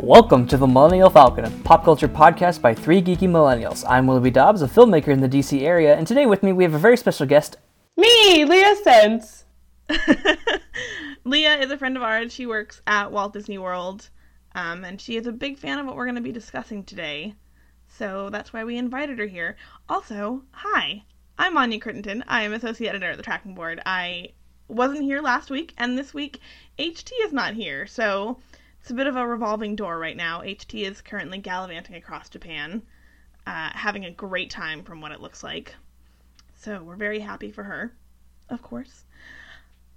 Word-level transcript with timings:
Welcome 0.00 0.46
to 0.46 0.56
the 0.56 0.66
Millennial 0.68 1.10
Falcon, 1.10 1.44
a 1.44 1.50
pop 1.64 1.82
culture 1.82 2.06
podcast 2.06 2.62
by 2.62 2.72
three 2.72 3.02
geeky 3.02 3.28
millennials. 3.28 3.84
I'm 3.88 4.06
Willoughby 4.06 4.30
Dobbs, 4.30 4.62
a 4.62 4.68
filmmaker 4.68 5.08
in 5.08 5.20
the 5.20 5.28
DC 5.28 5.62
area, 5.62 5.96
and 5.96 6.06
today 6.06 6.24
with 6.24 6.44
me 6.44 6.52
we 6.52 6.62
have 6.62 6.72
a 6.72 6.78
very 6.78 6.96
special 6.96 7.26
guest. 7.26 7.56
Me, 7.96 8.44
Leah 8.44 8.76
Sence. 8.84 9.44
Leah 11.24 11.56
is 11.58 11.72
a 11.72 11.76
friend 11.76 11.96
of 11.96 12.04
ours. 12.04 12.32
She 12.32 12.46
works 12.46 12.80
at 12.86 13.10
Walt 13.10 13.32
Disney 13.32 13.58
World, 13.58 14.08
um, 14.54 14.84
and 14.84 15.00
she 15.00 15.16
is 15.16 15.26
a 15.26 15.32
big 15.32 15.58
fan 15.58 15.80
of 15.80 15.86
what 15.86 15.96
we're 15.96 16.06
going 16.06 16.14
to 16.14 16.20
be 16.20 16.30
discussing 16.30 16.84
today. 16.84 17.34
So 17.88 18.30
that's 18.30 18.52
why 18.52 18.62
we 18.62 18.78
invited 18.78 19.18
her 19.18 19.26
here. 19.26 19.56
Also, 19.88 20.44
hi, 20.52 21.02
I'm 21.40 21.56
Anya 21.56 21.80
Crittenden. 21.80 22.22
I 22.28 22.44
am 22.44 22.52
associate 22.52 22.90
editor 22.90 23.10
at 23.10 23.16
the 23.16 23.24
Tracking 23.24 23.56
Board. 23.56 23.82
I 23.84 24.28
wasn't 24.68 25.02
here 25.02 25.20
last 25.20 25.50
week, 25.50 25.74
and 25.76 25.98
this 25.98 26.14
week 26.14 26.38
HT 26.78 27.10
is 27.24 27.32
not 27.32 27.54
here, 27.54 27.84
so 27.88 28.38
it's 28.88 28.92
a 28.94 28.96
bit 28.96 29.06
of 29.06 29.16
a 29.16 29.28
revolving 29.28 29.76
door 29.76 29.98
right 29.98 30.16
now. 30.16 30.40
HT 30.40 30.90
is 30.90 31.02
currently 31.02 31.36
gallivanting 31.36 31.94
across 31.94 32.30
Japan, 32.30 32.80
uh, 33.46 33.68
having 33.74 34.06
a 34.06 34.10
great 34.10 34.48
time 34.48 34.82
from 34.82 35.02
what 35.02 35.12
it 35.12 35.20
looks 35.20 35.42
like. 35.42 35.74
So 36.54 36.82
we're 36.82 36.96
very 36.96 37.20
happy 37.20 37.50
for 37.50 37.64
her, 37.64 37.92
of 38.48 38.62
course. 38.62 39.04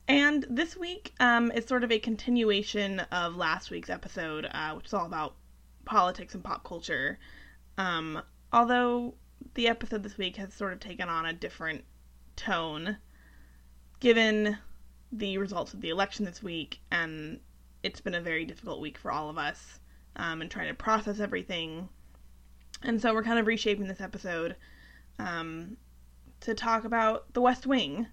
And 0.09 0.45
this 0.49 0.75
week 0.75 1.13
um, 1.21 1.53
is 1.53 1.65
sort 1.67 1.85
of 1.85 1.91
a 1.93 1.99
continuation 1.99 2.99
of 3.13 3.37
last 3.37 3.71
week's 3.71 3.89
episode, 3.89 4.45
uh, 4.51 4.73
which 4.73 4.87
is 4.87 4.93
all 4.93 5.05
about 5.05 5.35
politics 5.85 6.33
and 6.33 6.43
pop 6.43 6.65
culture. 6.65 7.17
Um, 7.77 8.21
although 8.51 9.13
the 9.53 9.69
episode 9.69 10.03
this 10.03 10.17
week 10.17 10.35
has 10.35 10.53
sort 10.53 10.73
of 10.73 10.81
taken 10.81 11.07
on 11.07 11.25
a 11.25 11.31
different 11.31 11.85
tone, 12.35 12.97
given 14.01 14.57
the 15.13 15.37
results 15.37 15.73
of 15.73 15.79
the 15.79 15.91
election 15.91 16.25
this 16.25 16.43
week, 16.43 16.81
and 16.91 17.39
it's 17.83 18.01
been 18.01 18.15
a 18.15 18.21
very 18.21 18.45
difficult 18.45 18.79
week 18.79 18.97
for 18.97 19.11
all 19.11 19.29
of 19.29 19.37
us, 19.37 19.79
um, 20.15 20.41
and 20.41 20.51
trying 20.51 20.67
to 20.67 20.73
process 20.73 21.19
everything. 21.19 21.89
And 22.83 23.01
so 23.01 23.13
we're 23.13 23.23
kind 23.23 23.39
of 23.39 23.47
reshaping 23.47 23.87
this 23.87 24.01
episode 24.01 24.55
um, 25.19 25.77
to 26.41 26.53
talk 26.53 26.85
about 26.85 27.33
The 27.33 27.41
West 27.41 27.65
Wing 27.65 28.07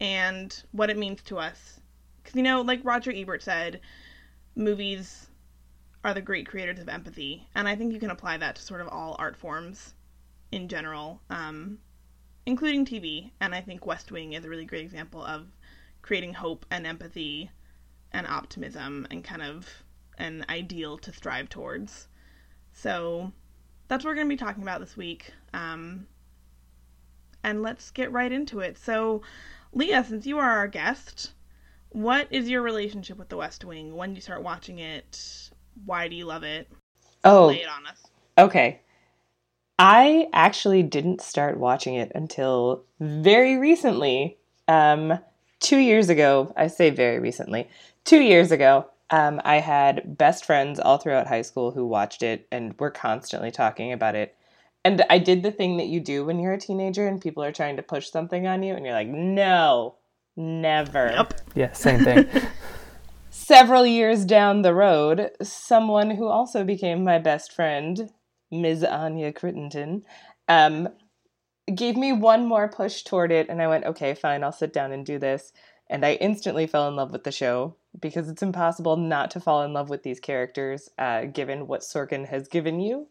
and 0.00 0.62
what 0.72 0.90
it 0.90 0.98
means 0.98 1.22
to 1.22 1.38
us. 1.38 1.80
Because, 2.22 2.36
you 2.36 2.42
know, 2.42 2.62
like 2.62 2.80
Roger 2.84 3.12
Ebert 3.14 3.42
said, 3.42 3.80
movies 4.56 5.28
are 6.04 6.14
the 6.14 6.20
great 6.20 6.46
creators 6.46 6.78
of 6.78 6.88
empathy. 6.88 7.48
And 7.54 7.68
I 7.68 7.76
think 7.76 7.92
you 7.92 8.00
can 8.00 8.10
apply 8.10 8.36
that 8.38 8.56
to 8.56 8.62
sort 8.62 8.80
of 8.80 8.88
all 8.88 9.16
art 9.18 9.36
forms 9.36 9.94
in 10.52 10.68
general, 10.68 11.20
um, 11.30 11.78
including 12.46 12.84
TV. 12.84 13.30
And 13.40 13.54
I 13.54 13.60
think 13.60 13.86
West 13.86 14.12
Wing 14.12 14.32
is 14.32 14.44
a 14.44 14.48
really 14.48 14.64
great 14.64 14.84
example 14.84 15.24
of 15.24 15.46
creating 16.02 16.34
hope 16.34 16.66
and 16.70 16.86
empathy 16.86 17.50
and 18.14 18.26
optimism 18.26 19.06
and 19.10 19.22
kind 19.22 19.42
of 19.42 19.68
an 20.16 20.46
ideal 20.48 20.96
to 20.98 21.12
strive 21.12 21.50
towards. 21.50 22.08
So 22.72 23.32
that's 23.88 24.04
what 24.04 24.10
we're 24.12 24.14
going 24.14 24.28
to 24.28 24.34
be 24.34 24.38
talking 24.38 24.62
about 24.62 24.80
this 24.80 24.96
week. 24.96 25.32
Um, 25.52 26.06
and 27.42 27.60
let's 27.62 27.90
get 27.90 28.10
right 28.12 28.32
into 28.32 28.60
it. 28.60 28.78
So, 28.78 29.20
Leah, 29.72 30.04
since 30.08 30.24
you 30.26 30.38
are 30.38 30.50
our 30.50 30.68
guest, 30.68 31.32
what 31.90 32.28
is 32.30 32.48
your 32.48 32.62
relationship 32.62 33.18
with 33.18 33.28
The 33.28 33.36
West 33.36 33.64
Wing? 33.64 33.94
When 33.94 34.10
did 34.10 34.16
you 34.16 34.22
start 34.22 34.42
watching 34.42 34.78
it? 34.78 35.50
Why 35.84 36.08
do 36.08 36.16
you 36.16 36.24
love 36.24 36.42
it? 36.44 36.68
Oh, 37.24 37.48
Lay 37.48 37.62
it 37.62 37.68
on 37.68 37.86
us. 37.86 38.02
okay. 38.38 38.80
I 39.78 40.28
actually 40.32 40.84
didn't 40.84 41.20
start 41.20 41.58
watching 41.58 41.94
it 41.96 42.12
until 42.14 42.84
very 43.00 43.56
recently. 43.56 44.38
Um, 44.68 45.18
two 45.58 45.78
years 45.78 46.08
ago, 46.08 46.52
I 46.56 46.68
say 46.68 46.90
very 46.90 47.18
recently, 47.18 47.68
two 48.04 48.20
years 48.20 48.52
ago, 48.52 48.86
um, 49.10 49.40
I 49.44 49.56
had 49.56 50.16
best 50.16 50.44
friends 50.44 50.78
all 50.78 50.98
throughout 50.98 51.26
high 51.26 51.42
school 51.42 51.70
who 51.70 51.86
watched 51.86 52.22
it 52.22 52.46
and 52.50 52.78
were 52.78 52.90
constantly 52.90 53.50
talking 53.50 53.92
about 53.92 54.14
it. 54.14 54.36
And 54.84 55.02
I 55.08 55.18
did 55.18 55.42
the 55.42 55.52
thing 55.52 55.78
that 55.78 55.86
you 55.86 56.00
do 56.00 56.24
when 56.24 56.38
you're 56.38 56.52
a 56.52 56.60
teenager 56.60 57.06
and 57.06 57.20
people 57.20 57.42
are 57.42 57.52
trying 57.52 57.76
to 57.76 57.82
push 57.82 58.10
something 58.10 58.46
on 58.46 58.62
you, 58.62 58.74
and 58.74 58.84
you're 58.84 58.94
like, 58.94 59.08
no, 59.08 59.96
never. 60.36 61.10
Yep. 61.10 61.40
Yeah, 61.54 61.72
same 61.72 62.04
thing. 62.04 62.28
Several 63.30 63.86
years 63.86 64.24
down 64.24 64.62
the 64.62 64.74
road, 64.74 65.30
someone 65.42 66.10
who 66.10 66.28
also 66.28 66.64
became 66.64 67.02
my 67.02 67.18
best 67.18 67.52
friend, 67.52 68.10
Ms. 68.50 68.84
Anya 68.84 69.32
Crittenden, 69.32 70.04
um, 70.48 70.88
gave 71.74 71.96
me 71.96 72.12
one 72.12 72.46
more 72.46 72.68
push 72.68 73.02
toward 73.02 73.32
it, 73.32 73.48
and 73.48 73.62
I 73.62 73.68
went, 73.68 73.84
okay, 73.86 74.14
fine, 74.14 74.44
I'll 74.44 74.52
sit 74.52 74.72
down 74.72 74.92
and 74.92 75.04
do 75.04 75.18
this. 75.18 75.52
And 75.88 76.04
I 76.04 76.14
instantly 76.14 76.66
fell 76.66 76.88
in 76.88 76.96
love 76.96 77.10
with 77.10 77.24
the 77.24 77.32
show 77.32 77.76
because 78.00 78.28
it's 78.28 78.42
impossible 78.42 78.96
not 78.96 79.30
to 79.32 79.40
fall 79.40 79.62
in 79.62 79.72
love 79.72 79.88
with 79.88 80.02
these 80.02 80.20
characters, 80.20 80.90
uh, 80.98 81.24
given 81.24 81.66
what 81.66 81.82
Sorkin 81.82 82.26
has 82.28 82.48
given 82.48 82.80
you. 82.80 83.08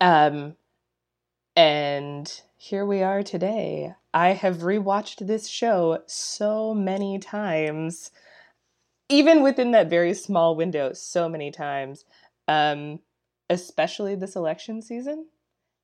Um, 0.00 0.56
and 1.54 2.42
here 2.56 2.84
we 2.84 3.02
are 3.02 3.22
today. 3.22 3.94
I 4.12 4.30
have 4.30 4.58
rewatched 4.58 5.26
this 5.26 5.48
show 5.48 6.02
so 6.06 6.74
many 6.74 7.18
times, 7.18 8.10
even 9.08 9.42
within 9.42 9.72
that 9.72 9.90
very 9.90 10.14
small 10.14 10.56
window, 10.56 10.92
so 10.92 11.28
many 11.28 11.50
times, 11.50 12.04
um, 12.48 13.00
especially 13.48 14.14
this 14.14 14.36
election 14.36 14.82
season. 14.82 15.26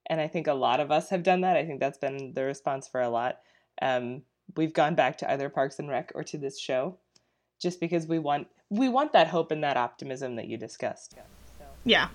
And 0.07 0.21
I 0.21 0.29
think 0.29 0.47
a 0.47 0.55
lot 0.55 0.81
of 0.81 0.91
us 0.91 1.11
have 1.11 1.23
done 1.23 1.43
that. 1.43 1.57
I 1.57 1.65
think 1.65 1.81
that's 1.81 1.99
been 1.99 2.35
the 2.35 2.45
response 2.45 2.89
for 2.89 3.01
a 3.01 3.09
lot. 3.09 3.39
Um, 3.81 4.23
we've 4.57 4.73
gone 4.73 4.95
back 4.95 5.19
to 5.19 5.31
either 5.31 5.49
Parks 5.49 5.79
and 5.79 5.89
Rec 5.89 6.13
or 6.15 6.25
to 6.25 6.39
this 6.39 6.59
show, 6.59 6.99
just 7.63 7.81
because 7.81 8.07
we 8.07 8.19
want 8.19 8.49
we 8.69 8.89
want 8.89 9.13
that 9.13 9.29
hope 9.29 9.51
and 9.53 9.63
that 9.63 9.77
optimism 9.77 10.37
that 10.37 10.49
you 10.49 10.57
discussed. 10.59 11.15
Yeah, 11.85 12.09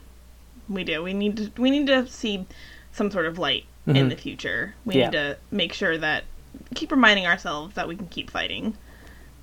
we 0.69 0.83
do. 0.83 1.01
We 1.01 1.13
need 1.13 1.37
to. 1.37 1.61
We 1.61 1.71
need 1.71 1.87
to 1.87 2.05
see 2.07 2.45
some 2.91 3.09
sort 3.09 3.25
of 3.25 3.37
light 3.39 3.65
in 3.87 4.09
the 4.09 4.15
future. 4.15 4.75
We 4.85 4.95
Yeah. 4.95 5.05
need 5.05 5.11
to 5.13 5.37
make 5.51 5.71
sure 5.73 5.97
that 5.97 6.25
keep 6.75 6.91
reminding 6.91 7.25
ourselves 7.25 7.75
that 7.75 7.87
we 7.87 7.95
can 7.95 8.07
keep 8.07 8.29
fighting. 8.29 8.75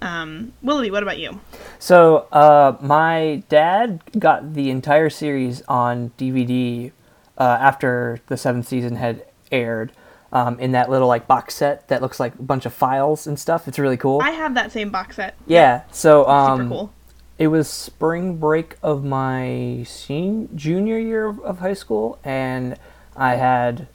Um, 0.02 0.52
Willoughby, 0.60 0.90
what 0.90 1.02
about 1.02 1.18
you? 1.18 1.40
So, 1.78 2.26
uh, 2.30 2.76
my 2.80 3.42
dad 3.48 4.02
got 4.18 4.52
the 4.54 4.68
entire 4.70 5.08
series 5.08 5.62
on 5.62 6.10
DVD 6.18 6.92
uh, 7.38 7.56
after 7.60 8.20
the 8.26 8.36
seventh 8.36 8.68
season 8.68 8.96
had 8.96 9.24
aired 9.50 9.92
um, 10.34 10.58
in 10.58 10.72
that 10.72 10.90
little 10.90 11.06
like 11.08 11.26
box 11.28 11.54
set 11.54 11.88
that 11.88 12.02
looks 12.02 12.18
like 12.18 12.34
a 12.34 12.42
bunch 12.42 12.66
of 12.66 12.74
files 12.74 13.26
and 13.26 13.38
stuff. 13.38 13.66
It's 13.68 13.78
really 13.78 13.96
cool. 13.96 14.20
I 14.20 14.30
have 14.30 14.54
that 14.54 14.72
same 14.72 14.90
box 14.90 15.16
set. 15.16 15.36
yeah. 15.46 15.82
So, 15.92 16.26
um, 16.28 16.58
Super 16.58 16.68
cool. 16.68 16.92
it 17.38 17.48
was 17.48 17.68
spring 17.68 18.36
break 18.36 18.76
of 18.82 19.04
my 19.04 19.84
senior 19.86 20.48
junior 20.54 20.98
year 20.98 21.28
of, 21.28 21.60
high 21.60 21.74
school, 21.74 22.18
and 22.24 22.76
I 23.16 23.36
had, 23.36 23.86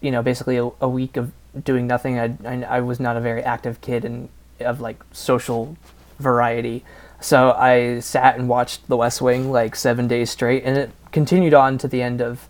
you 0.00 0.10
know, 0.10 0.22
basically 0.22 0.56
a, 0.56 0.68
a 0.80 0.88
week 0.88 1.16
of 1.16 1.32
doing 1.64 1.86
nothing. 1.86 2.18
I, 2.18 2.36
I, 2.44 2.62
I 2.64 2.80
was 2.80 2.98
not 2.98 3.16
a 3.16 3.20
very 3.20 3.42
active 3.42 3.80
kid 3.80 4.04
and 4.04 4.28
of 4.58 4.80
like 4.80 5.02
social 5.12 5.76
variety, 6.18 6.84
so 7.20 7.52
I 7.52 8.00
sat 8.00 8.36
and 8.36 8.48
watched 8.48 8.88
The 8.88 8.96
West 8.96 9.22
Wing 9.22 9.52
like 9.52 9.76
seven 9.76 10.08
days 10.08 10.30
straight, 10.30 10.64
and 10.64 10.76
it 10.76 10.90
continued 11.12 11.54
on 11.54 11.78
to 11.78 11.86
the 11.88 12.02
end 12.02 12.20
of 12.20 12.48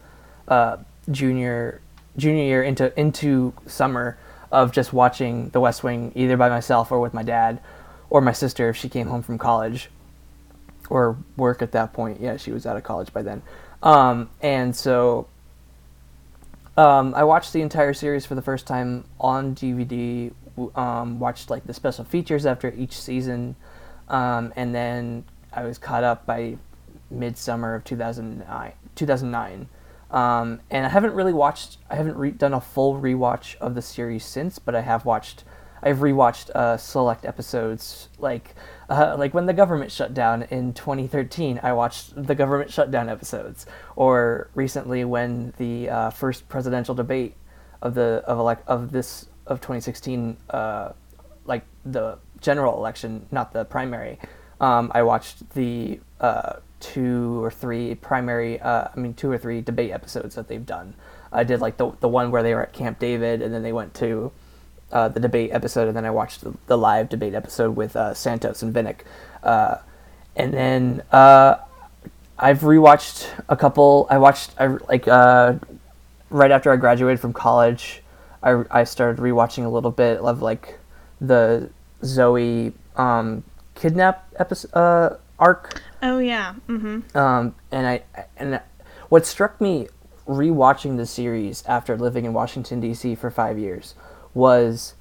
uh, 0.48 0.78
junior 1.10 1.80
junior 2.16 2.44
year 2.44 2.62
into 2.62 2.98
into 2.98 3.52
summer 3.66 4.18
of 4.52 4.72
just 4.72 4.92
watching 4.92 5.48
The 5.50 5.60
West 5.60 5.82
Wing 5.82 6.12
either 6.14 6.36
by 6.36 6.48
myself 6.48 6.92
or 6.92 7.00
with 7.00 7.12
my 7.12 7.22
dad 7.22 7.60
or 8.10 8.20
my 8.20 8.32
sister 8.32 8.68
if 8.68 8.76
she 8.76 8.88
came 8.88 9.08
home 9.08 9.22
from 9.22 9.38
college 9.38 9.90
or 10.88 11.16
work 11.36 11.62
at 11.62 11.72
that 11.72 11.92
point. 11.92 12.20
Yeah, 12.20 12.36
she 12.36 12.52
was 12.52 12.64
out 12.66 12.76
of 12.76 12.84
college 12.84 13.12
by 13.12 13.22
then. 13.22 13.42
Um, 13.82 14.30
and 14.40 14.74
so 14.74 15.26
um, 16.76 17.14
I 17.14 17.24
watched 17.24 17.52
the 17.52 17.62
entire 17.62 17.94
series 17.94 18.26
for 18.26 18.34
the 18.34 18.42
first 18.42 18.66
time 18.66 19.04
on 19.20 19.54
DVD. 19.54 20.32
Um, 20.74 21.18
watched 21.18 21.50
like 21.50 21.66
the 21.66 21.74
special 21.74 22.04
features 22.04 22.46
after 22.46 22.72
each 22.72 22.98
season, 22.98 23.56
um, 24.08 24.54
and 24.56 24.74
then 24.74 25.24
I 25.52 25.64
was 25.64 25.76
caught 25.76 26.02
up 26.02 26.24
by 26.24 26.56
midsummer 27.10 27.74
of 27.74 27.84
2009. 27.84 28.72
2009. 28.94 29.68
Um, 30.10 30.60
and 30.70 30.86
I 30.86 30.88
haven't 30.88 31.14
really 31.14 31.32
watched. 31.32 31.78
I 31.90 31.96
haven't 31.96 32.16
re- 32.16 32.30
done 32.30 32.54
a 32.54 32.60
full 32.60 33.00
rewatch 33.00 33.56
of 33.56 33.74
the 33.74 33.82
series 33.82 34.24
since, 34.24 34.58
but 34.58 34.74
I 34.74 34.82
have 34.82 35.04
watched. 35.04 35.44
I've 35.82 35.98
rewatched 35.98 36.50
uh, 36.50 36.76
select 36.76 37.24
episodes, 37.24 38.08
like 38.18 38.54
uh, 38.88 39.16
like 39.18 39.34
when 39.34 39.46
the 39.46 39.52
government 39.52 39.90
shut 39.90 40.14
down 40.14 40.44
in 40.44 40.72
2013. 40.72 41.60
I 41.62 41.72
watched 41.72 42.12
the 42.26 42.34
government 42.34 42.72
shutdown 42.72 43.08
episodes, 43.08 43.66
or 43.96 44.48
recently 44.54 45.04
when 45.04 45.52
the 45.58 45.90
uh, 45.90 46.10
first 46.10 46.48
presidential 46.48 46.94
debate 46.94 47.34
of 47.82 47.94
the 47.94 48.22
of 48.26 48.38
elect 48.38 48.66
of 48.68 48.92
this 48.92 49.26
of 49.46 49.60
2016, 49.60 50.36
uh, 50.50 50.92
like 51.44 51.64
the 51.84 52.18
general 52.40 52.76
election, 52.78 53.26
not 53.30 53.52
the 53.52 53.64
primary. 53.64 54.18
Um, 54.60 54.90
I 54.94 55.02
watched 55.02 55.50
the 55.50 56.00
uh, 56.20 56.54
two 56.80 57.42
or 57.42 57.50
three 57.50 57.94
primary, 57.94 58.60
uh, 58.60 58.88
I 58.94 58.98
mean, 58.98 59.14
two 59.14 59.30
or 59.30 59.38
three 59.38 59.60
debate 59.60 59.90
episodes 59.90 60.34
that 60.34 60.48
they've 60.48 60.64
done. 60.64 60.94
I 61.32 61.44
did 61.44 61.60
like 61.60 61.76
the 61.76 61.90
the 62.00 62.08
one 62.08 62.30
where 62.30 62.42
they 62.42 62.54
were 62.54 62.62
at 62.62 62.72
Camp 62.72 62.98
David, 62.98 63.42
and 63.42 63.52
then 63.52 63.62
they 63.62 63.72
went 63.72 63.94
to 63.94 64.32
uh, 64.92 65.08
the 65.08 65.20
debate 65.20 65.50
episode, 65.52 65.88
and 65.88 65.96
then 65.96 66.04
I 66.04 66.10
watched 66.10 66.42
the, 66.42 66.54
the 66.66 66.78
live 66.78 67.08
debate 67.08 67.34
episode 67.34 67.76
with 67.76 67.96
uh, 67.96 68.14
Santos 68.14 68.62
and 68.62 68.74
Vinnick. 68.74 69.00
Uh, 69.42 69.78
and 70.36 70.52
then 70.52 71.02
uh, 71.12 71.56
I've 72.38 72.60
rewatched 72.60 73.28
a 73.48 73.56
couple. 73.56 74.06
I 74.10 74.18
watched 74.18 74.52
I 74.58 74.66
like 74.66 75.08
uh, 75.08 75.54
right 76.30 76.50
after 76.50 76.70
I 76.70 76.76
graduated 76.76 77.20
from 77.20 77.32
college. 77.32 78.02
I, 78.42 78.64
I 78.70 78.84
started 78.84 79.20
rewatching 79.20 79.64
a 79.64 79.68
little 79.68 79.90
bit 79.90 80.18
of 80.18 80.42
like 80.42 80.78
the 81.20 81.70
Zoe 82.04 82.72
um, 82.96 83.42
kidnap 83.74 84.28
episode 84.38 84.72
uh, 84.74 85.16
arc. 85.38 85.82
Oh 86.02 86.18
yeah. 86.18 86.54
Mm-hmm. 86.68 87.16
Um, 87.16 87.54
and 87.70 87.86
I 87.86 88.02
and 88.36 88.60
what 89.08 89.26
struck 89.26 89.60
me 89.60 89.88
rewatching 90.26 90.96
the 90.96 91.06
series 91.06 91.62
after 91.66 91.96
living 91.96 92.24
in 92.24 92.32
Washington 92.32 92.80
D.C. 92.80 93.14
for 93.14 93.30
five 93.30 93.58
years 93.58 93.94
was 94.34 94.94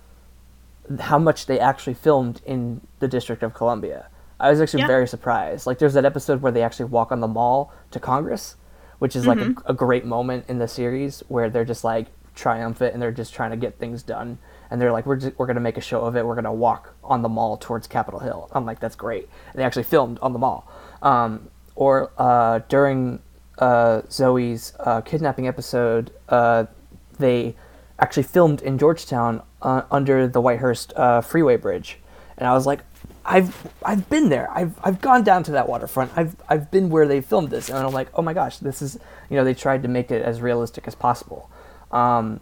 how 0.99 1.17
much 1.17 1.47
they 1.47 1.59
actually 1.59 1.95
filmed 1.95 2.41
in 2.45 2.81
the 2.99 3.07
District 3.07 3.41
of 3.41 3.53
Columbia. 3.53 4.07
I 4.39 4.49
was 4.51 4.61
actually 4.61 4.81
Yeah. 4.81 4.87
very 4.87 5.07
surprised. 5.07 5.65
Like, 5.65 5.79
there's 5.79 5.93
that 5.95 6.05
episode 6.05 6.41
where 6.41 6.51
they 6.51 6.61
actually 6.61 6.85
walk 6.85 7.11
on 7.11 7.21
the 7.21 7.27
mall 7.27 7.73
to 7.91 7.99
Congress, 7.99 8.55
which 8.99 9.15
is 9.15 9.25
like 9.25 9.39
a, 9.39 9.55
a 9.65 9.73
great 9.73 10.05
moment 10.05 10.45
in 10.47 10.59
the 10.59 10.67
series 10.67 11.23
where 11.27 11.49
they're 11.49 11.65
just 11.65 11.83
like 11.83 12.07
triumphant 12.35 12.93
and 12.93 13.01
they're 13.01 13.11
just 13.11 13.33
trying 13.33 13.51
to 13.51 13.57
get 13.57 13.79
things 13.79 14.03
done. 14.03 14.37
And 14.69 14.81
they're 14.81 14.91
like, 14.91 15.05
we're 15.05 15.17
just, 15.17 15.37
we're 15.37 15.47
gonna 15.47 15.59
make 15.59 15.77
a 15.77 15.81
show 15.81 16.01
of 16.01 16.15
it. 16.15 16.25
We're 16.25 16.35
gonna 16.35 16.53
walk 16.53 16.95
on 17.03 17.21
the 17.21 17.29
mall 17.29 17.57
towards 17.57 17.87
Capitol 17.87 18.19
Hill. 18.19 18.49
I'm 18.53 18.65
like, 18.65 18.79
that's 18.79 18.95
great. 18.95 19.29
And 19.51 19.59
they 19.59 19.63
actually 19.63 19.83
filmed 19.83 20.19
on 20.21 20.33
the 20.33 20.39
mall. 20.39 20.69
Um, 21.01 21.49
or 21.75 22.11
uh, 22.17 22.59
during 22.69 23.19
uh, 23.59 24.01
Zoe's 24.09 24.73
uh, 24.79 25.01
kidnapping 25.01 25.47
episode, 25.47 26.11
uh, 26.29 26.65
they 27.17 27.55
actually 27.99 28.23
filmed 28.23 28.61
in 28.61 28.77
Georgetown 28.77 29.41
uh, 29.61 29.83
under 29.91 30.27
the 30.27 30.41
Whitehurst 30.41 30.93
uh, 30.95 31.21
Freeway 31.21 31.57
Bridge, 31.57 31.99
and 32.37 32.47
I 32.47 32.53
was 32.53 32.65
like, 32.65 32.81
I've 33.25 33.71
I've 33.83 34.09
been 34.09 34.29
there. 34.29 34.49
I've 34.51 34.77
I've 34.83 35.01
gone 35.01 35.23
down 35.23 35.43
to 35.43 35.51
that 35.51 35.67
waterfront. 35.67 36.11
I've 36.15 36.35
I've 36.49 36.69
been 36.71 36.89
where 36.89 37.07
they 37.07 37.21
filmed 37.21 37.49
this, 37.49 37.69
and 37.69 37.77
I'm 37.77 37.93
like, 37.93 38.09
oh 38.13 38.21
my 38.21 38.33
gosh, 38.33 38.57
this 38.57 38.81
is 38.81 38.99
you 39.29 39.37
know 39.37 39.43
they 39.43 39.53
tried 39.53 39.83
to 39.83 39.89
make 39.89 40.11
it 40.11 40.21
as 40.21 40.41
realistic 40.41 40.87
as 40.87 40.95
possible, 40.95 41.49
um, 41.91 42.39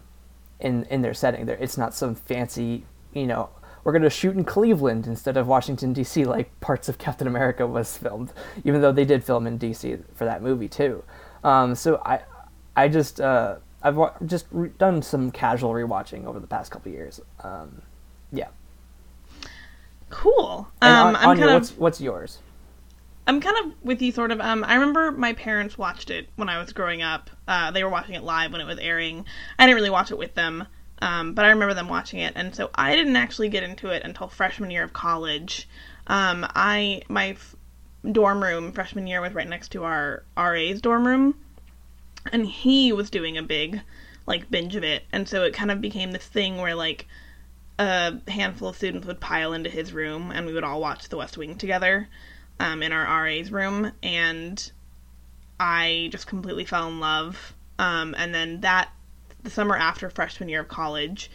in 0.63 0.85
in 0.85 1.01
their 1.03 1.13
setting. 1.13 1.45
There, 1.45 1.57
it's 1.57 1.77
not 1.77 1.93
some 1.93 2.15
fancy 2.15 2.85
you 3.13 3.27
know. 3.27 3.49
We're 3.83 3.91
gonna 3.91 4.09
shoot 4.09 4.35
in 4.35 4.45
Cleveland 4.45 5.07
instead 5.07 5.35
of 5.35 5.45
Washington 5.47 5.91
D.C. 5.93 6.23
like 6.23 6.57
parts 6.61 6.87
of 6.87 6.97
Captain 6.97 7.27
America 7.27 7.67
was 7.67 7.97
filmed, 7.97 8.31
even 8.63 8.81
though 8.81 8.93
they 8.93 9.05
did 9.05 9.23
film 9.23 9.45
in 9.45 9.57
D.C. 9.57 9.97
for 10.15 10.23
that 10.25 10.41
movie 10.41 10.69
too. 10.69 11.03
Um, 11.43 11.75
so 11.75 11.97
I, 12.05 12.21
I 12.77 12.87
just 12.87 13.19
uh, 13.19 13.57
I've 13.81 13.97
wa- 13.97 14.13
just 14.25 14.45
re- 14.51 14.71
done 14.77 15.01
some 15.01 15.31
casual 15.31 15.73
rewatching 15.73 16.25
over 16.25 16.39
the 16.39 16.47
past 16.47 16.71
couple 16.71 16.93
years. 16.93 17.19
Um, 17.43 17.81
yeah. 18.31 18.47
Cool. 20.09 20.67
Um, 20.81 21.09
An- 21.09 21.15
I'm 21.17 21.29
Anya, 21.29 21.43
kind 21.43 21.55
of 21.55 21.61
what's 21.61 21.71
what's 21.77 22.01
yours? 22.01 22.39
I'm 23.27 23.41
kind 23.41 23.57
of 23.65 23.73
with 23.83 24.01
you, 24.01 24.11
sort 24.11 24.31
of. 24.31 24.39
Um, 24.39 24.63
I 24.63 24.75
remember 24.75 25.11
my 25.11 25.33
parents 25.33 25.77
watched 25.77 26.09
it 26.09 26.29
when 26.35 26.49
I 26.49 26.57
was 26.59 26.71
growing 26.73 27.01
up. 27.01 27.29
Uh, 27.47 27.71
they 27.71 27.83
were 27.83 27.89
watching 27.89 28.15
it 28.15 28.23
live 28.23 28.51
when 28.51 28.61
it 28.61 28.67
was 28.67 28.79
airing. 28.79 29.25
I 29.59 29.65
didn't 29.65 29.75
really 29.75 29.89
watch 29.89 30.11
it 30.11 30.17
with 30.17 30.33
them, 30.35 30.65
um, 31.01 31.33
but 31.33 31.45
I 31.45 31.49
remember 31.49 31.73
them 31.73 31.89
watching 31.89 32.19
it, 32.19 32.33
and 32.35 32.55
so 32.55 32.69
I 32.75 32.95
didn't 32.95 33.15
actually 33.15 33.49
get 33.49 33.63
into 33.63 33.89
it 33.89 34.03
until 34.03 34.27
freshman 34.27 34.71
year 34.71 34.83
of 34.83 34.93
college. 34.93 35.67
Um, 36.07 36.45
I 36.55 37.01
my 37.09 37.29
f- 37.29 37.55
dorm 38.09 38.43
room 38.43 38.71
freshman 38.71 39.07
year 39.07 39.21
was 39.21 39.33
right 39.33 39.47
next 39.47 39.69
to 39.73 39.83
our 39.83 40.23
RA's 40.37 40.81
dorm 40.81 41.05
room, 41.05 41.35
and 42.31 42.45
he 42.45 42.93
was 42.93 43.09
doing 43.09 43.37
a 43.37 43.43
big 43.43 43.81
like 44.25 44.49
binge 44.49 44.75
of 44.75 44.83
it, 44.83 45.03
and 45.11 45.27
so 45.27 45.43
it 45.43 45.53
kind 45.53 45.71
of 45.71 45.81
became 45.81 46.11
this 46.11 46.25
thing 46.25 46.57
where 46.57 46.75
like 46.75 47.07
a 47.79 48.13
handful 48.29 48.69
of 48.69 48.75
students 48.75 49.07
would 49.07 49.19
pile 49.19 49.53
into 49.53 49.69
his 49.69 49.91
room, 49.91 50.31
and 50.31 50.45
we 50.45 50.53
would 50.53 50.63
all 50.63 50.79
watch 50.79 51.09
The 51.09 51.17
West 51.17 51.37
Wing 51.37 51.57
together 51.57 52.07
um, 52.59 52.83
in 52.83 52.93
our 52.93 53.23
RA's 53.23 53.51
room, 53.51 53.91
and 54.01 54.71
I 55.59 56.09
just 56.11 56.27
completely 56.27 56.65
fell 56.65 56.87
in 56.87 56.99
love. 56.99 57.53
Um, 57.79 58.15
and 58.17 58.33
then 58.33 58.61
that, 58.61 58.89
the 59.43 59.49
summer 59.49 59.75
after 59.75 60.09
freshman 60.09 60.49
year 60.49 60.61
of 60.61 60.67
college, 60.67 61.29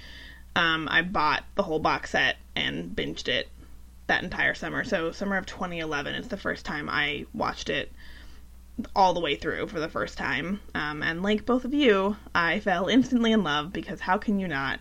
um, 0.56 0.88
I 0.90 1.02
bought 1.02 1.44
the 1.54 1.62
whole 1.62 1.78
box 1.78 2.10
set 2.10 2.36
and 2.56 2.94
binged 2.94 3.28
it 3.28 3.48
that 4.06 4.22
entire 4.22 4.54
summer. 4.54 4.84
So, 4.84 5.12
summer 5.12 5.36
of 5.36 5.46
2011 5.46 6.14
is 6.14 6.28
the 6.28 6.36
first 6.36 6.64
time 6.64 6.88
I 6.88 7.26
watched 7.32 7.68
it 7.68 7.92
all 8.94 9.12
the 9.12 9.20
way 9.20 9.34
through 9.34 9.66
for 9.66 9.80
the 9.80 9.88
first 9.88 10.16
time. 10.16 10.60
Um, 10.74 11.02
and 11.02 11.22
like 11.22 11.44
both 11.44 11.64
of 11.64 11.74
you, 11.74 12.16
I 12.34 12.60
fell 12.60 12.88
instantly 12.88 13.32
in 13.32 13.42
love 13.42 13.72
because 13.72 14.00
how 14.00 14.18
can 14.18 14.38
you 14.38 14.48
not? 14.48 14.80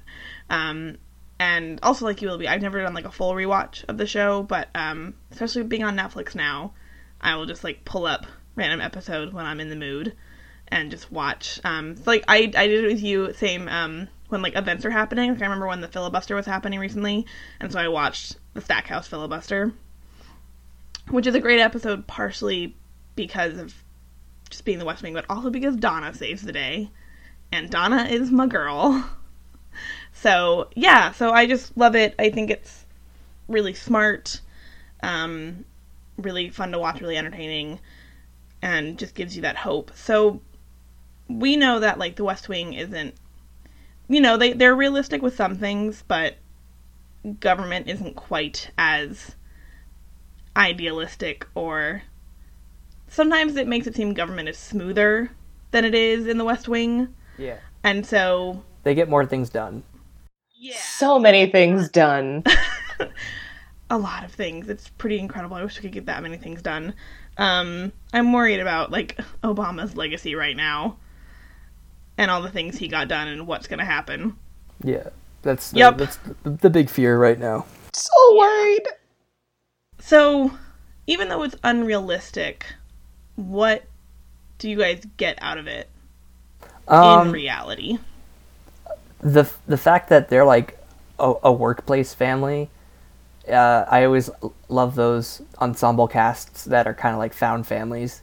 Um, 0.49 0.97
and 1.39 1.79
also 1.83 2.05
like 2.05 2.21
you 2.21 2.27
will 2.27 2.37
be 2.37 2.47
i've 2.47 2.61
never 2.61 2.81
done 2.81 2.93
like 2.93 3.05
a 3.05 3.11
full 3.11 3.33
rewatch 3.33 3.83
of 3.87 3.97
the 3.97 4.07
show 4.07 4.43
but 4.43 4.69
um 4.75 5.13
especially 5.31 5.63
being 5.63 5.83
on 5.83 5.95
netflix 5.95 6.35
now 6.35 6.73
i 7.21 7.35
will 7.35 7.45
just 7.45 7.63
like 7.63 7.85
pull 7.85 8.05
up 8.05 8.25
random 8.57 8.81
episode 8.81 9.33
when 9.33 9.45
i'm 9.45 9.61
in 9.61 9.69
the 9.69 9.75
mood 9.75 10.13
and 10.67 10.91
just 10.91 11.09
watch 11.11 11.61
um 11.63 11.95
so, 11.95 12.03
like 12.05 12.25
i 12.27 12.51
i 12.55 12.67
did 12.67 12.83
it 12.83 12.87
with 12.87 13.01
you 13.01 13.31
same 13.33 13.69
um 13.69 14.09
when 14.27 14.41
like 14.41 14.57
events 14.57 14.83
are 14.83 14.89
happening. 14.89 15.31
Like 15.31 15.41
i 15.41 15.45
remember 15.45 15.67
when 15.67 15.79
the 15.79 15.87
filibuster 15.87 16.35
was 16.35 16.45
happening 16.45 16.79
recently 16.79 17.25
and 17.61 17.71
so 17.71 17.79
i 17.79 17.87
watched 17.87 18.35
the 18.53 18.61
stackhouse 18.61 19.07
filibuster 19.07 19.71
which 21.09 21.25
is 21.25 21.35
a 21.35 21.39
great 21.39 21.61
episode 21.61 22.05
partially 22.07 22.75
because 23.15 23.57
of 23.57 23.73
just 24.49 24.65
being 24.65 24.79
the 24.79 24.85
west 24.85 25.01
wing 25.01 25.13
but 25.13 25.25
also 25.29 25.49
because 25.49 25.77
donna 25.77 26.13
saves 26.13 26.41
the 26.41 26.51
day 26.51 26.89
and 27.51 27.69
donna 27.69 28.05
is 28.05 28.31
my 28.31 28.47
girl. 28.47 29.09
So 30.13 30.69
yeah, 30.73 31.11
so 31.11 31.29
I 31.29 31.45
just 31.45 31.77
love 31.77 31.95
it. 31.95 32.15
I 32.17 32.31
think 32.31 32.49
it's 32.49 32.85
really 33.47 33.75
smart, 33.75 34.41
um, 35.03 35.63
really 36.17 36.49
fun 36.49 36.71
to 36.71 36.79
watch, 36.79 36.99
really 37.01 37.17
entertaining, 37.17 37.79
and 38.61 38.97
just 38.97 39.15
gives 39.15 39.35
you 39.35 39.41
that 39.43 39.55
hope. 39.57 39.91
So 39.95 40.41
we 41.27 41.55
know 41.55 41.79
that 41.79 41.99
like 41.99 42.15
the 42.15 42.23
West 42.23 42.49
Wing 42.49 42.73
isn't, 42.73 43.15
you 44.07 44.21
know, 44.21 44.37
they 44.37 44.53
they're 44.53 44.75
realistic 44.75 45.21
with 45.21 45.35
some 45.35 45.57
things, 45.57 46.03
but 46.07 46.37
government 47.39 47.87
isn't 47.87 48.15
quite 48.15 48.71
as 48.77 49.35
idealistic 50.55 51.45
or 51.55 52.03
sometimes 53.07 53.55
it 53.55 53.67
makes 53.67 53.85
it 53.87 53.95
seem 53.95 54.13
government 54.13 54.49
is 54.49 54.57
smoother 54.57 55.31
than 55.71 55.85
it 55.85 55.93
is 55.93 56.27
in 56.27 56.37
the 56.37 56.45
West 56.45 56.67
Wing. 56.67 57.13
Yeah. 57.37 57.57
And 57.83 58.05
so 58.05 58.63
They 58.83 58.95
get 58.95 59.09
more 59.09 59.25
things 59.25 59.49
done. 59.49 59.83
Yeah. 60.55 60.77
So 60.77 61.19
many 61.19 61.45
things 61.47 61.89
done. 61.89 62.43
a 63.89 63.97
lot 63.97 64.23
of 64.23 64.31
things. 64.31 64.69
It's 64.69 64.89
pretty 64.89 65.19
incredible. 65.19 65.55
I 65.55 65.63
wish 65.63 65.77
we 65.77 65.83
could 65.83 65.91
get 65.91 66.05
that 66.07 66.23
many 66.23 66.37
things 66.37 66.61
done. 66.61 66.93
Um, 67.37 67.91
I'm 68.13 68.33
worried 68.33 68.59
about 68.59 68.91
like 68.91 69.17
Obama's 69.43 69.95
legacy 69.95 70.35
right 70.35 70.55
now, 70.55 70.97
and 72.17 72.31
all 72.31 72.41
the 72.41 72.49
things 72.49 72.77
he 72.77 72.87
got 72.87 73.07
done 73.07 73.27
and 73.27 73.45
what's 73.47 73.67
gonna 73.67 73.85
happen. 73.85 74.35
Yeah. 74.83 75.09
That's 75.43 75.71
the, 75.71 75.77
Yep. 75.79 75.97
that's 75.97 76.17
the, 76.43 76.49
the 76.49 76.69
big 76.69 76.89
fear 76.89 77.17
right 77.17 77.39
now. 77.39 77.65
so 77.93 78.11
worried. 78.37 78.83
So, 79.99 80.51
even 81.05 81.29
though 81.29 81.43
it's 81.43 81.55
unrealistic, 81.63 82.65
what 83.35 83.83
do 84.57 84.69
you 84.69 84.77
guys 84.77 85.01
get 85.17 85.37
out 85.41 85.57
of 85.57 85.67
it 85.67 85.89
in 86.89 86.95
Um, 86.95 87.31
reality? 87.31 87.99
the 89.19 89.49
the 89.67 89.77
fact 89.77 90.09
that 90.09 90.29
they're 90.29 90.45
like 90.45 90.77
a, 91.19 91.33
a 91.43 91.51
workplace 91.51 92.13
family 92.13 92.69
uh, 93.49 93.85
i 93.89 94.03
always 94.03 94.29
love 94.69 94.95
those 94.95 95.41
ensemble 95.59 96.07
casts 96.07 96.65
that 96.65 96.87
are 96.87 96.93
kind 96.93 97.13
of 97.13 97.19
like 97.19 97.33
found 97.33 97.65
families 97.67 98.21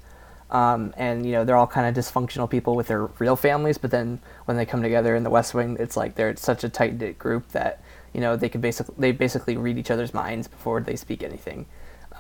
um, 0.51 0.93
and 0.97 1.25
you 1.27 1.33
know 1.33 1.45
they're 1.45 1.57
all 1.57 1.67
kind 1.67 1.87
of 1.89 2.05
dysfunctional 2.05 2.49
people 2.49 2.77
with 2.77 2.87
their 2.89 3.07
real 3.19 3.37
families 3.37 3.79
but 3.79 3.91
then 3.91 4.21
when 4.45 4.57
they 4.57 4.65
come 4.67 4.83
together 4.83 5.17
in 5.17 5.23
the 5.25 5.31
west 5.31 5.55
wing 5.55 5.77
it's 5.81 5.97
like 5.97 6.15
they're 6.15 6.37
such 6.37 6.63
a 6.65 6.69
tight 6.69 6.99
knit 6.99 7.19
group 7.19 7.49
that 7.49 7.83
you 8.13 8.21
know 8.21 8.37
they 8.37 8.49
can 8.49 8.61
basically 8.61 8.95
they 8.99 9.11
basically 9.13 9.57
read 9.57 9.79
each 9.79 9.91
other's 9.91 10.15
minds 10.15 10.47
before 10.47 10.81
they 10.81 10.97
speak 10.97 11.23
anything 11.23 11.67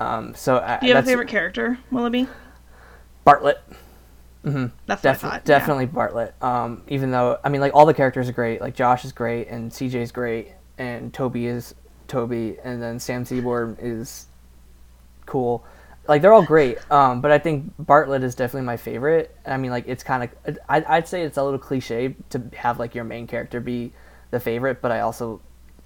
um, 0.00 0.34
so 0.34 0.58
I, 0.58 0.78
Do 0.80 0.88
you 0.88 0.94
have 0.96 1.04
a 1.04 1.06
favorite 1.06 1.28
character, 1.28 1.78
Willoughby? 1.92 2.26
bartlet 3.24 3.58
That's 4.42 5.02
Def- 5.02 5.04
what 5.04 5.06
I 5.06 5.14
thought. 5.14 5.32
yeah. 5.34 5.58
definitely 5.58 5.86
Bartlet. 5.86 6.32
Um, 6.42 6.82
even 6.88 7.10
though 7.12 7.38
I 7.44 7.48
mean, 7.48 7.60
like 7.60 7.74
all 7.74 7.86
the 7.86 7.94
characters 7.94 8.28
are 8.28 8.32
great. 8.32 8.60
Like 8.60 8.74
Josh 8.74 9.04
is 9.04 9.12
great, 9.12 9.48
and 9.48 9.70
CJ's 9.70 10.12
great, 10.12 10.48
and 10.78 11.14
Toby 11.14 11.46
is 11.46 11.74
Toby, 12.08 12.56
and 12.62 12.82
then 12.82 12.98
Sam 12.98 13.24
Seaborn 13.24 13.76
is 13.80 14.26
cool. 15.26 15.64
Like 16.06 16.20
they're 16.22 16.32
all 16.32 16.44
great. 16.44 16.78
Um, 16.90 17.20
but 17.20 17.30
I 17.30 17.38
think 17.38 17.72
Bartlet 17.82 18.22
is 18.22 18.34
definitely 18.34 18.66
my 18.66 18.76
favorite. 18.76 19.34
I 19.46 19.56
mean, 19.56 19.70
like 19.70 19.84
it's 19.86 20.02
kind 20.04 20.28
of 20.46 20.58
I'd 20.68 21.08
say 21.08 21.22
it's 21.22 21.38
a 21.38 21.42
little 21.42 21.58
cliche 21.58 22.14
to 22.30 22.42
have 22.56 22.78
like 22.78 22.94
your 22.94 23.04
main 23.04 23.26
character 23.26 23.60
be 23.60 23.92
the 24.30 24.38
favorite, 24.40 24.82
but 24.82 24.92
I 24.92 25.00
also 25.00 25.40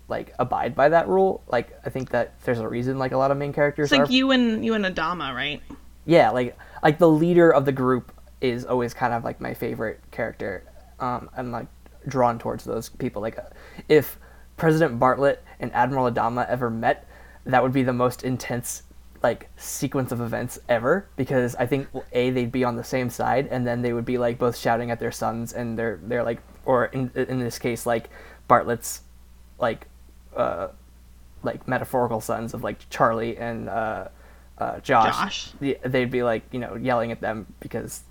like 0.09 0.35
abide 0.39 0.75
by 0.75 0.89
that 0.89 1.07
rule. 1.07 1.43
Like 1.49 1.79
I 1.87 1.91
think 1.91 2.11
that 2.11 2.41
there's 2.43 2.59
a 2.59 2.69
reason 2.69 2.99
like 2.99 3.13
a 3.13 3.17
lot 3.17 3.31
of 3.31 3.37
main 3.37 3.53
characters 3.53 3.93
It's 3.93 3.99
are 3.99 4.03
like 4.03 4.11
you 4.11 4.33
and 4.33 4.65
you 4.65 4.75
and 4.75 4.85
Adama, 4.85 5.35
right? 5.35 5.63
yeah 6.07 6.31
like 6.31 6.57
like 6.83 6.99
the 6.99 7.09
leader 7.09 7.51
of 7.53 7.67
the 7.67 7.73
group 7.73 8.13
is 8.41 8.65
always 8.65 8.95
kind 8.95 9.13
of 9.13 9.25
like 9.25 9.43
my 9.43 9.53
favorite 9.53 10.01
character 10.11 10.65
um 11.01 11.29
i'm 11.37 11.51
like 11.53 11.67
drawn 12.07 12.39
towards 12.39 12.65
those 12.65 12.89
people 12.89 13.21
like 13.21 13.37
if 13.91 14.19
president 14.59 15.01
bartlet 15.01 15.39
and 15.61 15.73
admiral 15.73 16.11
adama 16.11 16.47
ever 16.49 16.69
met 16.69 17.07
that 17.47 17.63
would 17.63 17.73
be 17.73 17.83
the 17.83 17.93
most 17.93 18.23
intense 18.23 18.83
like 19.23 19.49
sequence 19.57 20.13
of 20.13 20.21
events 20.21 20.61
ever 20.69 21.09
because 21.17 21.57
I 21.57 21.67
think 21.67 21.89
well, 21.93 22.05
a 22.13 22.31
they'd 22.31 22.53
be 22.53 22.63
on 22.63 22.77
the 22.77 22.85
same 22.85 23.11
side 23.11 23.49
and 23.51 23.67
then 23.67 23.83
they 23.83 23.93
would 23.93 24.05
be 24.05 24.19
like 24.19 24.39
both 24.39 24.57
shouting 24.57 24.91
at 24.91 25.01
their 25.01 25.11
sons 25.11 25.53
and 25.53 25.79
they're 25.79 25.99
they're 26.05 26.23
like 26.23 26.41
or 26.65 26.87
in 26.87 27.11
in 27.15 27.41
this 27.41 27.59
case 27.59 27.85
like 27.85 28.11
Bartlet's 28.49 29.03
like 29.59 29.89
uh 30.37 30.69
like 31.43 31.67
metaphorical 31.67 32.21
sons 32.21 32.55
of 32.55 32.63
like 32.63 32.89
Charlie 32.91 33.37
and 33.37 33.69
uh, 33.69 34.09
uh 34.59 34.81
Josh, 34.81 35.53
Josh. 35.61 35.77
they'd 35.85 36.11
be 36.11 36.23
like 36.23 36.43
you 36.53 36.61
know 36.61 36.77
yelling 36.77 37.11
at 37.11 37.21
them 37.21 37.47
because 37.61 38.03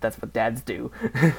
that's 0.00 0.20
what 0.20 0.32
dads 0.32 0.60
do. 0.60 0.90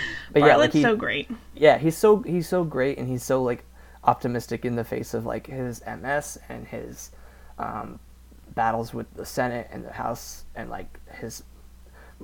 but 0.32 0.42
yeah, 0.42 0.56
like 0.56 0.72
he, 0.72 0.82
so 0.82 0.96
great. 0.96 1.30
yeah, 1.54 1.78
he's 1.78 1.96
so 1.96 2.22
he's 2.22 2.48
so 2.48 2.64
great, 2.64 2.98
and 2.98 3.08
he's 3.08 3.22
so 3.22 3.42
like 3.42 3.64
optimistic 4.04 4.64
in 4.64 4.76
the 4.76 4.84
face 4.84 5.14
of 5.14 5.26
like 5.26 5.46
his 5.46 5.82
MS 5.86 6.38
and 6.48 6.66
his 6.66 7.10
um, 7.58 7.98
battles 8.54 8.94
with 8.94 9.12
the 9.14 9.26
Senate 9.26 9.68
and 9.70 9.84
the 9.84 9.92
House, 9.92 10.44
and 10.54 10.70
like 10.70 10.98
his 11.20 11.42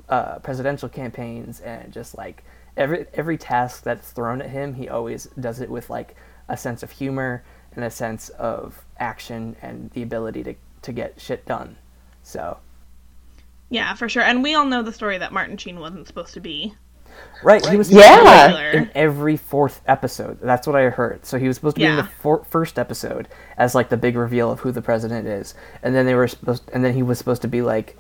uh, 0.09 0.39
presidential 0.41 0.89
campaigns, 0.89 1.61
and 1.61 1.93
just 1.93 2.17
like 2.17 2.45
every 2.77 3.07
every 3.15 3.37
task 3.37 3.83
that's 3.83 4.11
thrown 4.11 4.41
at 4.41 4.51
him, 4.51 4.75
he 4.75 4.89
always 4.89 5.27
does 5.41 5.61
it 5.61 5.71
with 5.71 5.91
like 5.91 6.17
a 6.49 6.57
sense 6.57 6.83
of 6.83 6.91
humor 6.91 7.45
and 7.75 7.85
a 7.85 7.91
sense 7.91 8.29
of 8.31 8.85
action 8.99 9.57
and 9.63 9.91
the 9.91 10.03
ability 10.03 10.45
to 10.45 10.55
to 10.83 10.93
get 10.93 11.21
shit 11.21 11.45
done. 11.47 11.77
So 12.23 12.59
Yeah, 13.71 13.95
for 13.95 14.09
sure. 14.09 14.23
And 14.23 14.43
we 14.43 14.55
all 14.55 14.67
know 14.67 14.83
the 14.83 14.93
story 14.93 15.19
that 15.19 15.33
Martin 15.33 15.57
Sheen 15.57 15.81
wasn't 15.81 16.07
supposed 16.07 16.35
to 16.35 16.41
be. 16.41 16.75
Right, 17.43 17.65
he 17.67 17.77
was 17.77 17.91
Yeah. 17.91 18.49
Spoiler. 18.51 18.71
in 18.71 18.91
every 18.95 19.37
fourth 19.37 19.81
episode. 19.87 20.39
That's 20.41 20.67
what 20.67 20.77
I 20.77 20.85
heard. 20.91 21.25
So 21.27 21.39
he 21.39 21.47
was 21.49 21.57
supposed 21.57 21.77
to 21.77 21.81
be 21.81 21.87
in 21.87 21.97
the 21.97 22.05
for- 22.05 22.45
first 22.45 22.79
episode 22.79 23.29
as 23.59 23.75
like 23.75 23.89
the 23.89 23.97
big 23.97 24.17
reveal 24.17 24.51
of 24.51 24.61
who 24.61 24.73
the 24.73 24.83
president 24.83 25.27
is, 25.29 25.55
and 25.83 25.95
then 25.95 26.07
they 26.07 26.15
were 26.15 26.29
supposed, 26.29 26.69
and 26.73 26.85
then 26.85 26.95
he 26.95 27.03
was 27.03 27.19
supposed 27.19 27.43
to 27.43 27.49
be 27.49 27.63
like 27.63 27.97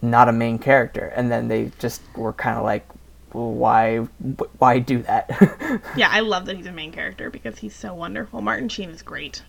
not 0.00 0.28
a 0.28 0.32
main 0.32 0.58
character, 0.58 1.12
and 1.14 1.30
then 1.30 1.48
they 1.48 1.70
just 1.78 2.02
were 2.16 2.32
kind 2.32 2.58
of 2.58 2.64
like, 2.64 2.86
well, 3.32 3.52
why, 3.52 3.98
why 4.58 4.78
do 4.78 5.02
that? 5.02 5.30
Yeah, 5.96 6.08
I 6.10 6.20
love 6.20 6.44
that 6.46 6.56
he's 6.56 6.66
a 6.66 6.72
main 6.72 6.92
character 6.92 7.30
because 7.30 7.58
he's 7.58 7.74
so 7.74 7.94
wonderful. 7.94 8.42
Martin 8.42 8.68
Sheen 8.68 8.90
is 8.90 9.00
great. 9.00 9.42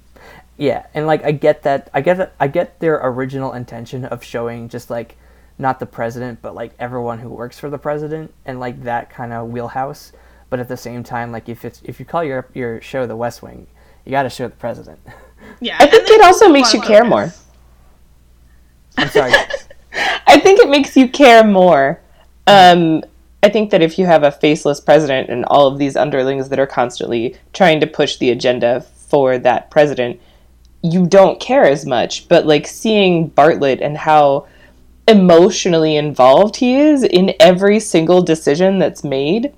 yeah, 0.57 0.85
and 0.93 1.05
like 1.07 1.23
I 1.25 1.31
get 1.31 1.63
that, 1.63 1.89
I 1.93 1.99
get 2.01 2.17
that, 2.17 2.33
I 2.39 2.47
get 2.47 2.79
their 2.79 2.95
original 3.03 3.51
intention 3.53 4.05
of 4.05 4.23
showing 4.23 4.69
just 4.69 4.89
like 4.89 5.17
not 5.57 5.79
the 5.79 5.85
president, 5.85 6.41
but 6.41 6.55
like 6.55 6.73
everyone 6.79 7.19
who 7.19 7.29
works 7.29 7.59
for 7.59 7.69
the 7.69 7.77
president, 7.77 8.33
and 8.45 8.59
like 8.59 8.83
that 8.83 9.09
kind 9.09 9.33
of 9.33 9.49
wheelhouse. 9.49 10.11
But 10.49 10.59
at 10.59 10.67
the 10.67 10.77
same 10.77 11.03
time, 11.03 11.31
like 11.31 11.49
if 11.49 11.65
it's 11.65 11.81
if 11.83 11.99
you 11.99 12.05
call 12.05 12.23
your 12.23 12.47
your 12.53 12.81
show 12.81 13.05
The 13.05 13.15
West 13.15 13.41
Wing, 13.41 13.67
you 14.05 14.11
got 14.11 14.23
to 14.23 14.29
show 14.29 14.47
the 14.47 14.55
president. 14.55 14.99
Yeah, 15.59 15.75
I 15.77 15.87
think 15.87 16.07
it 16.07 16.21
also 16.21 16.47
makes 16.47 16.73
you 16.73 16.79
care 16.79 17.03
more. 17.03 17.31
I'm 18.97 19.09
sorry. 19.09 19.33
I 20.27 20.39
think 20.39 20.59
it 20.59 20.69
makes 20.69 20.95
you 20.95 21.09
care 21.09 21.43
more. 21.43 21.99
Um, 22.47 23.03
I 23.43 23.49
think 23.49 23.71
that 23.71 23.81
if 23.81 23.99
you 23.99 24.05
have 24.05 24.23
a 24.23 24.31
faceless 24.31 24.79
president 24.79 25.29
and 25.29 25.43
all 25.45 25.67
of 25.67 25.77
these 25.77 25.95
underlings 25.95 26.49
that 26.49 26.59
are 26.59 26.67
constantly 26.67 27.35
trying 27.51 27.81
to 27.81 27.87
push 27.87 28.17
the 28.17 28.29
agenda 28.31 28.81
for 28.81 29.37
that 29.37 29.69
president, 29.69 30.19
you 30.81 31.05
don't 31.05 31.39
care 31.39 31.65
as 31.65 31.85
much. 31.85 32.27
But 32.29 32.45
like 32.45 32.67
seeing 32.67 33.29
Bartlet 33.31 33.81
and 33.81 33.97
how 33.97 34.47
emotionally 35.07 35.97
involved 35.97 36.57
he 36.57 36.75
is 36.75 37.03
in 37.03 37.33
every 37.39 37.79
single 37.79 38.21
decision 38.21 38.79
that's 38.79 39.03
made, 39.03 39.53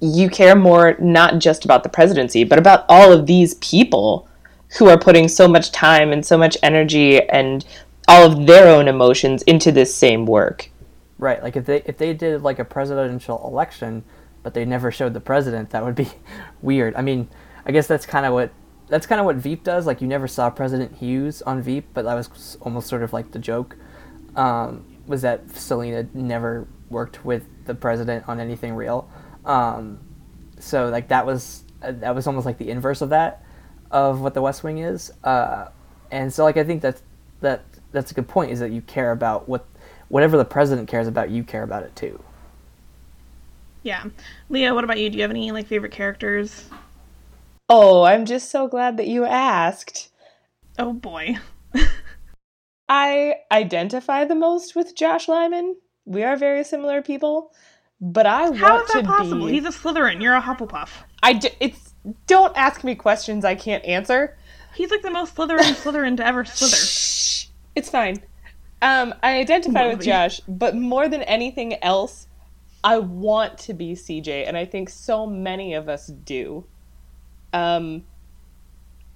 you 0.00 0.30
care 0.30 0.56
more 0.56 0.96
not 0.98 1.38
just 1.38 1.64
about 1.64 1.82
the 1.82 1.88
presidency, 1.88 2.44
but 2.44 2.58
about 2.58 2.84
all 2.88 3.12
of 3.12 3.26
these 3.26 3.54
people 3.54 4.28
who 4.78 4.88
are 4.88 4.98
putting 4.98 5.28
so 5.28 5.48
much 5.48 5.72
time 5.72 6.12
and 6.12 6.24
so 6.24 6.36
much 6.36 6.56
energy 6.62 7.20
and 7.28 7.64
all 8.06 8.24
of 8.30 8.46
their 8.46 8.68
own 8.68 8.88
emotions 8.88 9.42
into 9.42 9.72
this 9.72 9.94
same 9.94 10.24
work. 10.24 10.70
right. 11.18 11.42
Like 11.42 11.56
if 11.56 11.66
they 11.66 11.82
if 11.84 11.98
they 11.98 12.14
did 12.14 12.42
like 12.42 12.58
a 12.58 12.64
presidential 12.64 13.46
election, 13.46 14.04
but 14.42 14.54
they 14.54 14.64
never 14.64 14.90
showed 14.90 15.14
the 15.14 15.20
president, 15.20 15.70
that 15.70 15.84
would 15.84 15.94
be 15.94 16.08
weird. 16.62 16.94
I 16.94 17.02
mean, 17.02 17.28
I 17.66 17.72
guess 17.72 17.86
that's 17.86 18.06
kind 18.06 18.24
of 18.24 18.32
what 18.32 18.50
that's 18.88 19.06
kind 19.06 19.20
of 19.20 19.26
what 19.26 19.36
Veep 19.36 19.64
does. 19.64 19.86
Like 19.86 20.00
you 20.00 20.08
never 20.08 20.26
saw 20.26 20.48
President 20.48 20.96
Hughes 20.96 21.42
on 21.42 21.60
Veep, 21.60 21.88
but 21.92 22.04
that 22.04 22.14
was 22.14 22.56
almost 22.60 22.88
sort 22.88 23.02
of 23.02 23.12
like 23.12 23.32
the 23.32 23.38
joke. 23.38 23.76
Um, 24.38 24.84
was 25.06 25.22
that 25.22 25.50
Selina 25.50 26.06
never 26.14 26.66
worked 26.88 27.24
with 27.24 27.44
the 27.66 27.74
president 27.74 28.28
on 28.28 28.40
anything 28.40 28.74
real? 28.74 29.10
Um, 29.44 29.98
so 30.58 30.88
like 30.88 31.08
that 31.08 31.26
was 31.26 31.64
uh, 31.82 31.92
that 31.92 32.14
was 32.14 32.26
almost 32.26 32.46
like 32.46 32.58
the 32.58 32.70
inverse 32.70 33.02
of 33.02 33.10
that 33.10 33.44
of 33.90 34.20
what 34.20 34.34
the 34.34 34.42
West 34.42 34.62
Wing 34.62 34.78
is. 34.78 35.12
Uh, 35.24 35.68
and 36.10 36.32
so 36.32 36.44
like 36.44 36.56
I 36.56 36.64
think 36.64 36.82
that's 36.82 37.02
that 37.40 37.64
that's 37.92 38.10
a 38.10 38.14
good 38.14 38.28
point 38.28 38.50
is 38.50 38.60
that 38.60 38.70
you 38.70 38.80
care 38.82 39.12
about 39.12 39.48
what 39.48 39.66
whatever 40.08 40.36
the 40.36 40.44
president 40.44 40.88
cares 40.88 41.08
about, 41.08 41.30
you 41.30 41.42
care 41.42 41.62
about 41.62 41.82
it 41.82 41.94
too. 41.96 42.22
Yeah, 43.82 44.04
Leah, 44.48 44.74
what 44.74 44.84
about 44.84 44.98
you? 44.98 45.08
Do 45.10 45.16
you 45.16 45.22
have 45.22 45.30
any 45.30 45.50
like 45.52 45.66
favorite 45.66 45.92
characters? 45.92 46.66
Oh, 47.68 48.02
I'm 48.04 48.24
just 48.24 48.50
so 48.50 48.66
glad 48.66 48.96
that 48.96 49.08
you 49.08 49.24
asked. 49.24 50.10
Oh 50.78 50.92
boy. 50.92 51.36
I 52.88 53.36
identify 53.52 54.24
the 54.24 54.34
most 54.34 54.74
with 54.74 54.94
Josh 54.96 55.28
Lyman. 55.28 55.76
We 56.04 56.22
are 56.24 56.36
very 56.36 56.64
similar 56.64 57.02
people, 57.02 57.52
but 58.00 58.26
I 58.26 58.44
How 58.44 58.50
want 58.76 58.84
is 58.88 58.92
that 58.94 59.02
to 59.02 59.06
possible? 59.06 59.46
be. 59.46 59.52
He's 59.52 59.64
a 59.64 59.68
Slytherin. 59.68 60.22
You're 60.22 60.36
a 60.36 60.40
Hufflepuff. 60.40 60.90
I 61.22 61.34
d- 61.34 61.50
it's 61.60 61.94
don't 62.26 62.56
ask 62.56 62.84
me 62.84 62.94
questions 62.94 63.44
I 63.44 63.54
can't 63.54 63.84
answer. 63.84 64.36
He's 64.74 64.90
like 64.90 65.02
the 65.02 65.10
most 65.10 65.34
Slytherin 65.34 65.58
Slytherin 65.82 66.16
to 66.16 66.26
ever 66.26 66.44
slither. 66.44 66.76
Shh, 66.76 67.46
it's 67.74 67.90
fine. 67.90 68.22
Um, 68.80 69.12
I 69.22 69.38
identify 69.38 69.88
with 69.88 70.02
Josh, 70.02 70.40
but 70.46 70.76
more 70.76 71.08
than 71.08 71.22
anything 71.22 71.82
else, 71.82 72.28
I 72.84 72.98
want 72.98 73.58
to 73.58 73.74
be 73.74 73.94
CJ, 73.94 74.46
and 74.46 74.56
I 74.56 74.64
think 74.64 74.88
so 74.88 75.26
many 75.26 75.74
of 75.74 75.88
us 75.88 76.06
do. 76.06 76.64
Um, 77.52 78.04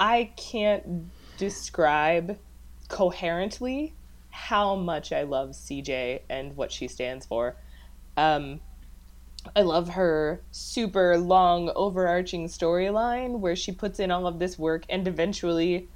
I 0.00 0.32
can't 0.36 1.04
describe 1.36 2.38
coherently 2.92 3.94
how 4.30 4.76
much 4.76 5.12
I 5.12 5.22
love 5.22 5.50
CJ 5.50 6.20
and 6.28 6.54
what 6.56 6.70
she 6.70 6.86
stands 6.86 7.26
for. 7.26 7.56
Um, 8.16 8.60
I 9.56 9.62
love 9.62 9.88
her 9.88 10.42
super 10.52 11.18
long, 11.18 11.72
overarching 11.74 12.46
storyline 12.46 13.40
where 13.40 13.56
she 13.56 13.72
puts 13.72 13.98
in 13.98 14.10
all 14.10 14.26
of 14.26 14.38
this 14.38 14.58
work 14.58 14.84
and 14.88 15.08
eventually 15.08 15.88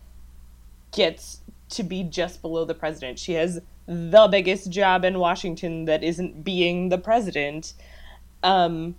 gets 0.91 1.41
to 1.69 1.83
be 1.83 2.03
just 2.03 2.41
below 2.41 2.65
the 2.65 2.75
president. 2.75 3.19
She 3.19 3.35
has 3.35 3.61
the 3.87 4.27
biggest 4.29 4.71
job 4.71 5.05
in 5.05 5.19
Washington 5.19 5.85
that 5.85 6.03
isn't 6.03 6.45
being 6.45 6.89
the 6.89 6.99
president. 6.99 7.75
Um, 8.43 8.97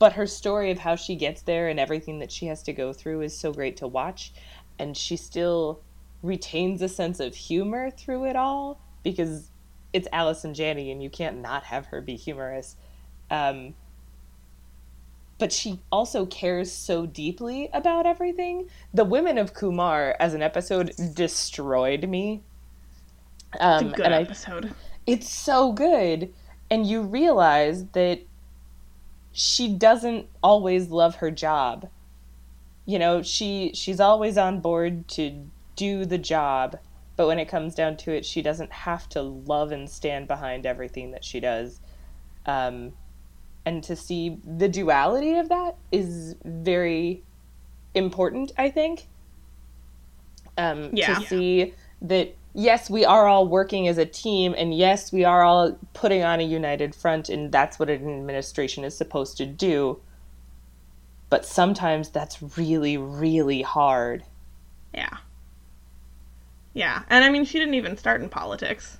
but 0.00 0.14
her 0.14 0.26
story 0.26 0.72
of 0.72 0.78
how 0.78 0.96
she 0.96 1.14
gets 1.14 1.42
there 1.42 1.68
and 1.68 1.78
everything 1.78 2.18
that 2.18 2.32
she 2.32 2.46
has 2.46 2.64
to 2.64 2.72
go 2.72 2.92
through 2.92 3.22
is 3.22 3.38
so 3.38 3.52
great 3.52 3.76
to 3.78 3.86
watch. 3.86 4.32
And 4.78 4.96
she 4.96 5.16
still 5.16 5.82
retains 6.22 6.82
a 6.82 6.88
sense 6.88 7.20
of 7.20 7.34
humor 7.34 7.90
through 7.90 8.24
it 8.26 8.36
all 8.36 8.80
because 9.02 9.50
it's 9.92 10.08
Allison 10.12 10.54
Janney 10.54 10.90
and 10.90 11.02
you 11.02 11.10
can't 11.10 11.38
not 11.40 11.64
have 11.64 11.86
her 11.86 12.00
be 12.00 12.16
humorous. 12.16 12.76
Um, 13.30 13.74
but 15.38 15.52
she 15.52 15.80
also 15.92 16.26
cares 16.26 16.72
so 16.72 17.06
deeply 17.06 17.70
about 17.72 18.06
everything. 18.06 18.68
The 18.92 19.04
Women 19.04 19.38
of 19.38 19.54
Qumar 19.54 20.14
as 20.18 20.34
an 20.34 20.42
episode 20.42 20.92
destroyed 21.14 22.08
me. 22.08 22.42
It's 23.54 23.62
Um, 23.62 23.86
a 23.88 23.92
good 23.96 24.04
and 24.06 24.14
I, 24.14 24.22
episode. 24.22 24.74
it's 25.06 25.28
so 25.30 25.72
good, 25.72 26.32
and 26.70 26.86
you 26.86 27.02
realize 27.02 27.86
that 27.92 28.20
she 29.32 29.72
doesn't 29.72 30.26
always 30.42 30.88
love 30.88 31.16
her 31.16 31.30
job. 31.30 31.88
You 32.84 32.98
know, 32.98 33.22
she 33.22 33.70
she's 33.74 34.00
always 34.00 34.36
on 34.36 34.60
board 34.60 35.06
to 35.08 35.46
do 35.78 36.04
the 36.04 36.18
job, 36.18 36.76
but 37.16 37.28
when 37.28 37.38
it 37.38 37.46
comes 37.48 37.74
down 37.74 37.96
to 37.98 38.10
it, 38.10 38.26
she 38.26 38.42
doesn't 38.42 38.72
have 38.72 39.08
to 39.10 39.22
love 39.22 39.72
and 39.72 39.88
stand 39.88 40.26
behind 40.26 40.66
everything 40.66 41.12
that 41.12 41.24
she 41.24 41.40
does. 41.40 41.80
Um, 42.46 42.92
and 43.64 43.84
to 43.84 43.94
see 43.94 44.38
the 44.44 44.68
duality 44.68 45.34
of 45.38 45.48
that 45.48 45.76
is 45.92 46.34
very 46.44 47.22
important, 47.94 48.52
I 48.58 48.70
think. 48.70 49.06
Um, 50.56 50.90
Yeah. 50.92 51.14
To 51.14 51.26
see 51.26 51.74
that, 52.02 52.34
yes, 52.54 52.90
we 52.90 53.04
are 53.04 53.28
all 53.28 53.46
working 53.46 53.86
as 53.88 53.98
a 53.98 54.06
team, 54.06 54.54
and 54.58 54.74
yes, 54.74 55.12
we 55.12 55.24
are 55.24 55.42
all 55.42 55.78
putting 55.92 56.24
on 56.24 56.40
a 56.40 56.44
united 56.44 56.94
front, 56.94 57.28
and 57.28 57.52
that's 57.52 57.78
what 57.78 57.88
an 57.90 58.08
administration 58.08 58.84
is 58.84 58.96
supposed 58.96 59.36
to 59.36 59.46
do. 59.46 60.00
But 61.30 61.44
sometimes 61.44 62.08
that's 62.10 62.42
really, 62.56 62.96
really 62.96 63.62
hard. 63.62 64.24
Yeah. 64.94 65.18
Yeah, 66.78 67.02
and 67.10 67.24
I 67.24 67.30
mean, 67.30 67.44
she 67.44 67.58
didn't 67.58 67.74
even 67.74 67.96
start 67.96 68.22
in 68.22 68.28
politics. 68.28 68.98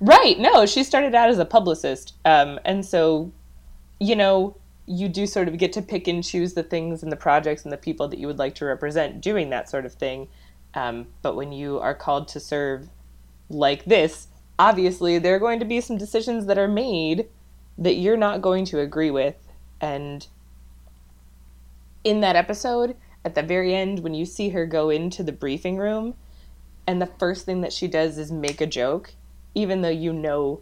Right. 0.00 0.36
No, 0.36 0.66
she 0.66 0.82
started 0.82 1.14
out 1.14 1.28
as 1.28 1.38
a 1.38 1.44
publicist. 1.44 2.14
Um, 2.24 2.58
and 2.64 2.84
so, 2.84 3.30
you 4.00 4.16
know, 4.16 4.56
you 4.86 5.08
do 5.08 5.24
sort 5.24 5.46
of 5.46 5.56
get 5.56 5.72
to 5.74 5.82
pick 5.82 6.08
and 6.08 6.24
choose 6.24 6.54
the 6.54 6.64
things 6.64 7.04
and 7.04 7.12
the 7.12 7.16
projects 7.16 7.62
and 7.62 7.72
the 7.72 7.76
people 7.76 8.08
that 8.08 8.18
you 8.18 8.26
would 8.26 8.40
like 8.40 8.56
to 8.56 8.64
represent 8.64 9.20
doing 9.20 9.50
that 9.50 9.70
sort 9.70 9.86
of 9.86 9.94
thing. 9.94 10.26
Um, 10.74 11.06
but 11.22 11.36
when 11.36 11.52
you 11.52 11.78
are 11.78 11.94
called 11.94 12.26
to 12.28 12.40
serve 12.40 12.88
like 13.48 13.84
this, 13.84 14.26
obviously 14.58 15.18
there 15.18 15.36
are 15.36 15.38
going 15.38 15.60
to 15.60 15.64
be 15.64 15.80
some 15.80 15.96
decisions 15.96 16.46
that 16.46 16.58
are 16.58 16.66
made 16.66 17.28
that 17.78 17.94
you're 17.94 18.16
not 18.16 18.42
going 18.42 18.64
to 18.64 18.80
agree 18.80 19.12
with. 19.12 19.36
And 19.80 20.26
in 22.02 22.22
that 22.22 22.34
episode, 22.34 22.96
at 23.24 23.36
the 23.36 23.42
very 23.44 23.72
end, 23.72 24.00
when 24.00 24.14
you 24.14 24.26
see 24.26 24.48
her 24.48 24.66
go 24.66 24.90
into 24.90 25.22
the 25.22 25.30
briefing 25.30 25.76
room, 25.76 26.14
and 26.86 27.00
the 27.00 27.06
first 27.18 27.46
thing 27.46 27.62
that 27.62 27.72
she 27.72 27.88
does 27.88 28.18
is 28.18 28.30
make 28.30 28.60
a 28.60 28.66
joke, 28.66 29.14
even 29.54 29.80
though 29.82 29.88
you 29.88 30.12
know 30.12 30.60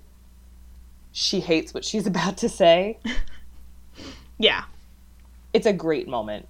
she 1.11 1.41
hates 1.41 1.75
what 1.75 1.85
she's 1.85 2.07
about 2.13 2.37
to 2.39 2.49
say. 2.49 2.99
Yeah. 4.39 4.65
It's 5.53 5.67
a 5.67 5.73
great 5.73 6.09
moment. 6.09 6.49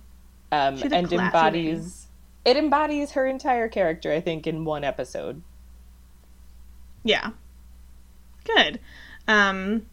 Um, 0.51 0.83
and 0.83 1.13
embodies 1.13 2.07
it 2.45 2.57
embodies 2.57 3.13
her 3.13 3.27
entire 3.27 3.69
character, 3.69 4.13
I 4.13 4.21
think, 4.21 4.47
in 4.47 4.65
one 4.65 4.83
episode. 4.83 5.43
Yeah. 7.05 7.31
Good. 8.45 8.81
Um 9.29 9.87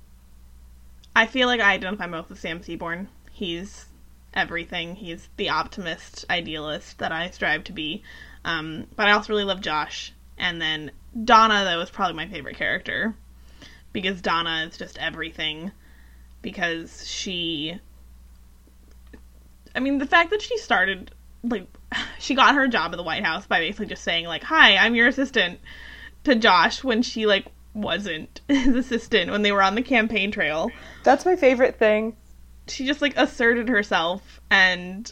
I 1.15 1.25
feel 1.25 1.47
like 1.47 1.59
I 1.59 1.73
identify 1.73 2.05
most 2.05 2.29
with 2.29 2.39
Sam 2.39 2.63
Seaborn. 2.63 3.09
He's 3.31 3.87
everything. 4.33 4.95
He's 4.95 5.27
the 5.35 5.49
optimist, 5.49 6.23
idealist 6.29 6.99
that 6.99 7.11
I 7.11 7.29
strive 7.31 7.65
to 7.65 7.73
be. 7.73 8.03
Um, 8.45 8.87
but 8.95 9.07
I 9.07 9.11
also 9.11 9.33
really 9.33 9.43
love 9.43 9.61
Josh. 9.61 10.13
And 10.37 10.61
then 10.61 10.91
Donna, 11.23 11.65
though, 11.65 11.81
is 11.81 11.89
probably 11.89 12.15
my 12.15 12.27
favorite 12.27 12.55
character 12.57 13.15
because 13.91 14.21
Donna 14.21 14.65
is 14.69 14.77
just 14.77 14.97
everything. 14.97 15.71
Because 16.41 17.05
she, 17.05 17.79
I 19.75 19.79
mean, 19.79 19.97
the 19.97 20.05
fact 20.05 20.29
that 20.29 20.41
she 20.41 20.57
started 20.57 21.11
like 21.43 21.67
she 22.19 22.35
got 22.35 22.55
her 22.55 22.67
job 22.67 22.91
at 22.91 22.97
the 22.97 23.03
White 23.03 23.25
House 23.25 23.45
by 23.47 23.59
basically 23.59 23.87
just 23.87 24.03
saying 24.03 24.25
like, 24.25 24.43
"Hi, 24.43 24.77
I'm 24.77 24.95
your 24.95 25.07
assistant," 25.07 25.59
to 26.23 26.35
Josh 26.35 26.83
when 26.83 27.01
she 27.01 27.25
like 27.25 27.47
wasn't 27.73 28.41
his 28.47 28.75
assistant 28.75 29.31
when 29.31 29.41
they 29.41 29.51
were 29.51 29.61
on 29.61 29.75
the 29.75 29.81
campaign 29.81 30.31
trail 30.31 30.71
That's 31.03 31.25
my 31.25 31.35
favorite 31.35 31.77
thing. 31.77 32.15
she 32.67 32.85
just 32.85 33.01
like 33.01 33.13
asserted 33.15 33.69
herself 33.69 34.41
and 34.49 35.11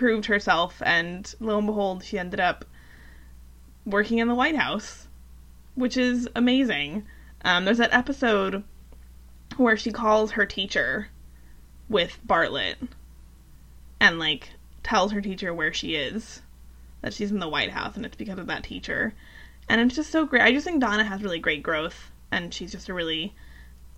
proved 0.00 0.26
herself 0.26 0.80
and 0.84 1.34
lo 1.40 1.58
and 1.58 1.66
behold 1.66 2.02
she 2.02 2.18
ended 2.18 2.40
up 2.40 2.64
working 3.84 4.18
in 4.18 4.28
the 4.28 4.34
white 4.34 4.56
house 4.56 5.06
which 5.74 5.96
is 5.96 6.28
amazing. 6.34 7.04
Um, 7.42 7.64
there's 7.64 7.78
that 7.78 7.94
episode 7.94 8.62
where 9.56 9.76
she 9.76 9.92
calls 9.92 10.32
her 10.32 10.46
teacher 10.46 11.08
with 11.88 12.18
bartlet 12.26 12.76
and 13.98 14.18
like 14.18 14.50
tells 14.82 15.12
her 15.12 15.20
teacher 15.20 15.52
where 15.52 15.72
she 15.72 15.94
is 15.94 16.42
that 17.00 17.14
she's 17.14 17.30
in 17.30 17.38
the 17.38 17.48
white 17.48 17.70
house 17.70 17.96
and 17.96 18.04
it's 18.04 18.16
because 18.16 18.38
of 18.38 18.46
that 18.46 18.64
teacher. 18.64 19.14
And 19.68 19.80
it's 19.80 19.96
just 19.96 20.10
so 20.10 20.26
great. 20.26 20.42
I 20.42 20.52
just 20.52 20.66
think 20.66 20.80
donna 20.80 21.04
has 21.04 21.22
really 21.22 21.38
great 21.38 21.62
growth 21.62 22.10
and 22.30 22.52
she's 22.52 22.72
just 22.72 22.88
a 22.88 22.94
really 22.94 23.34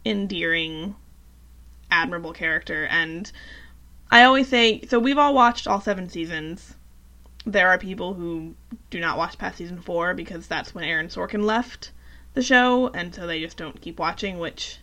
endearing 0.04 0.94
admirable 1.90 2.32
character. 2.32 2.87
And 2.87 3.30
I 4.12 4.25
always 4.25 4.47
say 4.47 4.83
so 4.83 4.99
we've 4.99 5.16
all 5.16 5.33
watched 5.33 5.66
all 5.66 5.81
seven 5.81 6.07
seasons. 6.07 6.75
There 7.47 7.71
are 7.71 7.78
people 7.78 8.12
who 8.12 8.54
do 8.90 9.00
not 9.00 9.16
watch 9.16 9.38
past 9.38 9.57
season 9.57 9.81
4 9.81 10.12
because 10.12 10.47
that's 10.47 10.75
when 10.75 10.85
Aaron 10.85 11.09
Sorkin 11.09 11.45
left 11.45 11.92
the 12.35 12.42
show 12.42 12.88
and 12.88 13.14
so 13.14 13.26
they 13.26 13.40
just 13.40 13.57
don't 13.57 13.81
keep 13.81 13.99
watching 13.99 14.38
which 14.38 14.81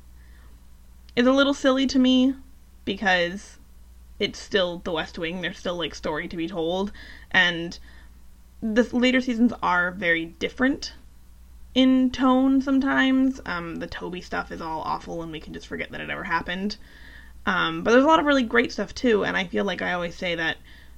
is 1.16 1.28
a 1.28 1.32
little 1.32 1.54
silly 1.54 1.86
to 1.86 2.00
me 2.00 2.34
because 2.86 3.60
it's 4.18 4.40
still 4.40 4.80
the 4.80 4.92
West 4.92 5.20
Wing, 5.20 5.42
there's 5.42 5.60
still 5.60 5.78
like 5.78 5.94
story 5.94 6.28
to 6.28 6.36
be 6.36 6.48
told 6.48 6.92
and 7.30 7.78
the 8.64 8.84
later 8.98 9.22
seasons 9.22 9.54
are 9.62 9.92
very 9.92 10.26
different 10.26 10.94
in 11.76 12.10
tone 12.10 12.64
sometimes. 12.64 13.40
Um, 13.46 13.76
the 13.76 13.88
Toby 13.88 14.22
stuff 14.22 14.52
is 14.52 14.60
all 14.60 14.82
awful 14.82 15.22
and 15.22 15.32
we 15.32 15.40
can 15.40 15.54
just 15.54 15.68
forget 15.68 15.92
that 15.92 16.02
it 16.02 16.10
ever 16.10 16.24
happened. 16.24 16.78
Um, 17.46 17.84
but 17.84 17.92
there's 17.92 18.04
a 18.04 18.08
lot 18.08 18.20
of 18.20 18.26
really 18.26 18.44
great 18.44 18.72
stuff 18.72 18.94
too, 18.94 19.24
and 19.24 19.36
I 19.36 19.46
feel 19.46 19.64
like 19.64 19.82
I 19.82 19.94
always 19.94 20.16
say 20.16 20.36
that 20.36 20.58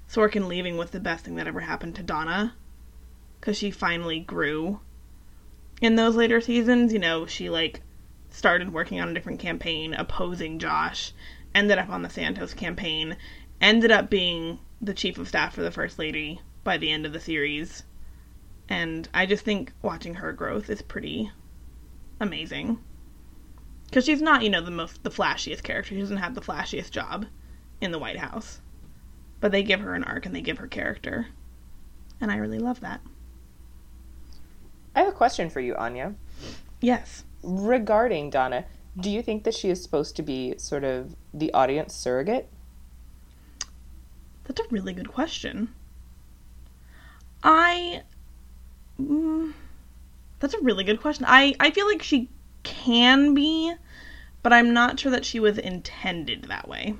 Sorkin 0.10 0.47
leaving 0.47 0.77
was 0.77 0.89
the 0.89 0.99
best 0.99 1.23
thing 1.23 1.36
that 1.36 1.47
ever 1.47 1.62
happened 1.62 1.95
to 1.95 2.04
Donna 2.04 2.56
because 3.39 3.58
she 3.58 3.71
finally 3.71 4.19
grew 4.19 4.80
in 5.82 5.95
those 5.95 6.15
later 6.15 6.41
seasons. 6.41 6.91
You 6.91 6.99
know, 6.99 7.25
she 7.25 7.49
like 7.49 7.82
started 8.30 8.73
working 8.73 8.99
on 8.99 9.10
a 9.10 9.13
different 9.13 9.39
campaign 9.39 9.93
opposing 9.93 10.60
Josh, 10.60 11.13
ended 11.56 11.77
up 11.77 11.89
on 11.89 12.01
the 12.01 12.10
Santos 12.10 12.54
campaign, 12.54 13.17
ended 13.62 13.91
up 13.91 14.10
being 14.10 14.60
the 14.82 14.93
chief 14.93 15.17
of 15.17 15.27
staff 15.27 15.54
for 15.54 15.62
the 15.62 15.71
first 15.71 15.99
lady 15.99 16.41
by 16.63 16.77
the 16.77 16.91
end 16.91 17.06
of 17.06 17.13
the 17.13 17.19
series. 17.19 17.84
And 18.67 19.08
I 19.13 19.25
just 19.25 19.45
think 19.45 19.73
watching 19.82 20.15
her 20.15 20.34
growth 20.34 20.69
is 20.69 20.82
pretty 20.82 21.32
amazing 22.19 22.80
because 23.91 24.06
she's 24.06 24.21
not 24.21 24.41
you 24.41 24.49
know 24.49 24.62
the 24.62 24.71
most 24.71 25.04
the 25.04 25.12
flashiest 25.12 25.63
character. 25.63 25.93
She 25.93 25.99
doesn't 25.99 26.17
have 26.17 26.34
the 26.34 26.41
flashiest 26.41 26.91
job 26.91 27.25
in 27.82 27.91
the 27.91 27.99
white 27.99 28.17
house. 28.17 28.62
But 29.41 29.51
they 29.51 29.63
give 29.63 29.82
her 29.82 29.93
an 29.95 30.04
arc 30.04 30.25
and 30.25 30.34
they 30.34 30.41
give 30.41 30.60
her 30.60 30.67
character. 30.67 31.27
And 32.21 32.32
i 32.32 32.38
really 32.38 32.60
love 32.60 32.80
that. 32.80 33.01
I 34.95 34.99
have 34.99 35.10
a 35.10 35.15
question 35.15 35.49
for 35.49 35.60
you, 35.60 35.75
Anya. 35.75 36.15
yes. 36.80 37.23
Regarding 37.43 38.30
Donna, 38.30 38.65
do 38.99 39.10
you 39.10 39.23
think 39.23 39.43
that 39.45 39.56
she 39.56 39.69
is 39.69 39.82
supposed 39.82 40.15
to 40.17 40.21
be 40.21 40.54
sort 40.58 40.84
of 40.84 41.15
the 41.34 41.51
audience 41.54 41.95
surrogate? 41.95 42.49
that's 44.43 44.60
a 44.60 44.69
really 44.69 44.93
good 44.93 45.08
question. 45.08 45.73
I 47.43 48.04
mm, 48.99 49.54
that's 50.39 50.54
a 50.54 50.62
really 50.62 50.84
good 50.84 51.01
question. 51.01 51.25
I 51.27 51.56
i 51.60 51.71
feel 51.71 51.88
like 51.88 52.04
she 52.04 52.30
can 52.63 53.34
be 53.34 53.74
but 54.43 54.52
i'm 54.54 54.74
not 54.74 55.00
sure 55.00 55.12
that 55.12 55.26
she 55.26 55.39
was 55.39 55.58
intended 55.58 56.43
that 56.45 56.67
way 56.67 56.93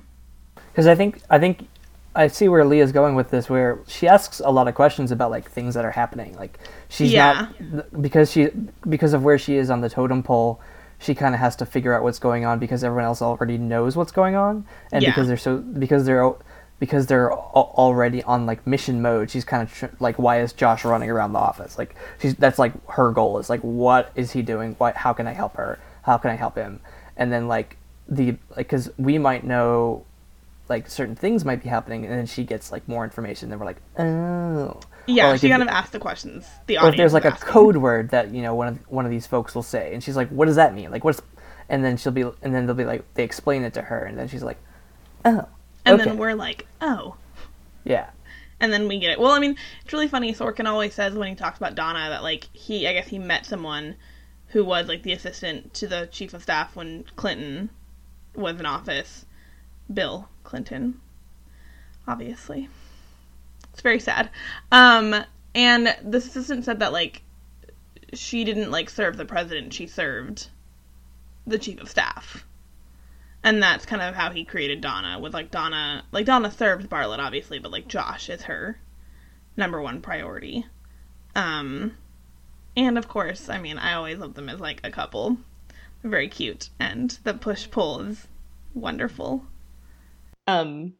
because 0.72 0.86
I 0.86 0.94
think 0.94 1.20
I 1.28 1.38
think 1.38 1.68
I 2.14 2.26
see 2.28 2.48
where 2.48 2.64
Leah's 2.64 2.92
going 2.92 3.14
with 3.14 3.30
this, 3.30 3.48
where 3.50 3.78
she 3.86 4.06
asks 4.08 4.40
a 4.40 4.50
lot 4.50 4.68
of 4.68 4.74
questions 4.74 5.10
about 5.12 5.30
like 5.30 5.50
things 5.50 5.74
that 5.74 5.84
are 5.84 5.90
happening. 5.90 6.34
Like 6.34 6.58
she's 6.88 7.12
Yeah. 7.12 7.48
not 7.60 8.02
because 8.02 8.30
she 8.32 8.48
because 8.88 9.12
of 9.12 9.22
where 9.22 9.38
she 9.38 9.56
is 9.56 9.68
on 9.70 9.80
the 9.82 9.90
totem 9.90 10.22
pole. 10.22 10.60
She 10.98 11.14
kind 11.14 11.34
of 11.34 11.40
has 11.40 11.56
to 11.56 11.66
figure 11.66 11.92
out 11.94 12.02
what's 12.02 12.18
going 12.18 12.44
on 12.46 12.58
because 12.58 12.84
everyone 12.84 13.04
else 13.04 13.20
already 13.20 13.58
knows 13.58 13.96
what's 13.96 14.12
going 14.12 14.34
on, 14.34 14.64
and 14.92 15.02
Yeah. 15.02 15.10
because 15.10 15.26
they're 15.28 15.36
so 15.36 15.58
because 15.58 16.06
they're 16.06 16.32
because 16.82 17.06
they're 17.06 17.32
already 17.32 18.24
on 18.24 18.44
like 18.44 18.66
mission 18.66 19.00
mode. 19.00 19.30
She's 19.30 19.44
kind 19.44 19.62
of 19.62 19.72
tr- 19.72 19.94
like, 20.00 20.18
why 20.18 20.40
is 20.40 20.52
Josh 20.52 20.84
running 20.84 21.10
around 21.10 21.32
the 21.32 21.38
office? 21.38 21.78
Like 21.78 21.94
she's 22.20 22.34
that's 22.34 22.58
like 22.58 22.72
her 22.88 23.12
goal 23.12 23.38
is 23.38 23.48
like, 23.48 23.60
what 23.60 24.10
is 24.16 24.32
he 24.32 24.42
doing? 24.42 24.74
What 24.78 24.96
how 24.96 25.12
can 25.12 25.28
I 25.28 25.32
help 25.32 25.54
her? 25.58 25.78
How 26.02 26.18
can 26.18 26.32
I 26.32 26.34
help 26.34 26.56
him? 26.56 26.80
And 27.16 27.32
then 27.32 27.46
like 27.46 27.76
the 28.08 28.32
like 28.56 28.66
because 28.66 28.90
we 28.98 29.16
might 29.16 29.44
know 29.44 30.04
like 30.68 30.90
certain 30.90 31.14
things 31.14 31.44
might 31.44 31.62
be 31.62 31.68
happening, 31.68 32.04
and 32.04 32.12
then 32.12 32.26
she 32.26 32.42
gets 32.42 32.72
like 32.72 32.88
more 32.88 33.04
information. 33.04 33.48
Then 33.48 33.60
we're 33.60 33.66
like, 33.66 33.80
oh, 33.96 34.80
yeah 35.06 35.28
Or, 35.28 35.30
like, 35.32 35.40
she 35.40 35.48
kind 35.50 35.62
of 35.62 35.68
asked 35.68 35.92
the 35.92 36.00
questions 36.00 36.48
the 36.66 36.78
or 36.78 36.88
if 36.88 36.96
there's 36.96 37.12
like 37.12 37.24
a 37.26 37.28
asking. 37.34 37.48
code 37.48 37.76
word 37.76 38.10
that 38.10 38.34
you 38.34 38.42
know 38.42 38.56
one 38.56 38.66
of 38.66 38.78
one 38.90 39.04
of 39.04 39.12
these 39.12 39.28
folks 39.28 39.54
will 39.54 39.62
say, 39.62 39.94
and 39.94 40.02
she's 40.02 40.16
like, 40.16 40.30
what 40.30 40.46
does 40.46 40.56
that 40.56 40.74
mean? 40.74 40.90
Like 40.90 41.04
what's, 41.04 41.22
and 41.68 41.84
then 41.84 41.96
she'll 41.96 42.10
be, 42.10 42.22
and 42.22 42.52
then 42.52 42.66
they'll 42.66 42.74
be 42.74 42.84
like, 42.84 43.04
they 43.14 43.22
explain 43.22 43.62
it 43.62 43.72
to 43.74 43.82
her, 43.82 44.02
and 44.04 44.18
then 44.18 44.26
she's 44.26 44.42
like, 44.42 44.58
oh, 45.24 45.46
and 45.84 46.00
okay. 46.00 46.10
then 46.10 46.18
we're 46.18 46.34
like 46.34 46.66
oh 46.80 47.16
yeah, 47.84 48.10
and 48.60 48.72
then 48.72 48.86
we 48.86 48.98
get 48.98 49.10
it. 49.10 49.20
Well, 49.20 49.32
I 49.32 49.40
mean, 49.40 49.56
it's 49.84 49.92
really 49.92 50.08
funny. 50.08 50.32
Sorkin 50.32 50.66
always 50.66 50.94
says 50.94 51.14
when 51.14 51.28
he 51.28 51.34
talks 51.34 51.58
about 51.58 51.74
Donna 51.74 52.08
that 52.10 52.22
like 52.22 52.48
he, 52.52 52.86
I 52.86 52.92
guess 52.92 53.08
he 53.08 53.18
met 53.18 53.44
someone 53.44 53.96
who 54.48 54.64
was 54.64 54.86
like 54.86 55.02
the 55.02 55.12
assistant 55.12 55.74
to 55.74 55.88
the 55.88 56.08
chief 56.12 56.34
of 56.34 56.42
staff 56.42 56.76
when 56.76 57.04
Clinton 57.16 57.70
was 58.34 58.60
in 58.60 58.66
office, 58.66 59.26
Bill 59.92 60.28
Clinton. 60.44 61.00
Obviously, 62.06 62.68
it's 63.72 63.82
very 63.82 64.00
sad. 64.00 64.30
Um, 64.70 65.24
and 65.54 65.96
the 66.02 66.18
assistant 66.18 66.64
said 66.64 66.78
that 66.80 66.92
like 66.92 67.22
she 68.12 68.44
didn't 68.44 68.70
like 68.70 68.90
serve 68.90 69.16
the 69.16 69.24
president; 69.24 69.74
she 69.74 69.86
served 69.86 70.48
the 71.46 71.58
chief 71.58 71.80
of 71.80 71.90
staff 71.90 72.44
and 73.44 73.62
that's 73.62 73.86
kind 73.86 74.02
of 74.02 74.14
how 74.14 74.30
he 74.30 74.44
created 74.44 74.80
Donna. 74.80 75.18
With 75.18 75.34
like 75.34 75.50
Donna, 75.50 76.04
like 76.12 76.26
Donna 76.26 76.50
serves 76.50 76.86
Bartlet 76.86 77.18
obviously, 77.18 77.58
but 77.58 77.72
like 77.72 77.88
Josh 77.88 78.28
is 78.28 78.42
her 78.42 78.78
number 79.56 79.80
one 79.80 80.00
priority. 80.00 80.66
Um, 81.34 81.96
and 82.76 82.98
of 82.98 83.08
course, 83.08 83.48
I 83.48 83.58
mean, 83.60 83.78
I 83.78 83.94
always 83.94 84.18
love 84.18 84.34
them 84.34 84.48
as 84.48 84.60
like 84.60 84.80
a 84.84 84.90
couple. 84.90 85.36
They're 86.00 86.10
very 86.10 86.28
cute, 86.28 86.70
and 86.80 87.10
the 87.24 87.34
push 87.34 87.70
pull 87.70 88.00
is 88.00 88.26
wonderful. 88.74 89.46
Um, 90.46 90.94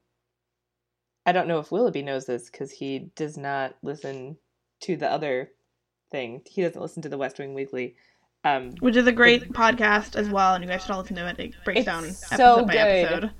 I 1.26 1.32
don't 1.32 1.48
know 1.48 1.58
if 1.58 1.72
Willoughby 1.72 2.02
knows 2.02 2.26
this 2.26 2.50
because 2.50 2.70
he 2.72 3.10
does 3.16 3.36
not 3.36 3.76
listen 3.82 4.36
to 4.80 4.96
the 4.96 5.10
other 5.10 5.50
thing. 6.10 6.42
He 6.46 6.62
doesn't 6.62 6.80
listen 6.80 7.02
to 7.02 7.08
the 7.08 7.18
West 7.18 7.38
Wing 7.38 7.54
Weekly. 7.54 7.96
Um, 8.44 8.72
Which 8.80 8.96
is 8.96 9.06
a 9.06 9.12
great 9.12 9.52
podcast 9.52 10.16
as 10.16 10.28
well, 10.28 10.54
and 10.54 10.64
you 10.64 10.68
guys 10.70 10.82
should 10.82 10.90
all 10.90 11.00
listen 11.00 11.16
to 11.16 11.28
it. 11.28 11.38
It 11.38 11.54
breaks 11.64 11.78
It's 11.80 11.86
down 11.86 12.10
so 12.10 12.34
episode 12.34 12.66
by 12.66 12.72
good. 12.72 12.80
episode. 12.80 13.30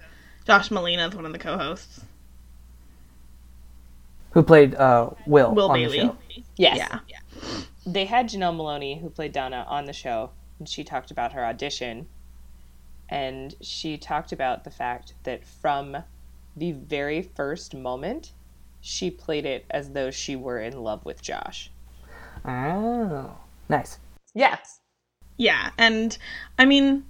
Josh 0.47 0.69
Malina 0.71 1.09
is 1.09 1.15
one 1.15 1.27
of 1.27 1.33
the 1.33 1.39
co-hosts. 1.39 2.01
Who 4.31 4.43
played 4.43 4.75
uh, 4.77 5.11
Will, 5.27 5.53
Will 5.55 5.71
on 5.71 5.75
Bailey. 5.79 5.99
the 5.99 6.05
show? 6.05 6.17
Yes. 6.57 6.77
Yeah. 6.79 6.99
They 7.85 8.05
had 8.05 8.29
Janel 8.29 8.55
Moloney, 8.57 8.99
who 8.99 9.11
played 9.11 9.33
Donna, 9.33 9.67
on 9.69 9.85
the 9.87 9.93
show, 9.93 10.31
and 10.59 10.69
she 10.69 10.85
talked 10.85 11.11
about 11.11 11.33
her 11.33 11.45
audition. 11.45 12.07
And 13.09 13.55
she 13.61 13.99
talked 13.99 14.33
about 14.33 14.65
the 14.65 14.71
fact 14.71 15.15
that 15.25 15.45
from 15.45 15.97
the 16.57 16.73
very 16.73 17.23
first 17.23 17.75
moment, 17.75 18.33
she 18.81 19.11
played 19.11 19.45
it 19.45 19.67
as 19.71 19.91
though 19.91 20.11
she 20.11 20.35
were 20.37 20.61
in 20.61 20.81
love 20.83 21.05
with 21.05 21.21
Josh. 21.21 21.71
Oh, 22.45 23.33
nice. 23.69 23.99
Yes. 24.35 24.79
Yeah, 24.79 24.82
and 25.79 26.17
I 26.59 26.65
mean, 26.65 27.05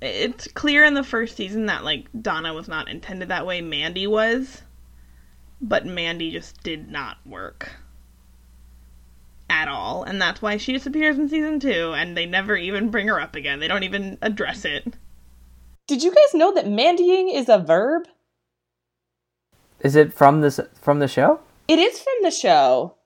it's 0.00 0.48
clear 0.48 0.84
in 0.84 0.94
the 0.94 1.02
first 1.02 1.36
season 1.36 1.66
that 1.66 1.84
like 1.84 2.06
Donna 2.20 2.52
was 2.54 2.68
not 2.68 2.88
intended 2.88 3.28
that 3.28 3.46
way. 3.46 3.60
Mandy 3.60 4.06
was, 4.06 4.62
but 5.60 5.86
Mandy 5.86 6.30
just 6.30 6.62
did 6.62 6.90
not 6.90 7.18
work 7.24 7.70
at 9.48 9.68
all, 9.68 10.02
and 10.02 10.20
that's 10.20 10.42
why 10.42 10.56
she 10.56 10.72
disappears 10.72 11.18
in 11.18 11.28
season 11.28 11.60
two, 11.60 11.92
and 11.96 12.16
they 12.16 12.26
never 12.26 12.56
even 12.56 12.90
bring 12.90 13.08
her 13.08 13.20
up 13.20 13.34
again. 13.36 13.60
They 13.60 13.68
don't 13.68 13.84
even 13.84 14.18
address 14.22 14.64
it. 14.64 14.94
Did 15.86 16.02
you 16.02 16.10
guys 16.10 16.34
know 16.34 16.52
that 16.54 16.68
mandying 16.68 17.30
is 17.30 17.48
a 17.48 17.58
verb? 17.58 18.08
Is 19.80 19.94
it 19.94 20.12
from 20.12 20.40
this 20.40 20.58
from 20.80 20.98
the 20.98 21.08
show? 21.08 21.40
It 21.68 21.78
is 21.78 22.00
from 22.00 22.14
the 22.22 22.30
show. 22.30 22.96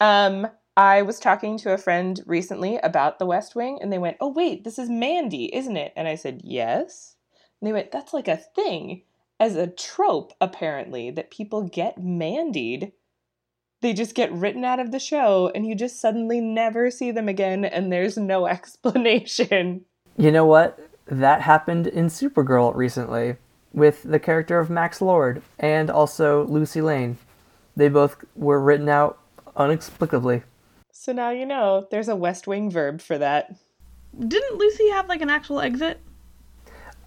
Um, 0.00 0.46
I 0.78 1.02
was 1.02 1.18
talking 1.18 1.58
to 1.58 1.72
a 1.72 1.76
friend 1.76 2.22
recently 2.24 2.76
about 2.76 3.18
the 3.18 3.26
West 3.26 3.56
Wing, 3.56 3.80
and 3.82 3.92
they 3.92 3.98
went, 3.98 4.16
"Oh 4.20 4.28
wait, 4.28 4.62
this 4.62 4.78
is 4.78 4.88
Mandy, 4.88 5.52
isn't 5.52 5.76
it?" 5.76 5.92
And 5.96 6.06
I 6.06 6.14
said, 6.14 6.42
"Yes." 6.44 7.16
And 7.60 7.66
they 7.66 7.72
went, 7.72 7.90
"That's 7.90 8.14
like 8.14 8.28
a 8.28 8.36
thing, 8.36 9.02
as 9.40 9.56
a 9.56 9.66
trope, 9.66 10.34
apparently, 10.40 11.10
that 11.10 11.32
people 11.32 11.64
get 11.64 11.98
mandied. 11.98 12.92
They 13.80 13.92
just 13.92 14.14
get 14.14 14.30
written 14.30 14.64
out 14.64 14.78
of 14.78 14.92
the 14.92 15.00
show, 15.00 15.50
and 15.52 15.66
you 15.66 15.74
just 15.74 16.00
suddenly 16.00 16.40
never 16.40 16.92
see 16.92 17.10
them 17.10 17.28
again, 17.28 17.64
and 17.64 17.92
there's 17.92 18.16
no 18.16 18.46
explanation." 18.56 19.84
You 20.16 20.30
know 20.30 20.46
what? 20.46 20.78
That 21.06 21.40
happened 21.40 21.88
in 21.88 22.06
Supergirl 22.06 22.72
recently 22.76 23.34
with 23.74 24.04
the 24.04 24.20
character 24.20 24.60
of 24.60 24.70
Max 24.70 25.02
Lord 25.02 25.42
and 25.58 25.90
also 25.90 26.46
Lucy 26.46 26.80
Lane. 26.80 27.18
They 27.74 27.88
both 27.88 28.24
were 28.36 28.60
written 28.60 28.88
out 28.88 29.18
inexplicably. 29.58 30.44
So 31.00 31.12
now 31.12 31.30
you 31.30 31.46
know 31.46 31.86
there's 31.92 32.08
a 32.08 32.16
West 32.16 32.48
Wing 32.48 32.72
verb 32.72 33.00
for 33.00 33.16
that. 33.18 33.54
Didn't 34.18 34.58
Lucy 34.58 34.88
have 34.90 35.08
like 35.08 35.20
an 35.20 35.30
actual 35.30 35.60
exit? 35.60 36.00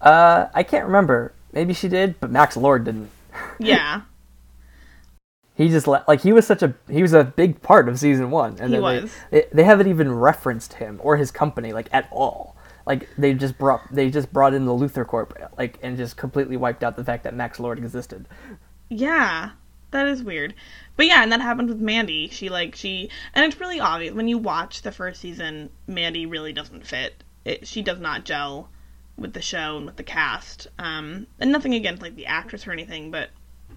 Uh, 0.00 0.46
I 0.54 0.62
can't 0.62 0.86
remember. 0.86 1.34
Maybe 1.52 1.74
she 1.74 1.88
did, 1.88 2.18
but 2.18 2.30
Max 2.30 2.56
Lord 2.56 2.84
didn't. 2.84 3.10
Yeah, 3.58 4.02
He 5.54 5.68
just 5.68 5.86
le- 5.86 6.04
like 6.08 6.22
he 6.22 6.32
was 6.32 6.46
such 6.46 6.62
a 6.62 6.74
he 6.88 7.02
was 7.02 7.12
a 7.12 7.22
big 7.22 7.60
part 7.60 7.86
of 7.86 7.98
season 7.98 8.30
one, 8.30 8.56
and 8.58 8.72
He 8.74 8.80
then 8.80 8.82
they- 9.30 9.40
They, 9.42 9.46
they 9.52 9.64
haven't 9.64 9.88
even 9.88 10.10
referenced 10.10 10.74
him 10.74 10.98
or 11.02 11.18
his 11.18 11.30
company 11.30 11.74
like 11.74 11.88
at 11.92 12.08
all. 12.10 12.56
Like 12.86 13.10
they 13.18 13.34
just 13.34 13.58
brought 13.58 13.82
they 13.92 14.08
just 14.10 14.32
brought 14.32 14.54
in 14.54 14.64
the 14.64 14.72
Luthor 14.72 15.06
Corp 15.06 15.38
like 15.58 15.78
and 15.82 15.98
just 15.98 16.16
completely 16.16 16.56
wiped 16.56 16.82
out 16.82 16.96
the 16.96 17.04
fact 17.04 17.24
that 17.24 17.34
Max 17.34 17.60
Lord 17.60 17.76
existed. 17.78 18.26
Yeah, 18.88 19.50
that 19.90 20.06
is 20.08 20.22
weird. 20.22 20.54
But 20.96 21.06
yeah, 21.06 21.22
and 21.22 21.32
that 21.32 21.40
happened 21.40 21.68
with 21.68 21.80
Mandy. 21.80 22.28
She 22.28 22.48
like 22.48 22.74
she 22.74 23.08
and 23.34 23.44
it's 23.44 23.60
really 23.60 23.80
obvious 23.80 24.14
when 24.14 24.28
you 24.28 24.38
watch 24.38 24.82
the 24.82 24.92
first 24.92 25.20
season, 25.20 25.70
Mandy 25.86 26.26
really 26.26 26.52
doesn't 26.52 26.86
fit. 26.86 27.24
It, 27.44 27.66
she 27.66 27.82
does 27.82 27.98
not 27.98 28.24
gel 28.24 28.68
with 29.16 29.32
the 29.32 29.42
show 29.42 29.76
and 29.78 29.86
with 29.86 29.96
the 29.96 30.02
cast. 30.02 30.68
Um 30.78 31.26
and 31.40 31.50
nothing 31.50 31.74
against 31.74 32.02
like 32.02 32.16
the 32.16 32.26
actress 32.26 32.66
or 32.66 32.72
anything, 32.72 33.10
but 33.10 33.30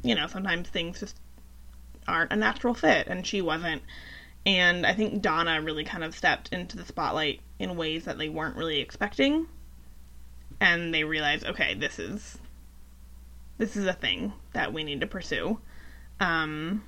you 0.03 0.13
know, 0.13 0.27
sometimes 0.27 0.67
things 0.69 0.99
just 0.99 1.19
aren't 2.07 2.33
a 2.33 2.35
natural 2.35 2.73
fit 2.73 3.07
and 3.07 3.25
she 3.25 3.41
wasn't. 3.41 3.81
And 4.45 4.85
I 4.85 4.93
think 4.93 5.21
Donna 5.21 5.61
really 5.61 5.83
kind 5.83 6.03
of 6.03 6.15
stepped 6.15 6.49
into 6.53 6.77
the 6.77 6.85
spotlight 6.85 7.39
in 7.57 7.77
ways 7.77 8.05
that 8.05 8.17
they 8.17 8.29
weren't 8.29 8.57
really 8.57 8.79
expecting. 8.79 9.47
And 10.59 10.93
they 10.93 11.03
realized, 11.03 11.45
okay, 11.45 11.73
this 11.73 11.97
is 11.97 12.37
this 13.57 13.75
is 13.75 13.85
a 13.85 13.93
thing 13.93 14.33
that 14.53 14.73
we 14.73 14.83
need 14.83 15.01
to 15.01 15.07
pursue. 15.07 15.59
Um, 16.19 16.83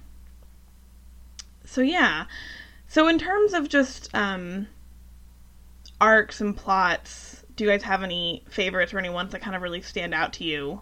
so 1.67 1.81
yeah. 1.81 2.25
So 2.87 3.07
in 3.07 3.19
terms 3.19 3.53
of 3.53 3.69
just 3.69 4.09
um, 4.15 4.67
arcs 6.01 6.41
and 6.41 6.55
plots, 6.55 7.43
do 7.55 7.63
you 7.65 7.69
guys 7.69 7.83
have 7.83 8.01
any 8.03 8.43
favorites 8.49 8.93
or 8.93 8.99
any 8.99 9.09
ones 9.09 9.31
that 9.33 9.41
kind 9.41 9.55
of 9.55 9.61
really 9.61 9.81
stand 9.81 10.13
out 10.13 10.33
to 10.33 10.43
you? 10.43 10.81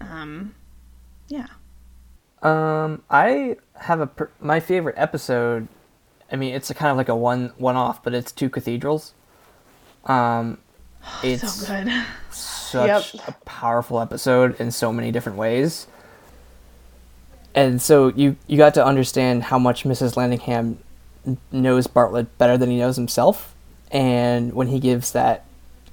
Um, 0.00 0.54
yeah. 1.28 1.46
Um, 2.42 3.02
I 3.10 3.56
have 3.74 4.00
a 4.00 4.06
per- 4.06 4.30
my 4.40 4.60
favorite 4.60 4.94
episode. 4.98 5.68
I 6.30 6.36
mean, 6.36 6.54
it's 6.54 6.70
a 6.70 6.74
kind 6.74 6.90
of 6.90 6.96
like 6.96 7.08
a 7.08 7.16
one 7.16 7.52
one 7.58 7.76
off, 7.76 8.02
but 8.02 8.14
it's 8.14 8.32
two 8.32 8.50
cathedrals. 8.50 9.14
Um, 10.04 10.58
it's 11.22 11.52
so 11.52 11.84
good. 11.84 12.04
such 12.30 13.14
Yep. 13.14 13.28
a 13.28 13.32
powerful 13.44 14.00
episode 14.00 14.60
in 14.60 14.70
so 14.70 14.92
many 14.92 15.10
different 15.12 15.38
ways. 15.38 15.86
And 17.54 17.80
so 17.80 18.08
you 18.08 18.36
you 18.46 18.56
got 18.56 18.74
to 18.74 18.84
understand 18.84 19.44
how 19.44 19.58
much 19.58 19.84
Mrs. 19.84 20.14
Landingham 20.14 20.76
knows 21.50 21.86
Bartlet 21.86 22.28
better 22.38 22.56
than 22.56 22.70
he 22.70 22.78
knows 22.78 22.96
himself, 22.96 23.54
and 23.90 24.52
when 24.52 24.68
he 24.68 24.78
gives 24.78 25.12
that 25.12 25.44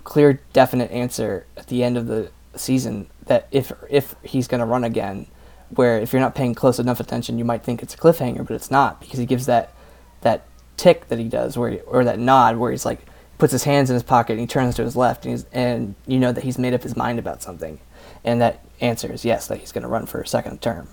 clear, 0.04 0.40
definite 0.54 0.92
answer 0.92 1.46
at 1.58 1.68
the 1.68 1.84
end 1.84 1.98
of 1.98 2.08
the 2.08 2.32
season 2.56 3.08
that 3.26 3.48
if 3.52 3.72
if 3.90 4.16
he's 4.24 4.48
going 4.48 4.60
to 4.60 4.66
run 4.66 4.84
again, 4.84 5.28
where 5.70 6.00
if 6.00 6.14
you're 6.14 6.22
not 6.22 6.36
paying 6.36 6.56
close 6.56 6.80
enough 6.80 7.00
attention, 7.00 7.38
you 7.38 7.46
might 7.46 7.64
think 7.64 7.82
it's 7.82 7.96
a 7.96 7.98
cliffhanger, 7.98 8.46
but 8.46 8.54
it's 8.54 8.72
not 8.72 9.00
because 9.00 9.20
he 9.20 9.26
gives 9.26 9.46
that 9.46 9.74
that 10.22 10.46
tick 10.78 11.08
that 11.08 11.20
he 11.20 11.28
does, 11.28 11.58
where 11.58 11.72
he, 11.72 11.80
or 11.82 12.04
that 12.04 12.20
nod 12.20 12.58
where 12.58 12.72
he's 12.72 12.86
like 12.86 13.06
puts 13.38 13.52
his 13.52 13.64
hands 13.64 13.90
in 13.90 13.96
his 13.96 14.04
pocket 14.04 14.34
and 14.34 14.42
he 14.42 14.48
turns 14.48 14.76
to 14.76 14.84
his 14.84 14.96
left, 14.96 15.26
and 15.26 15.46
and 15.52 15.96
you 16.06 16.20
know 16.20 16.32
that 16.32 16.44
he's 16.44 16.58
made 16.58 16.74
up 16.74 16.84
his 16.84 16.96
mind 16.96 17.20
about 17.20 17.42
something, 17.42 17.80
and 18.24 18.40
that 18.42 18.64
answer 18.82 19.12
is 19.12 19.26
yes, 19.26 19.48
that 19.48 19.60
he's 19.60 19.72
going 19.72 19.82
to 19.82 19.88
run 19.88 20.06
for 20.06 20.22
a 20.22 20.28
second 20.28 20.62
term. 20.62 20.88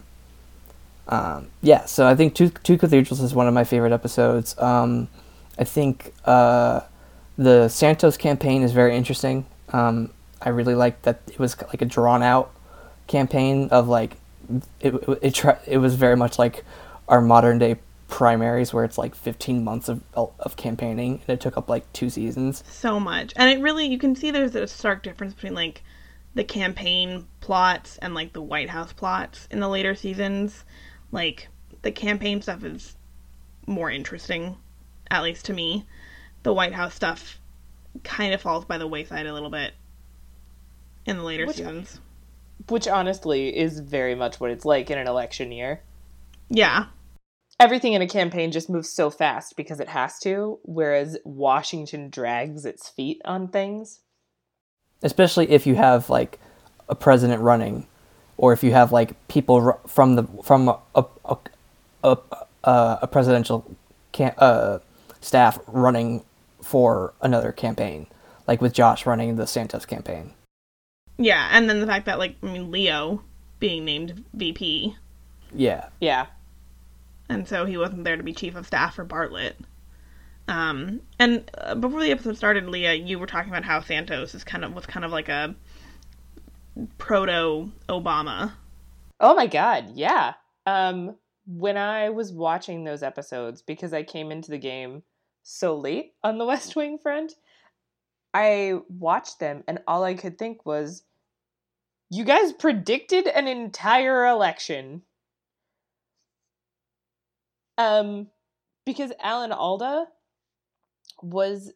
Um, 1.08 1.48
yeah, 1.62 1.84
so 1.84 2.06
I 2.06 2.14
think 2.14 2.34
two 2.34 2.50
two 2.50 2.78
cathedrals 2.78 3.20
is 3.20 3.34
one 3.34 3.48
of 3.48 3.54
my 3.54 3.64
favorite 3.64 3.92
episodes. 3.92 4.56
Um, 4.58 5.08
I 5.58 5.64
think 5.64 6.12
uh, 6.24 6.80
the 7.36 7.68
Santos 7.68 8.16
campaign 8.16 8.62
is 8.62 8.72
very 8.72 8.96
interesting. 8.96 9.46
Um, 9.72 10.10
I 10.40 10.50
really 10.50 10.74
like 10.74 11.02
that 11.02 11.20
it 11.26 11.38
was 11.38 11.60
like 11.60 11.82
a 11.82 11.86
drawn 11.86 12.22
out 12.22 12.52
campaign 13.06 13.68
of 13.70 13.88
like 13.88 14.16
it 14.80 14.94
it 14.94 15.18
it, 15.22 15.58
it 15.66 15.78
was 15.78 15.94
very 15.94 16.16
much 16.16 16.38
like 16.38 16.64
our 17.08 17.20
modern 17.20 17.58
day 17.58 17.76
primaries 18.08 18.74
where 18.74 18.84
it's 18.84 18.98
like 18.98 19.14
15 19.14 19.64
months 19.64 19.88
of 19.88 20.02
of 20.14 20.56
campaigning 20.56 21.22
and 21.26 21.30
it 21.30 21.40
took 21.40 21.56
up 21.56 21.68
like 21.70 21.90
two 21.92 22.10
seasons. 22.10 22.62
so 22.68 23.00
much 23.00 23.32
and 23.36 23.50
it 23.50 23.62
really 23.62 23.86
you 23.86 23.98
can 23.98 24.14
see 24.14 24.30
there's 24.30 24.54
a 24.54 24.66
stark 24.66 25.02
difference 25.02 25.32
between 25.32 25.54
like 25.54 25.82
the 26.34 26.44
campaign 26.44 27.26
plots 27.40 27.98
and 27.98 28.14
like 28.14 28.32
the 28.32 28.42
white 28.42 28.68
house 28.68 28.92
plots 28.92 29.48
in 29.50 29.60
the 29.60 29.68
later 29.68 29.94
seasons 29.94 30.64
like 31.12 31.48
the 31.82 31.92
campaign 31.92 32.42
stuff 32.42 32.64
is 32.64 32.96
more 33.66 33.90
interesting 33.90 34.56
at 35.10 35.22
least 35.22 35.44
to 35.44 35.52
me 35.52 35.86
the 36.42 36.52
white 36.52 36.72
house 36.72 36.94
stuff 36.94 37.38
kind 38.02 38.34
of 38.34 38.40
falls 38.40 38.64
by 38.64 38.78
the 38.78 38.86
wayside 38.86 39.26
a 39.26 39.32
little 39.32 39.50
bit 39.50 39.72
in 41.06 41.16
the 41.18 41.22
later 41.22 41.46
Which- 41.46 41.56
seasons 41.56 42.00
Which 42.68 42.88
honestly 42.88 43.56
is 43.56 43.78
very 43.80 44.14
much 44.14 44.40
what 44.40 44.50
it's 44.50 44.64
like 44.64 44.90
in 44.90 44.98
an 44.98 45.06
election 45.06 45.52
year. 45.52 45.82
yeah 46.48 46.86
Everything 47.60 47.92
in 47.92 48.02
a 48.02 48.08
campaign 48.08 48.50
just 48.50 48.68
moves 48.70 48.90
so 48.90 49.08
fast 49.08 49.56
because 49.56 49.78
it 49.78 49.90
has 49.90 50.18
to, 50.20 50.58
whereas 50.64 51.16
Washington 51.24 52.08
drags 52.10 52.64
its 52.64 52.88
feet 52.88 53.20
on 53.24 53.46
things. 53.48 54.00
especially 55.02 55.48
if 55.50 55.66
you 55.66 55.74
have 55.76 56.08
like 56.10 56.40
a 56.88 56.94
president 56.96 57.42
running 57.42 57.86
or 58.42 58.52
if 58.52 58.62
you 58.64 58.72
have 58.72 58.90
like 58.92 59.14
people 59.28 59.62
ru- 59.62 59.78
from 59.86 60.16
the 60.16 60.24
from 60.42 60.68
a 60.68 60.78
a, 60.94 61.04
a, 61.24 61.36
a, 62.04 62.16
a, 62.64 62.98
a 63.02 63.06
presidential 63.06 63.64
can, 64.12 64.34
uh, 64.36 64.80
staff 65.22 65.58
running 65.66 66.22
for 66.60 67.14
another 67.22 67.52
campaign 67.52 68.06
like 68.46 68.60
with 68.60 68.72
Josh 68.74 69.06
running 69.06 69.36
the 69.36 69.46
Santos 69.46 69.86
campaign 69.86 70.32
yeah 71.18 71.48
and 71.52 71.68
then 71.70 71.78
the 71.80 71.86
fact 71.86 72.06
that 72.06 72.18
like 72.18 72.36
i 72.42 72.46
mean 72.46 72.70
leo 72.70 73.22
being 73.60 73.84
named 73.84 74.24
vp 74.32 74.96
yeah 75.54 75.88
Yeah. 76.00 76.26
and 77.28 77.46
so 77.46 77.64
he 77.66 77.76
wasn't 77.76 78.04
there 78.04 78.16
to 78.16 78.22
be 78.22 78.32
chief 78.32 78.56
of 78.56 78.66
staff 78.66 78.94
for 78.96 79.04
Bartlet. 79.04 79.52
Um, 80.48 81.00
and 81.20 81.48
uh, 81.56 81.74
before 81.76 82.00
the 82.00 82.10
episode 82.10 82.36
started, 82.36 82.66
Leah, 82.68 82.94
you 82.94 83.18
were 83.18 83.26
talking 83.28 83.50
about 83.52 83.64
how 83.64 83.80
Santos 83.80 84.34
is 84.34 84.42
kind 84.42 84.64
of 84.64 84.74
was 84.74 84.86
kind 84.86 85.04
of 85.04 85.12
like 85.12 85.28
a 85.28 85.54
proto 86.98 87.70
Obama. 87.88 88.52
Oh 89.20 89.34
my 89.34 89.46
god, 89.46 89.92
yeah. 89.94 90.34
Um 90.66 91.16
when 91.46 91.76
I 91.76 92.10
was 92.10 92.32
watching 92.32 92.84
those 92.84 93.02
episodes 93.02 93.62
because 93.62 93.92
I 93.92 94.04
came 94.04 94.30
into 94.30 94.50
the 94.50 94.58
game 94.58 95.02
so 95.42 95.76
late 95.76 96.14
on 96.22 96.38
the 96.38 96.46
West 96.52 96.76
Wing 96.76 96.98
front, 96.98 97.34
I 98.32 98.80
watched 98.88 99.40
them 99.40 99.64
and 99.66 99.80
all 99.86 100.04
I 100.04 100.14
could 100.14 100.38
think 100.38 100.64
was 100.64 101.04
you 102.10 102.24
guys 102.24 102.52
predicted 102.52 103.26
an 103.26 103.48
entire 103.48 104.26
election. 104.26 105.00
Um, 107.78 108.28
because 108.84 109.12
Alan 109.18 109.50
Alda 109.50 110.04
was 111.22 111.72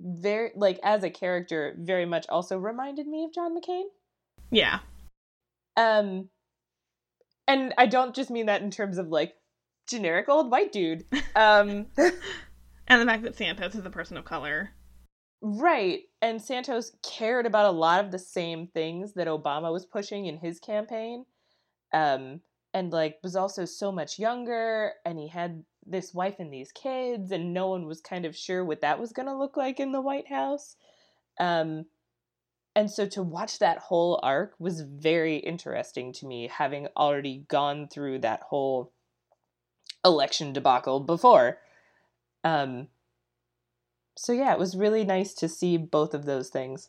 very 0.00 0.52
like 0.54 0.78
as 0.84 1.02
a 1.02 1.10
character 1.10 1.74
very 1.78 2.06
much 2.06 2.24
also 2.28 2.56
reminded 2.56 3.08
me 3.08 3.24
of 3.24 3.34
John 3.34 3.54
McCain. 3.58 3.82
Yeah. 4.50 4.80
Um 5.76 6.28
and 7.46 7.74
I 7.78 7.86
don't 7.86 8.14
just 8.14 8.30
mean 8.30 8.46
that 8.46 8.62
in 8.62 8.70
terms 8.70 8.98
of 8.98 9.08
like 9.08 9.34
generic 9.88 10.28
old 10.28 10.50
white 10.50 10.72
dude. 10.72 11.04
Um 11.34 11.86
and 11.96 13.00
the 13.00 13.06
fact 13.06 13.22
that 13.22 13.36
Santos 13.36 13.74
is 13.74 13.86
a 13.86 13.90
person 13.90 14.16
of 14.16 14.24
color. 14.24 14.70
Right. 15.42 16.00
And 16.20 16.40
Santos 16.40 16.92
cared 17.02 17.46
about 17.46 17.66
a 17.66 17.76
lot 17.76 18.04
of 18.04 18.10
the 18.10 18.18
same 18.18 18.66
things 18.66 19.14
that 19.14 19.26
Obama 19.26 19.72
was 19.72 19.86
pushing 19.86 20.26
in 20.26 20.38
his 20.38 20.60
campaign. 20.60 21.24
Um 21.92 22.40
and 22.72 22.92
like 22.92 23.18
was 23.22 23.36
also 23.36 23.64
so 23.64 23.90
much 23.90 24.18
younger 24.18 24.92
and 25.04 25.18
he 25.18 25.28
had 25.28 25.64
this 25.86 26.14
wife 26.14 26.36
and 26.38 26.52
these 26.52 26.72
kids 26.72 27.32
and 27.32 27.52
no 27.52 27.68
one 27.68 27.86
was 27.86 28.00
kind 28.00 28.24
of 28.24 28.36
sure 28.36 28.64
what 28.64 28.82
that 28.82 29.00
was 29.00 29.12
going 29.12 29.26
to 29.26 29.36
look 29.36 29.56
like 29.56 29.80
in 29.80 29.92
the 29.92 30.00
white 30.00 30.28
house 30.28 30.76
um 31.40 31.84
and 32.74 32.90
so 32.90 33.06
to 33.06 33.22
watch 33.22 33.58
that 33.58 33.78
whole 33.78 34.20
arc 34.22 34.54
was 34.58 34.80
very 34.80 35.36
interesting 35.36 36.12
to 36.12 36.26
me 36.26 36.48
having 36.48 36.86
already 36.96 37.44
gone 37.48 37.88
through 37.88 38.18
that 38.18 38.42
whole 38.42 38.92
election 40.04 40.52
debacle 40.52 41.00
before 41.00 41.58
um 42.44 42.88
so 44.16 44.32
yeah 44.32 44.52
it 44.52 44.58
was 44.58 44.76
really 44.76 45.04
nice 45.04 45.34
to 45.34 45.48
see 45.48 45.76
both 45.76 46.14
of 46.14 46.24
those 46.24 46.48
things 46.48 46.88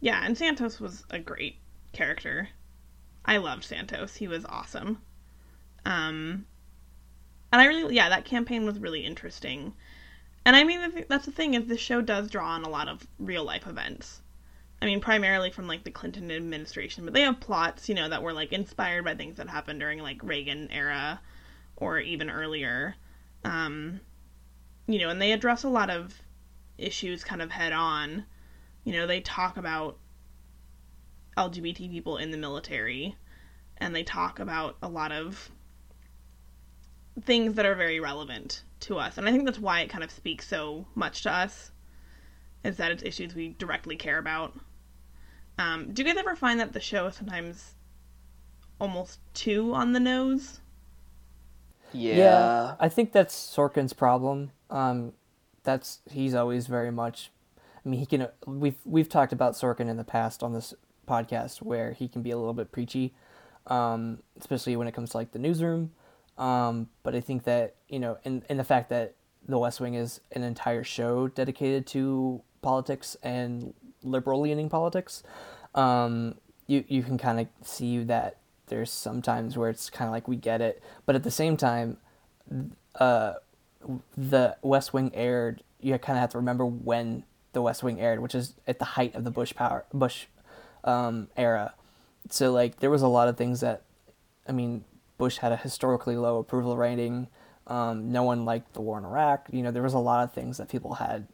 yeah 0.00 0.22
and 0.24 0.36
santos 0.36 0.80
was 0.80 1.04
a 1.10 1.18
great 1.18 1.56
character 1.92 2.48
I 3.24 3.36
loved 3.36 3.64
Santos. 3.64 4.16
He 4.16 4.28
was 4.28 4.44
awesome. 4.46 5.02
Um, 5.84 6.46
and 7.52 7.60
I 7.60 7.66
really, 7.66 7.94
yeah, 7.94 8.08
that 8.08 8.24
campaign 8.24 8.64
was 8.64 8.78
really 8.78 9.04
interesting. 9.04 9.74
And 10.44 10.56
I 10.56 10.64
mean, 10.64 11.04
that's 11.08 11.26
the 11.26 11.32
thing 11.32 11.54
is 11.54 11.66
the 11.66 11.76
show 11.76 12.00
does 12.00 12.30
draw 12.30 12.48
on 12.48 12.64
a 12.64 12.68
lot 12.68 12.88
of 12.88 13.06
real 13.18 13.44
life 13.44 13.66
events. 13.66 14.22
I 14.82 14.86
mean, 14.86 15.00
primarily 15.00 15.50
from 15.50 15.66
like 15.66 15.84
the 15.84 15.90
Clinton 15.90 16.30
administration, 16.30 17.04
but 17.04 17.12
they 17.12 17.20
have 17.22 17.40
plots, 17.40 17.88
you 17.88 17.94
know, 17.94 18.08
that 18.08 18.22
were 18.22 18.32
like 18.32 18.52
inspired 18.52 19.04
by 19.04 19.14
things 19.14 19.36
that 19.36 19.48
happened 19.48 19.80
during 19.80 19.98
like 20.00 20.22
Reagan 20.22 20.70
era 20.70 21.20
or 21.76 21.98
even 21.98 22.30
earlier. 22.30 22.94
Um, 23.44 24.00
you 24.86 24.98
know, 24.98 25.10
and 25.10 25.20
they 25.20 25.32
address 25.32 25.62
a 25.64 25.68
lot 25.68 25.90
of 25.90 26.22
issues 26.78 27.22
kind 27.22 27.42
of 27.42 27.50
head 27.50 27.72
on. 27.72 28.24
You 28.84 28.94
know, 28.94 29.06
they 29.06 29.20
talk 29.20 29.58
about 29.58 29.98
LGBT 31.36 31.90
people 31.90 32.16
in 32.16 32.30
the 32.30 32.38
military, 32.38 33.14
and 33.76 33.94
they 33.94 34.02
talk 34.02 34.38
about 34.38 34.78
a 34.82 34.88
lot 34.88 35.12
of 35.12 35.50
things 37.22 37.54
that 37.54 37.66
are 37.66 37.74
very 37.74 38.00
relevant 38.00 38.62
to 38.80 38.98
us. 38.98 39.18
And 39.18 39.28
I 39.28 39.32
think 39.32 39.44
that's 39.44 39.58
why 39.58 39.80
it 39.80 39.90
kind 39.90 40.04
of 40.04 40.10
speaks 40.10 40.46
so 40.46 40.86
much 40.94 41.22
to 41.22 41.32
us, 41.32 41.70
is 42.64 42.76
that 42.76 42.90
it's 42.90 43.02
issues 43.02 43.34
we 43.34 43.50
directly 43.58 43.96
care 43.96 44.18
about. 44.18 44.58
Um, 45.58 45.92
do 45.92 46.02
you 46.02 46.08
guys 46.08 46.18
ever 46.18 46.34
find 46.36 46.60
that 46.60 46.72
the 46.72 46.80
show 46.80 47.06
is 47.06 47.14
sometimes 47.14 47.74
almost 48.80 49.20
too 49.34 49.74
on 49.74 49.92
the 49.92 50.00
nose? 50.00 50.60
Yeah. 51.92 52.16
yeah 52.16 52.74
I 52.80 52.88
think 52.88 53.12
that's 53.12 53.34
Sorkin's 53.34 53.92
problem. 53.92 54.52
Um, 54.70 55.12
that's 55.62 56.00
he's 56.10 56.34
always 56.34 56.66
very 56.66 56.90
much. 56.90 57.30
I 57.84 57.88
mean, 57.88 58.00
he 58.00 58.06
can. 58.06 58.28
We've 58.46 58.78
we've 58.84 59.08
talked 59.08 59.32
about 59.32 59.54
Sorkin 59.54 59.88
in 59.88 59.96
the 59.96 60.04
past 60.04 60.42
on 60.42 60.52
this 60.52 60.74
podcast 61.08 61.62
where 61.62 61.92
he 61.92 62.08
can 62.08 62.22
be 62.22 62.30
a 62.30 62.38
little 62.38 62.54
bit 62.54 62.72
preachy, 62.72 63.14
um, 63.66 64.22
especially 64.38 64.76
when 64.76 64.86
it 64.86 64.92
comes 64.92 65.10
to 65.10 65.16
like 65.16 65.32
the 65.32 65.38
newsroom. 65.38 65.92
Um, 66.40 66.88
but 67.02 67.14
I 67.14 67.20
think 67.20 67.44
that 67.44 67.74
you 67.88 68.00
know, 68.00 68.18
in 68.24 68.42
in 68.48 68.56
the 68.56 68.64
fact 68.64 68.88
that 68.88 69.14
The 69.46 69.58
West 69.58 69.78
Wing 69.78 69.94
is 69.94 70.20
an 70.32 70.42
entire 70.42 70.82
show 70.82 71.28
dedicated 71.28 71.86
to 71.88 72.42
politics 72.62 73.16
and 73.22 73.74
liberal 74.02 74.40
leaning 74.40 74.68
politics, 74.68 75.22
um, 75.74 76.36
you 76.66 76.82
you 76.88 77.02
can 77.02 77.18
kind 77.18 77.40
of 77.40 77.46
see 77.62 78.02
that 78.04 78.38
there's 78.66 78.90
some 78.90 79.20
times 79.20 79.56
where 79.56 79.68
it's 79.68 79.90
kind 79.90 80.08
of 80.08 80.12
like 80.12 80.26
we 80.26 80.36
get 80.36 80.60
it, 80.60 80.82
but 81.04 81.14
at 81.14 81.24
the 81.24 81.30
same 81.30 81.56
time, 81.56 81.98
uh, 82.94 83.34
the 84.16 84.56
West 84.62 84.92
Wing 84.92 85.12
aired. 85.14 85.62
You 85.82 85.96
kind 85.98 86.18
of 86.18 86.20
have 86.20 86.30
to 86.32 86.38
remember 86.38 86.66
when 86.66 87.24
the 87.52 87.62
West 87.62 87.82
Wing 87.82 88.00
aired, 88.00 88.20
which 88.20 88.34
is 88.34 88.54
at 88.66 88.78
the 88.78 88.84
height 88.84 89.14
of 89.14 89.24
the 89.24 89.30
Bush 89.30 89.54
power 89.54 89.84
Bush 89.92 90.26
um, 90.84 91.28
era. 91.36 91.74
So 92.30 92.52
like 92.52 92.80
there 92.80 92.90
was 92.90 93.02
a 93.02 93.08
lot 93.08 93.28
of 93.28 93.36
things 93.36 93.60
that, 93.60 93.82
I 94.46 94.52
mean, 94.52 94.84
Bush 95.20 95.36
had 95.36 95.52
a 95.52 95.56
historically 95.56 96.16
low 96.16 96.38
approval 96.38 96.76
rating. 96.76 97.28
Um, 97.66 98.10
no 98.10 98.22
one 98.22 98.44
liked 98.44 98.72
the 98.72 98.80
war 98.80 98.98
in 98.98 99.04
Iraq. 99.04 99.48
You 99.52 99.62
know, 99.62 99.70
there 99.70 99.82
was 99.82 99.94
a 99.94 99.98
lot 99.98 100.24
of 100.24 100.32
things 100.32 100.56
that 100.56 100.68
people 100.68 100.94
had 100.94 101.28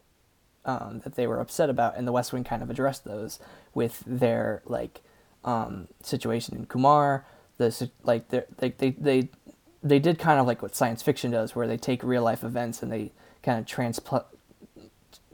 um, 0.65 1.01
that 1.05 1.15
they 1.15 1.27
were 1.27 1.39
upset 1.39 1.71
about, 1.71 1.97
and 1.97 2.07
the 2.07 2.13
West 2.13 2.33
Wing 2.33 2.45
kind 2.45 2.63
of 2.63 2.69
addressed 2.69 3.05
those 3.05 3.39
with 3.73 4.03
their 4.05 4.61
like 4.67 5.03
um, 5.45 5.87
situation 6.03 6.57
in 6.57 6.67
Qumar. 6.67 7.23
The 7.59 7.91
like 8.03 8.29
they 8.29 8.45
they 8.59 8.91
they 8.91 9.29
they 9.83 9.99
did 10.01 10.19
kind 10.19 10.41
of 10.41 10.47
like 10.47 10.61
what 10.61 10.75
science 10.75 11.01
fiction 11.01 11.31
does, 11.31 11.55
where 11.55 11.69
they 11.69 11.79
take 11.79 12.03
real 12.03 12.23
life 12.23 12.43
events 12.43 12.83
and 12.83 12.93
they 12.93 13.13
kind 13.43 13.59
of 13.61 13.65
transpl- 13.65 14.25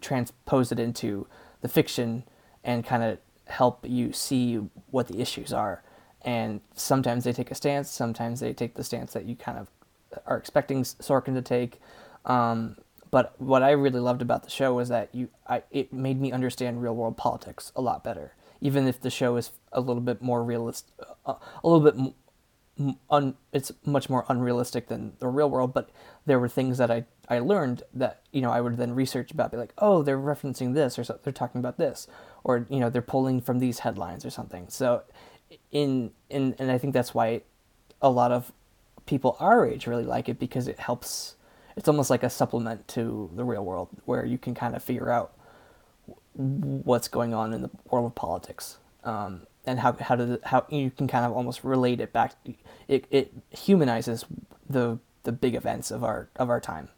transpose 0.03 0.71
it 0.71 0.79
into 0.79 1.27
the 1.63 1.69
fiction 1.69 2.25
and 2.63 2.85
kind 2.85 3.03
of 3.03 3.19
help 3.47 3.87
you 3.89 4.13
see 4.13 4.57
what 4.91 5.09
the 5.09 5.21
issues 5.21 5.53
are. 5.53 5.83
And 6.25 6.61
sometimes 6.75 7.25
they 7.25 7.33
take 7.33 7.51
a 7.51 7.55
stance, 7.55 7.91
sometimes 7.91 8.41
they 8.41 8.53
take 8.53 8.75
the 8.75 8.85
stance 8.85 9.13
that 9.13 9.25
you 9.25 9.35
kind 9.35 9.59
of 9.59 9.69
are 10.27 10.37
expecting 10.37 10.83
Sorkin 10.83 11.35
to 11.35 11.43
take. 11.43 11.81
Um, 12.25 12.77
but 13.11 13.35
what 13.39 13.63
I 13.63 13.73
really 13.73 14.01
loved 14.01 14.23
about 14.23 14.45
the 14.45 14.51
show 14.51 14.75
was 14.75 14.89
that 14.89 15.15
you, 15.15 15.29
I, 15.47 15.63
it 15.71 15.93
made 15.93 16.21
me 16.21 16.33
understand 16.33 16.83
real 16.83 16.95
world 16.95 17.17
politics 17.17 17.73
a 17.77 17.83
lot 17.83 18.05
better. 18.05 18.35
Even 18.61 18.87
if 18.87 19.01
the 19.01 19.11
show 19.11 19.37
is 19.37 19.51
a 19.73 19.81
little 19.81 20.01
bit 20.01 20.23
more 20.23 20.45
realist, 20.45 20.93
uh, 21.27 21.35
a 21.63 21.69
little 21.69 21.91
bit 21.91 22.15
un, 23.11 23.35
it's 23.53 23.73
much 23.85 24.09
more 24.09 24.25
unrealistic 24.29 24.89
than 24.89 25.13
the 25.19 25.29
real 25.29 25.51
world. 25.51 25.75
But 25.75 25.91
there 26.27 26.39
were 26.39 26.49
things 26.49 26.79
that 26.79 26.91
I, 26.91 27.05
I 27.29 27.39
learned 27.39 27.83
that 27.93 28.23
you 28.33 28.41
know 28.41 28.51
I 28.51 28.61
would 28.61 28.77
then 28.77 28.95
research 28.95 29.31
about, 29.31 29.51
be 29.51 29.57
like, 29.57 29.75
oh, 29.79 30.03
they're 30.03 30.19
referencing 30.19 30.75
this, 30.75 30.99
or 30.99 31.05
so, 31.05 31.19
they're 31.23 31.33
talking 31.33 31.59
about 31.59 31.79
this, 31.79 32.07
or 32.45 32.67
you 32.71 32.81
know 32.81 32.91
they're 32.91 33.03
pulling 33.03 33.41
from 33.41 33.59
these 33.59 33.81
headlines 33.81 34.25
or 34.25 34.31
something. 34.31 34.67
So, 34.69 35.03
in 35.71 36.13
in 36.31 36.55
and 36.59 36.71
I 36.71 36.79
think 36.79 36.95
that's 36.95 37.15
why 37.15 37.43
a 38.01 38.11
lot 38.11 38.33
of 38.33 38.53
people 39.07 39.37
our 39.41 39.67
age 39.67 39.87
really 39.87 40.05
like 40.05 40.29
it 40.29 40.39
because 40.39 40.69
it 40.69 40.79
helps. 40.79 41.37
It's 41.77 41.89
almost 41.89 42.11
like 42.11 42.23
a 42.23 42.31
supplement 42.31 42.87
to 42.89 43.31
the 43.35 43.45
real 43.45 43.65
world 43.65 43.89
where 44.05 44.27
you 44.27 44.37
can 44.37 44.55
kind 44.55 44.77
of 44.77 44.83
figure 44.83 45.11
out 45.11 45.33
what's 46.35 47.09
going 47.09 47.33
on 47.33 47.55
in 47.55 47.63
the 47.63 47.71
world 47.91 48.07
of 48.07 48.15
politics. 48.15 48.79
Um, 49.05 49.47
and 49.67 49.79
how 49.79 49.93
how 49.95 50.39
how 50.45 50.67
you 50.69 50.91
can 50.91 51.07
kind 51.07 51.25
of 51.25 51.33
almost 51.33 51.65
relate 51.65 52.01
it 52.01 52.13
back. 52.13 52.35
It 52.89 53.07
it 53.11 53.33
humanizes 53.51 54.25
the 54.69 54.99
the 55.23 55.33
big 55.33 55.55
events 55.55 55.91
of 55.91 56.05
our 56.05 56.29
of 56.37 56.51
our 56.51 56.61
time. 56.61 56.89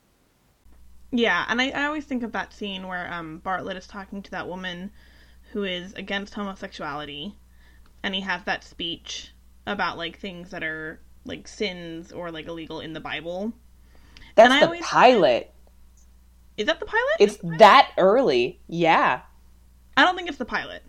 Yeah, 1.11 1.45
and 1.49 1.61
I, 1.61 1.71
I 1.71 1.85
always 1.85 2.05
think 2.05 2.23
of 2.23 2.33
that 2.33 2.53
scene 2.53 2.89
where 2.89 3.13
um, 3.13 3.41
Bartlet 3.45 3.77
is 3.77 3.87
talking 3.87 4.23
to 4.23 4.31
that 4.33 4.49
woman 4.49 4.91
who 5.53 5.63
is 5.63 5.93
against 5.93 6.35
homosexuality, 6.35 7.37
and 8.05 8.15
he 8.15 8.21
has 8.21 8.45
that 8.45 8.63
speech 8.63 9.33
about 9.67 9.97
like 9.97 10.19
things 10.19 10.51
that 10.51 10.63
are 10.63 11.01
like 11.25 11.49
sins 11.49 12.13
or 12.13 12.31
like 12.31 12.47
illegal 12.47 12.81
in 12.81 12.93
the 12.93 13.01
Bible. 13.01 13.53
That's 14.37 14.53
and 14.53 14.63
the 14.63 14.67
always, 14.67 14.83
pilot. 14.83 15.53
Is 16.59 16.67
that 16.67 16.79
the 16.79 16.87
pilot? 16.87 17.17
It's 17.19 17.39
the 17.39 17.45
pilot? 17.45 17.59
that 17.59 17.93
early. 17.97 18.61
Yeah. 18.69 19.23
I 19.97 20.05
don't 20.05 20.17
think 20.17 20.29
it's 20.29 20.37
the 20.39 20.45
pilot. 20.45 20.83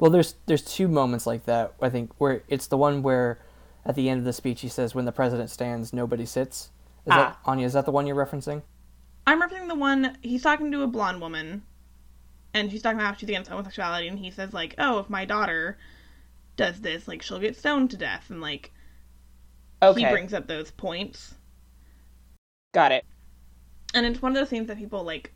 Well, 0.00 0.10
there's 0.10 0.34
there's 0.46 0.62
two 0.62 0.88
moments 0.88 1.24
like 1.24 1.44
that. 1.44 1.74
I 1.80 1.88
think 1.88 2.10
where 2.18 2.42
it's 2.48 2.66
the 2.66 2.76
one 2.76 3.02
where 3.02 3.38
at 3.86 3.94
the 3.94 4.08
end 4.08 4.18
of 4.18 4.24
the 4.24 4.32
speech 4.32 4.62
he 4.62 4.68
says, 4.68 4.94
"When 4.94 5.04
the 5.04 5.12
president 5.12 5.50
stands, 5.50 5.92
nobody 5.92 6.26
sits." 6.26 6.70
Is 7.06 7.12
ah. 7.12 7.16
that 7.16 7.38
Anya? 7.44 7.66
Is 7.66 7.74
that 7.74 7.84
the 7.84 7.92
one 7.92 8.06
you're 8.06 8.16
referencing? 8.16 8.62
I'm 9.26 9.40
referencing 9.40 9.68
the 9.68 9.74
one 9.76 10.16
he's 10.22 10.42
talking 10.42 10.72
to 10.72 10.82
a 10.82 10.86
blonde 10.88 11.20
woman, 11.20 11.62
and 12.54 12.72
she's 12.72 12.82
talking 12.82 12.98
about 12.98 13.08
how 13.08 13.14
she's 13.14 13.28
against 13.28 13.50
homosexuality, 13.50 14.08
and 14.08 14.18
he 14.18 14.30
says 14.30 14.52
like, 14.52 14.74
"Oh, 14.78 14.98
if 14.98 15.10
my 15.10 15.26
daughter 15.26 15.76
does 16.60 16.80
this, 16.80 17.08
like 17.08 17.22
she'll 17.22 17.38
get 17.38 17.56
stoned 17.56 17.90
to 17.90 17.96
death," 17.96 18.30
and 18.30 18.40
like 18.40 18.72
okay. 19.82 20.00
he 20.00 20.10
brings 20.10 20.34
up 20.34 20.46
those 20.46 20.70
points. 20.70 21.34
Got 22.72 22.92
it. 22.92 23.04
And 23.94 24.06
it's 24.06 24.22
one 24.22 24.32
of 24.32 24.38
those 24.38 24.50
things 24.50 24.68
that 24.68 24.78
people 24.78 25.02
like 25.02 25.32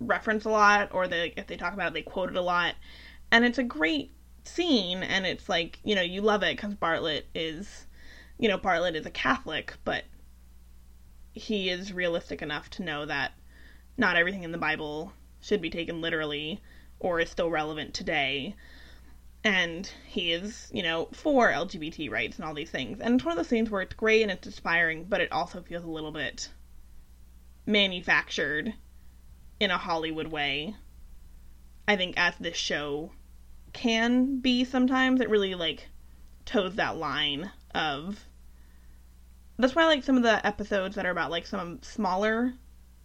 reference 0.00 0.44
a 0.44 0.50
lot, 0.50 0.90
or 0.92 1.08
they 1.08 1.32
if 1.36 1.46
they 1.46 1.56
talk 1.56 1.74
about 1.74 1.88
it, 1.88 1.94
they 1.94 2.02
quote 2.02 2.30
it 2.30 2.36
a 2.36 2.42
lot 2.42 2.74
and 3.30 3.44
it's 3.44 3.58
a 3.58 3.64
great 3.64 4.12
scene 4.44 5.02
and 5.02 5.26
it's 5.26 5.48
like 5.48 5.78
you 5.84 5.94
know 5.94 6.02
you 6.02 6.20
love 6.20 6.42
it 6.42 6.56
because 6.56 6.74
Bartlet 6.74 7.24
is 7.34 7.86
you 8.38 8.48
know 8.48 8.58
Bartlet 8.58 8.94
is 8.94 9.06
a 9.06 9.10
catholic 9.10 9.74
but 9.84 10.04
he 11.32 11.68
is 11.68 11.92
realistic 11.92 12.40
enough 12.42 12.70
to 12.70 12.82
know 12.82 13.04
that 13.04 13.32
not 13.96 14.16
everything 14.16 14.42
in 14.42 14.52
the 14.52 14.58
bible 14.58 15.12
should 15.40 15.60
be 15.60 15.70
taken 15.70 16.00
literally 16.00 16.60
or 16.98 17.20
is 17.20 17.30
still 17.30 17.50
relevant 17.50 17.92
today 17.92 18.54
and 19.44 19.90
he 20.06 20.32
is, 20.32 20.68
you 20.72 20.82
know, 20.82 21.08
for 21.12 21.50
LGBT 21.50 22.10
rights 22.10 22.36
and 22.36 22.44
all 22.44 22.54
these 22.54 22.70
things. 22.70 23.00
And 23.00 23.14
it's 23.14 23.24
one 23.24 23.32
of 23.32 23.36
those 23.36 23.48
things 23.48 23.70
where 23.70 23.82
it's 23.82 23.94
great 23.94 24.22
and 24.22 24.30
it's 24.30 24.46
inspiring, 24.46 25.04
but 25.04 25.20
it 25.20 25.32
also 25.32 25.62
feels 25.62 25.84
a 25.84 25.90
little 25.90 26.12
bit 26.12 26.48
manufactured 27.66 28.74
in 29.60 29.70
a 29.70 29.78
Hollywood 29.78 30.28
way. 30.28 30.74
I 31.86 31.96
think 31.96 32.14
as 32.16 32.34
this 32.38 32.56
show 32.56 33.12
can 33.72 34.40
be 34.40 34.64
sometimes, 34.64 35.20
it 35.20 35.30
really 35.30 35.54
like 35.54 35.88
toes 36.44 36.76
that 36.76 36.96
line 36.96 37.50
of 37.74 38.24
that's 39.58 39.74
why 39.74 39.82
I 39.82 39.86
like 39.86 40.04
some 40.04 40.16
of 40.16 40.22
the 40.22 40.46
episodes 40.46 40.94
that 40.96 41.04
are 41.04 41.10
about 41.10 41.30
like 41.30 41.46
some 41.46 41.82
smaller 41.82 42.54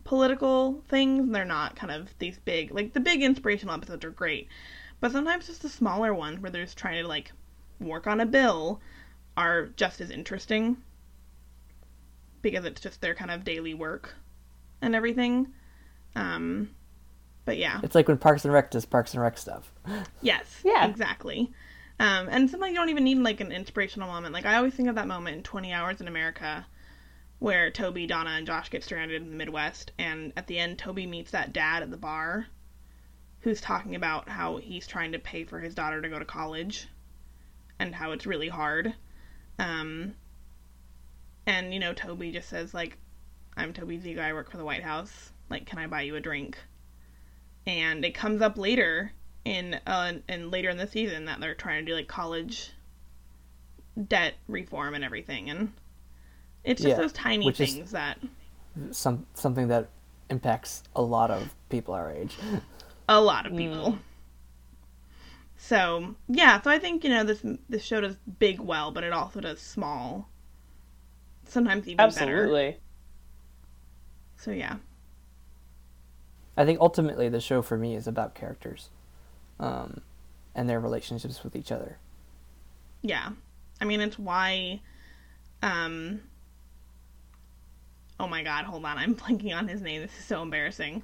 political 0.04 0.84
things. 0.88 1.32
They're 1.32 1.46
not 1.46 1.76
kind 1.76 1.92
of 1.92 2.14
these 2.20 2.38
big 2.40 2.74
like 2.74 2.94
the 2.94 3.00
big 3.00 3.24
inspirational 3.24 3.76
episodes 3.76 4.06
are 4.06 4.12
great. 4.12 4.48
But 5.04 5.12
sometimes 5.12 5.48
just 5.48 5.62
the 5.62 5.68
smaller 5.68 6.14
ones 6.14 6.40
where 6.40 6.50
they're 6.50 6.64
just 6.64 6.78
trying 6.78 7.02
to 7.04 7.10
like 7.10 7.34
work 7.82 8.08
on 8.08 8.22
a 8.22 8.26
bill 8.26 8.80
are 9.36 9.66
just 9.76 10.00
as 10.00 10.10
interesting 10.10 10.78
because 12.42 12.64
it's 12.64 12.80
just 12.80 13.02
their 13.02 13.14
kind 13.14 13.30
of 13.30 13.44
daily 13.44 13.74
work 13.74 14.16
and 14.82 14.96
everything. 14.96 15.48
Um, 16.16 16.70
but 17.44 17.58
yeah, 17.58 17.82
It's 17.84 17.96
like 17.96 18.08
when 18.08 18.18
Parks 18.18 18.46
and 18.46 18.54
Rec 18.54 18.72
does 18.72 18.86
Parks 18.86 19.14
and 19.14 19.22
Rec 19.22 19.38
stuff. 19.38 19.74
yes, 20.22 20.62
Yeah. 20.64 20.88
exactly. 20.88 21.52
Um, 22.00 22.30
and 22.32 22.50
sometimes 22.50 22.72
you 22.72 22.78
don't 22.78 22.88
even 22.88 23.04
need 23.04 23.18
like 23.18 23.42
an 23.42 23.52
inspirational 23.52 24.08
moment. 24.08 24.34
Like 24.34 24.46
I 24.46 24.56
always 24.56 24.74
think 24.74 24.88
of 24.88 24.96
that 24.96 25.08
moment 25.10 25.36
in 25.36 25.44
Twenty 25.44 25.74
Hours 25.74 26.00
in 26.00 26.08
America, 26.08 26.66
where 27.40 27.70
Toby, 27.70 28.08
Donna, 28.08 28.30
and 28.30 28.48
Josh 28.48 28.70
get 28.70 28.86
stranded 28.86 29.22
in 29.22 29.32
the 29.32 29.36
Midwest, 29.36 29.92
and 30.00 30.32
at 30.38 30.48
the 30.48 30.60
end, 30.60 30.80
Toby 30.80 31.06
meets 31.06 31.32
that 31.32 31.52
dad 31.52 31.84
at 31.84 31.92
the 31.92 31.98
bar, 31.98 32.48
who's 33.44 33.60
talking 33.60 33.96
about 33.96 34.30
how 34.30 34.58
he's 34.58 34.88
trying 34.88 35.12
to 35.12 35.20
pay 35.20 35.44
for 35.44 35.60
his 35.60 35.76
daughter 35.76 36.02
to 36.02 36.10
go 36.10 36.18
to 36.18 36.26
college, 36.26 36.88
and 37.78 37.94
how 37.94 38.12
it's 38.12 38.26
really 38.26 38.48
hard. 38.48 38.94
Um, 39.60 40.16
and 41.46 41.74
you 41.74 41.80
know, 41.80 41.94
Toby 41.94 42.32
just 42.32 42.50
says 42.50 42.74
like, 42.74 42.98
"I'm 43.58 43.74
Toby 43.74 44.00
Ziegler. 44.00 44.24
I 44.24 44.34
work 44.34 44.50
for 44.50 44.58
the 44.58 44.66
White 44.66 44.84
House. 44.84 45.32
Like, 45.50 45.66
can 45.66 45.78
I 45.78 45.88
buy 45.88 46.02
you 46.02 46.16
a 46.16 46.22
drink?" 46.22 46.58
And 47.68 48.04
it 48.06 48.12
comes 48.16 48.42
up 48.42 48.58
later 48.58 49.12
in 49.44 49.80
uh, 49.86 50.14
and 50.30 50.50
later 50.50 50.70
in 50.70 50.78
the 50.78 50.88
season 50.88 51.26
that 51.26 51.42
they're 51.42 51.54
trying 51.54 51.86
to 51.86 51.92
do 51.92 51.96
like 51.96 52.08
college 52.08 52.72
debt 54.08 54.36
reform 54.48 54.96
and 54.96 55.04
everything, 55.04 55.50
and 55.50 55.74
it's 56.64 56.82
just 56.82 56.96
Yeah, 56.96 57.02
those 57.02 57.14
tiny 57.14 57.52
things 57.52 57.92
that 57.92 58.20
Some 58.92 59.26
something 59.34 59.68
that 59.68 59.90
impacts 60.30 60.84
a 60.96 61.02
lot 61.02 61.30
of 61.30 61.54
people 61.70 61.94
our 61.94 62.10
age. 62.10 62.38
a 63.08 63.20
lot 63.22 63.46
of 63.46 63.56
people. 63.56 63.98
So 65.58 66.16
yeah, 66.28 66.62
so 66.62 66.70
I 66.70 66.80
think 66.80 67.04
you 67.04 67.10
know 67.10 67.24
this 67.24 67.42
this 67.70 67.84
show 67.84 68.02
does 68.02 68.18
big 68.40 68.60
well, 68.60 68.92
but 68.92 69.04
it 69.04 69.14
also 69.14 69.40
does 69.40 69.62
small. 69.62 70.30
Sometimes 71.46 71.88
even 71.88 71.98
better. 71.98 72.44
Absolutely. 72.44 72.78
So 74.38 74.52
yeah, 74.52 74.76
I 76.58 76.66
think 76.66 76.80
ultimately 76.82 77.30
the 77.30 77.40
show 77.40 77.62
for 77.62 77.78
me 77.78 77.96
is 77.96 78.08
about 78.08 78.36
characters, 78.36 78.90
um, 79.60 80.02
and 80.54 80.70
their 80.70 80.80
relationships 80.80 81.44
with 81.44 81.56
each 81.56 81.72
other. 81.72 81.98
yeah. 83.02 83.30
I 83.82 83.86
mean, 83.86 84.02
it's 84.02 84.18
why. 84.20 84.82
Um. 85.62 86.22
Oh 88.20 88.28
my 88.28 88.44
God! 88.44 88.66
Hold 88.66 88.86
on, 88.86 88.98
I'm 88.98 89.16
blanking 89.24 89.56
on 89.56 89.68
his 89.68 89.82
name. 89.82 90.02
This 90.02 90.12
is 90.18 90.26
so 90.26 90.42
embarrassing. 90.42 91.04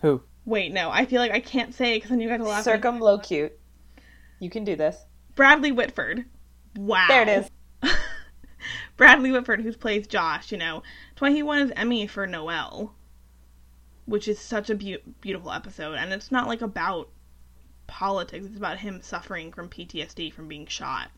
Who? 0.00 0.22
Wait, 0.46 0.72
no, 0.72 0.90
I 0.90 1.04
feel 1.06 1.20
like 1.20 1.32
I 1.32 1.40
can't 1.40 1.74
say 1.74 1.92
it 1.92 1.96
because 1.96 2.10
then 2.10 2.20
you 2.20 2.28
guys 2.28 2.38
will 2.38 2.46
laugh. 2.46 2.64
Circumlocute. 2.64 3.50
You 4.38 4.48
can 4.48 4.64
do 4.64 4.76
this. 4.76 5.04
Bradley 5.34 5.72
Whitford. 5.72 6.24
Wow. 6.76 7.06
There 7.08 7.22
it 7.22 7.28
is. 7.28 7.50
Bradley 8.96 9.32
Whitford, 9.32 9.60
who 9.60 9.72
plays 9.72 10.06
Josh, 10.06 10.52
you 10.52 10.58
know, 10.58 10.84
why 11.18 11.32
he 11.32 11.42
won 11.42 11.58
his 11.58 11.72
Emmy 11.74 12.06
for 12.06 12.26
Noel, 12.26 12.94
which 14.04 14.28
is 14.28 14.38
such 14.38 14.70
a 14.70 14.76
beau- 14.76 15.02
beautiful 15.20 15.50
episode. 15.50 15.94
And 15.94 16.12
it's 16.12 16.30
not 16.30 16.46
like 16.46 16.62
about 16.62 17.10
politics, 17.88 18.46
it's 18.46 18.56
about 18.56 18.78
him 18.78 19.02
suffering 19.02 19.52
from 19.52 19.68
PTSD 19.68 20.32
from 20.32 20.46
being 20.46 20.66
shot. 20.66 21.10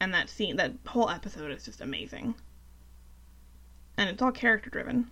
And 0.00 0.12
that 0.12 0.28
scene, 0.28 0.56
that 0.56 0.74
whole 0.86 1.08
episode 1.08 1.50
is 1.50 1.64
just 1.64 1.80
amazing. 1.80 2.34
And 3.96 4.10
it's 4.10 4.22
all 4.22 4.32
character 4.32 4.70
driven. 4.70 5.10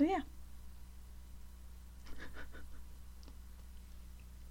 So 0.00 0.06
yeah. 0.06 0.20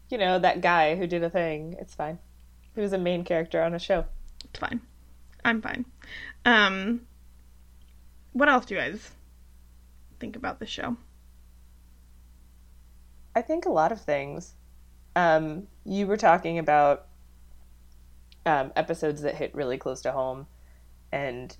You 0.10 0.20
know, 0.20 0.38
that 0.38 0.62
guy 0.62 0.96
who 0.96 1.08
did 1.08 1.24
a 1.24 1.30
thing. 1.32 1.76
It's 1.80 1.96
fine. 1.96 2.20
He 2.76 2.82
was 2.82 2.94
a 2.94 3.00
main 3.00 3.24
character 3.24 3.64
on 3.64 3.74
a 3.74 3.80
show. 3.80 4.06
It's 4.46 4.60
fine. 4.60 4.82
I'm 5.44 5.60
fine. 5.60 5.86
Um, 6.46 7.02
what 8.34 8.48
else 8.48 8.68
do 8.68 8.76
you 8.76 8.80
guys 8.80 9.10
think 10.20 10.36
about 10.36 10.60
this 10.60 10.70
show? 10.70 10.98
I 13.36 13.42
think 13.42 13.66
a 13.66 13.72
lot 13.72 13.92
of 13.92 14.00
things. 14.00 14.54
Um, 15.16 15.66
you 15.84 16.06
were 16.06 16.18
talking 16.18 16.60
about 16.60 17.08
um, 18.46 18.72
episodes 18.76 19.24
that 19.24 19.34
hit 19.34 19.56
really 19.56 19.80
close 19.80 20.02
to 20.02 20.12
home, 20.12 20.46
and 21.12 21.58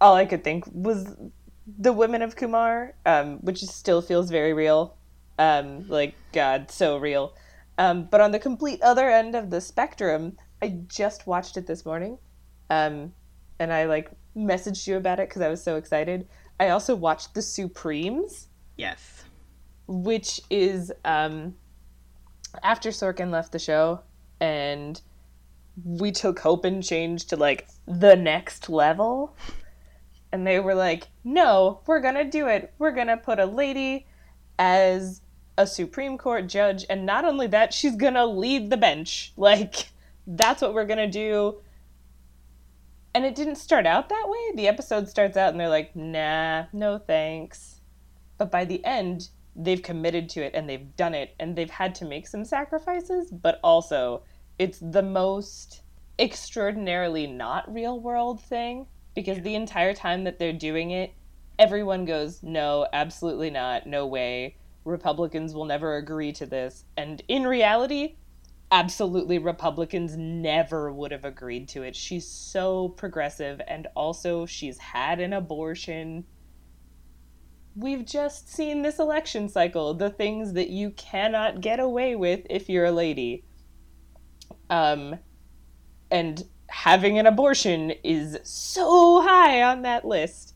all 0.00 0.14
I 0.14 0.26
could 0.26 0.44
think 0.44 0.64
was 0.72 1.12
the 1.66 1.92
women 1.92 2.22
of 2.22 2.36
Qumar, 2.36 2.92
um, 3.04 3.38
which 3.38 3.62
still 3.62 4.02
feels 4.02 4.30
very 4.30 4.52
real. 4.52 4.96
Um, 5.38 5.86
like 5.88 6.14
God, 6.32 6.70
so 6.70 6.96
real. 6.96 7.34
Um, 7.78 8.08
but 8.10 8.20
on 8.20 8.30
the 8.32 8.38
complete 8.38 8.80
other 8.82 9.10
end 9.10 9.34
of 9.34 9.50
the 9.50 9.60
spectrum, 9.60 10.36
I 10.62 10.80
just 10.88 11.26
watched 11.26 11.56
it 11.58 11.66
this 11.66 11.84
morning, 11.84 12.18
um, 12.70 13.12
and 13.58 13.72
I 13.72 13.84
like 13.84 14.10
messaged 14.36 14.86
you 14.86 14.96
about 14.96 15.20
it 15.20 15.28
because 15.28 15.42
I 15.42 15.48
was 15.48 15.62
so 15.62 15.76
excited. 15.76 16.26
I 16.58 16.70
also 16.70 16.94
watched 16.94 17.34
The 17.34 17.42
Supremes 17.42 18.48
Yes. 18.76 19.24
which 19.86 20.40
is 20.50 20.92
um, 21.04 21.54
after 22.62 22.90
Sorkin 22.90 23.30
left 23.30 23.52
the 23.52 23.58
show 23.58 24.00
and 24.40 25.00
we 25.84 26.12
took 26.12 26.38
Hope 26.38 26.64
and 26.64 26.82
Change 26.82 27.26
to 27.26 27.36
like 27.36 27.68
the 27.86 28.16
next 28.16 28.68
level. 28.70 29.36
And 30.32 30.46
they 30.46 30.60
were 30.60 30.74
like, 30.74 31.08
no, 31.24 31.80
we're 31.86 32.00
gonna 32.00 32.24
do 32.24 32.48
it. 32.48 32.72
We're 32.78 32.92
gonna 32.92 33.16
put 33.16 33.38
a 33.38 33.46
lady 33.46 34.06
as 34.58 35.22
a 35.58 35.66
Supreme 35.66 36.18
Court 36.18 36.48
judge, 36.48 36.84
and 36.90 37.06
not 37.06 37.24
only 37.24 37.46
that, 37.48 37.72
she's 37.72 37.96
gonna 37.96 38.26
lead 38.26 38.70
the 38.70 38.76
bench. 38.76 39.32
Like, 39.38 39.88
that's 40.26 40.60
what 40.60 40.74
we're 40.74 40.86
gonna 40.86 41.10
do. 41.10 41.60
And 43.14 43.24
it 43.24 43.34
didn't 43.34 43.56
start 43.56 43.86
out 43.86 44.08
that 44.08 44.26
way. 44.26 44.56
The 44.56 44.68
episode 44.68 45.08
starts 45.08 45.36
out 45.36 45.50
and 45.50 45.58
they're 45.58 45.70
like, 45.70 45.96
nah, 45.96 46.64
no 46.72 46.98
thanks. 46.98 47.80
But 48.36 48.50
by 48.50 48.66
the 48.66 48.84
end, 48.84 49.30
they've 49.54 49.82
committed 49.82 50.28
to 50.30 50.44
it 50.44 50.52
and 50.54 50.68
they've 50.68 50.94
done 50.96 51.14
it 51.14 51.34
and 51.40 51.56
they've 51.56 51.70
had 51.70 51.94
to 51.96 52.04
make 52.04 52.26
some 52.26 52.44
sacrifices, 52.44 53.30
but 53.30 53.58
also 53.64 54.22
it's 54.58 54.78
the 54.80 55.02
most 55.02 55.82
extraordinarily 56.18 57.26
not 57.26 57.72
real 57.72 58.00
world 58.00 58.40
thing 58.42 58.86
because 59.16 59.40
the 59.40 59.56
entire 59.56 59.94
time 59.94 60.22
that 60.24 60.38
they're 60.38 60.52
doing 60.52 60.92
it, 60.92 61.12
everyone 61.58 62.04
goes, 62.04 62.42
no, 62.42 62.86
absolutely 62.92 63.50
not, 63.50 63.86
no 63.86 64.06
way. 64.06 64.56
Republicans 64.84 65.54
will 65.54 65.64
never 65.64 65.96
agree 65.96 66.30
to 66.32 66.46
this. 66.46 66.84
And 66.96 67.20
in 67.26 67.44
reality, 67.44 68.16
absolutely 68.70 69.38
Republicans 69.38 70.16
never 70.16 70.92
would 70.92 71.10
have 71.10 71.24
agreed 71.24 71.66
to 71.70 71.82
it. 71.82 71.96
She's 71.96 72.28
so 72.28 72.90
progressive 72.90 73.60
and 73.66 73.88
also 73.96 74.46
she's 74.46 74.78
had 74.78 75.18
an 75.18 75.32
abortion 75.32 76.24
we've 77.76 78.06
just 78.06 78.48
seen 78.48 78.80
this 78.80 78.98
election 78.98 79.48
cycle 79.48 79.92
the 79.92 80.08
things 80.08 80.54
that 80.54 80.70
you 80.70 80.90
cannot 80.92 81.60
get 81.60 81.78
away 81.78 82.16
with 82.16 82.40
if 82.48 82.70
you're 82.70 82.86
a 82.86 82.90
lady 82.90 83.44
um 84.70 85.18
and 86.10 86.44
having 86.68 87.18
an 87.18 87.26
abortion 87.26 87.92
is 88.02 88.38
so 88.42 89.22
high 89.22 89.62
on 89.62 89.82
that 89.82 90.04
list. 90.04 90.54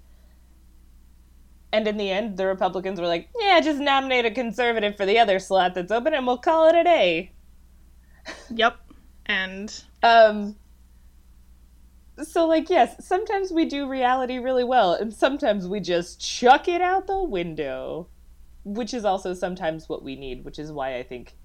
And 1.72 1.86
in 1.86 1.96
the 1.96 2.10
end 2.10 2.36
the 2.36 2.46
republicans 2.46 3.00
were 3.00 3.06
like 3.06 3.28
yeah 3.38 3.60
just 3.60 3.78
nominate 3.78 4.24
a 4.24 4.30
conservative 4.30 4.96
for 4.96 5.06
the 5.06 5.18
other 5.18 5.38
slot 5.38 5.74
that's 5.74 5.92
open 5.92 6.14
and 6.14 6.26
we'll 6.26 6.38
call 6.38 6.68
it 6.68 6.74
a 6.74 6.84
day. 6.84 7.32
Yep. 8.50 8.76
And 9.26 9.84
um 10.02 10.56
so 12.24 12.46
like 12.46 12.68
yes 12.68 13.06
sometimes 13.06 13.52
we 13.52 13.64
do 13.64 13.88
reality 13.88 14.38
really 14.38 14.64
well 14.64 14.92
and 14.92 15.12
sometimes 15.12 15.66
we 15.66 15.80
just 15.80 16.20
chuck 16.20 16.68
it 16.68 16.80
out 16.80 17.06
the 17.06 17.22
window 17.22 18.08
which 18.64 18.92
is 18.92 19.04
also 19.04 19.32
sometimes 19.32 19.88
what 19.88 20.02
we 20.02 20.16
need 20.16 20.44
which 20.44 20.58
is 20.58 20.70
why 20.72 20.96
i 20.96 21.02
think 21.02 21.36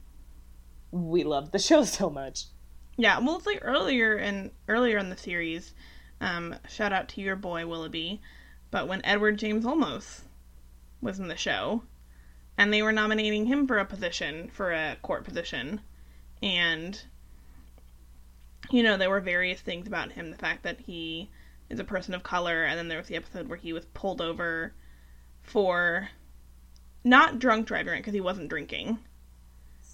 we 0.91 1.23
love 1.23 1.51
the 1.51 1.59
show 1.59 1.83
so 1.85 2.09
much 2.09 2.45
yeah, 2.97 3.19
well, 3.19 3.37
it's 3.37 3.45
like 3.45 3.59
earlier 3.61 4.17
in 4.17 4.51
earlier 4.67 4.97
in 4.97 5.09
the 5.09 5.17
series. 5.17 5.73
Um, 6.21 6.55
shout 6.69 6.93
out 6.93 7.09
to 7.09 7.21
your 7.21 7.35
boy 7.35 7.67
Willoughby, 7.67 8.21
but 8.71 8.87
when 8.87 9.05
Edward 9.05 9.37
James 9.37 9.65
Olmos 9.65 10.21
was 11.01 11.19
in 11.19 11.27
the 11.27 11.35
show, 11.35 11.83
and 12.57 12.71
they 12.71 12.81
were 12.81 12.93
nominating 12.93 13.45
him 13.45 13.67
for 13.67 13.79
a 13.79 13.85
position, 13.85 14.49
for 14.49 14.71
a 14.71 14.97
court 15.01 15.25
position, 15.25 15.81
and 16.41 17.03
you 18.71 18.81
know 18.81 18.97
there 18.97 19.09
were 19.09 19.19
various 19.19 19.59
things 19.59 19.87
about 19.87 20.13
him, 20.13 20.31
the 20.31 20.37
fact 20.37 20.63
that 20.63 20.79
he 20.79 21.29
is 21.69 21.79
a 21.79 21.83
person 21.83 22.13
of 22.13 22.23
color, 22.23 22.63
and 22.63 22.77
then 22.77 22.87
there 22.87 22.97
was 22.97 23.07
the 23.07 23.15
episode 23.15 23.49
where 23.49 23.57
he 23.57 23.73
was 23.73 23.85
pulled 23.93 24.21
over 24.21 24.73
for 25.41 26.09
not 27.03 27.39
drunk 27.39 27.67
driving 27.67 27.99
because 27.99 28.13
he 28.13 28.21
wasn't 28.21 28.49
drinking. 28.49 28.99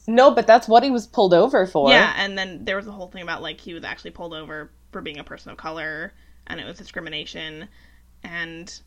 No, 0.08 0.32
but 0.32 0.47
that's 0.47 0.68
what 0.68 0.84
he 0.84 0.89
was 0.89 1.08
pulled 1.08 1.34
over 1.34 1.68
for. 1.68 1.89
Yeah, 1.89 2.14
and 2.18 2.38
then 2.38 2.66
there 2.66 2.76
was 2.76 2.88
a 2.88 2.91
whole 2.91 3.08
thing 3.08 3.22
about 3.22 3.41
like 3.41 3.60
he 3.60 3.74
was 3.74 3.84
actually 3.84 4.12
pulled 4.12 4.34
over 4.34 4.72
for 4.91 5.02
being 5.02 5.20
a 5.20 5.24
person 5.24 5.52
of 5.52 5.58
color 5.58 6.14
and 6.47 6.60
it 6.60 6.66
was 6.66 6.78
discrimination 6.78 7.68
and 8.24 8.82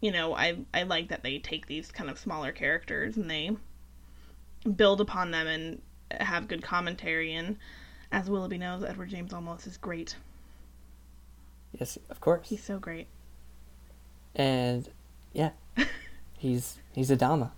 you 0.00 0.12
know, 0.12 0.34
I 0.34 0.58
I 0.74 0.82
like 0.82 1.08
that 1.08 1.22
they 1.22 1.38
take 1.38 1.66
these 1.66 1.90
kind 1.90 2.10
of 2.10 2.18
smaller 2.18 2.52
characters 2.52 3.16
and 3.16 3.30
they 3.30 3.56
build 4.76 5.00
upon 5.00 5.30
them 5.30 5.46
and 5.46 5.82
have 6.10 6.48
good 6.48 6.62
commentary 6.62 7.32
and 7.34 7.56
as 8.12 8.30
Willoughby 8.30 8.58
knows, 8.58 8.84
Edward 8.84 9.08
James 9.08 9.32
Olmos 9.32 9.66
is 9.66 9.76
great. 9.76 10.16
Yes, 11.72 11.98
of 12.10 12.20
course. 12.20 12.48
He's 12.48 12.62
so 12.62 12.78
great. 12.78 13.08
And 14.36 14.88
yeah, 15.32 15.50
he's 16.38 16.78
he's 16.92 17.10
Adama. 17.10 17.50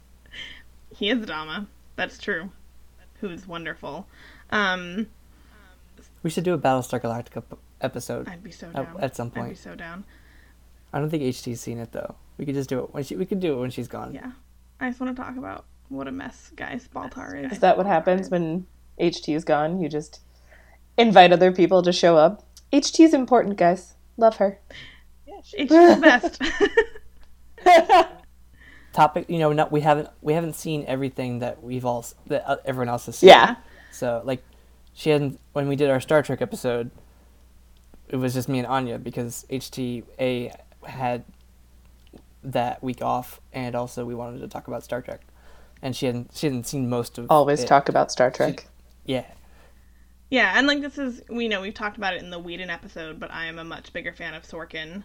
He 0.95 1.11
is 1.11 1.18
Adama. 1.18 1.66
That's 1.97 2.16
true. 2.16 2.51
Who's 3.21 3.47
wonderful. 3.47 4.07
Um, 4.51 5.07
We 6.23 6.31
should 6.31 6.45
do 6.45 6.55
a 6.55 6.59
Battlestar 6.59 7.01
Galactica 7.01 7.43
p- 7.49 7.57
episode 7.81 8.29
I'd 8.29 8.43
be 8.43 8.51
so 8.51 8.69
at, 8.69 8.75
down. 8.75 8.97
at 9.01 9.17
some 9.17 9.31
point. 9.31 9.45
I'd 9.47 9.49
be 9.49 9.55
point. 9.55 9.59
so 9.59 9.75
down. 9.75 10.05
I 10.93 10.99
don't 11.01 11.11
think 11.11 11.23
HT's 11.23 11.61
seen 11.61 11.79
it 11.79 11.93
though. 11.93 12.14
We 12.39 12.45
could 12.47 12.55
just 12.55 12.69
do 12.69 12.81
it 12.81 12.93
when 12.95 13.03
she. 13.05 13.17
We 13.17 13.27
could 13.27 13.41
do 13.41 13.55
it 13.55 13.61
when 13.61 13.71
she's 13.71 13.89
gone. 13.89 14.14
Yeah. 14.14 14.33
I 14.81 14.89
just 14.89 15.01
want 15.01 15.17
to 15.17 15.23
talk 15.23 15.37
about 15.37 15.64
what 15.89 16.07
a 16.09 16.12
mess 16.12 16.51
guys 16.57 16.89
Baltar 16.95 17.45
is. 17.47 17.53
Is 17.53 17.59
that 17.61 17.77
what 17.77 17.87
happens 17.87 18.29
when 18.31 18.67
HT 19.01 19.35
is 19.35 19.45
gone? 19.45 19.81
You 19.81 19.89
just 19.89 20.21
invite 20.99 21.33
other 21.33 21.53
people 21.53 21.83
to 21.83 21.93
show 21.93 22.17
up. 22.17 22.43
HT 22.73 23.01
is 23.05 23.14
important, 23.14 23.57
guys. 23.57 23.95
Love 24.17 24.37
her. 24.37 24.59
It's 25.53 25.71
the 25.71 25.99
best. 26.01 26.43
Topic. 28.97 29.26
You 29.28 29.38
know, 29.38 29.53
not 29.53 29.70
we 29.70 29.82
haven't 29.82 30.09
we 30.22 30.32
haven't 30.32 30.55
seen 30.55 30.86
everything 30.88 31.40
that 31.40 31.62
we've 31.62 31.84
all 31.84 32.07
that 32.28 32.49
uh, 32.49 32.57
everyone 32.64 32.88
else 32.88 33.05
has 33.07 33.18
seen. 33.18 33.28
yeah. 33.28 33.57
So 33.90 34.22
like, 34.24 34.42
she 34.94 35.11
hadn't 35.11 35.38
when 35.53 35.68
we 35.68 35.76
did 35.76 35.90
our 35.90 36.01
Star 36.01 36.22
Trek 36.22 36.40
episode. 36.40 36.90
It 38.09 38.16
was 38.16 38.32
just 38.32 38.49
me 38.49 38.59
and 38.59 38.66
Anya 38.66 38.99
because 38.99 39.44
HTA 39.51 40.55
had 40.86 41.24
that 42.42 42.82
week 42.82 43.03
off, 43.03 43.38
and 43.53 43.74
also 43.74 44.07
we 44.07 44.14
wanted 44.14 44.40
to 44.40 44.49
talk 44.49 44.66
about 44.66 44.82
Star 44.82 45.03
Trek, 45.03 45.20
and 45.82 45.94
she 45.94 46.07
hadn't 46.07 46.30
she 46.34 46.47
hadn't 46.47 46.66
seen 46.66 46.88
most 46.88 47.18
of. 47.18 47.26
Always 47.28 47.64
it. 47.64 47.66
talk 47.66 47.90
about 47.90 48.11
Star 48.11 48.30
Trek. 48.30 48.66
Yeah, 49.05 49.26
yeah, 50.30 50.55
and 50.57 50.66
like 50.66 50.80
this 50.80 50.97
is 50.97 51.20
we 51.28 51.49
know 51.49 51.61
we've 51.61 51.74
talked 51.74 51.99
about 51.99 52.14
it 52.14 52.22
in 52.22 52.30
the 52.30 52.38
Whedon 52.38 52.70
episode, 52.70 53.20
but 53.20 53.30
I 53.30 53.44
am 53.44 53.59
a 53.59 53.64
much 53.64 53.92
bigger 53.92 54.14
fan 54.14 54.32
of 54.32 54.44
Sorkin. 54.44 55.05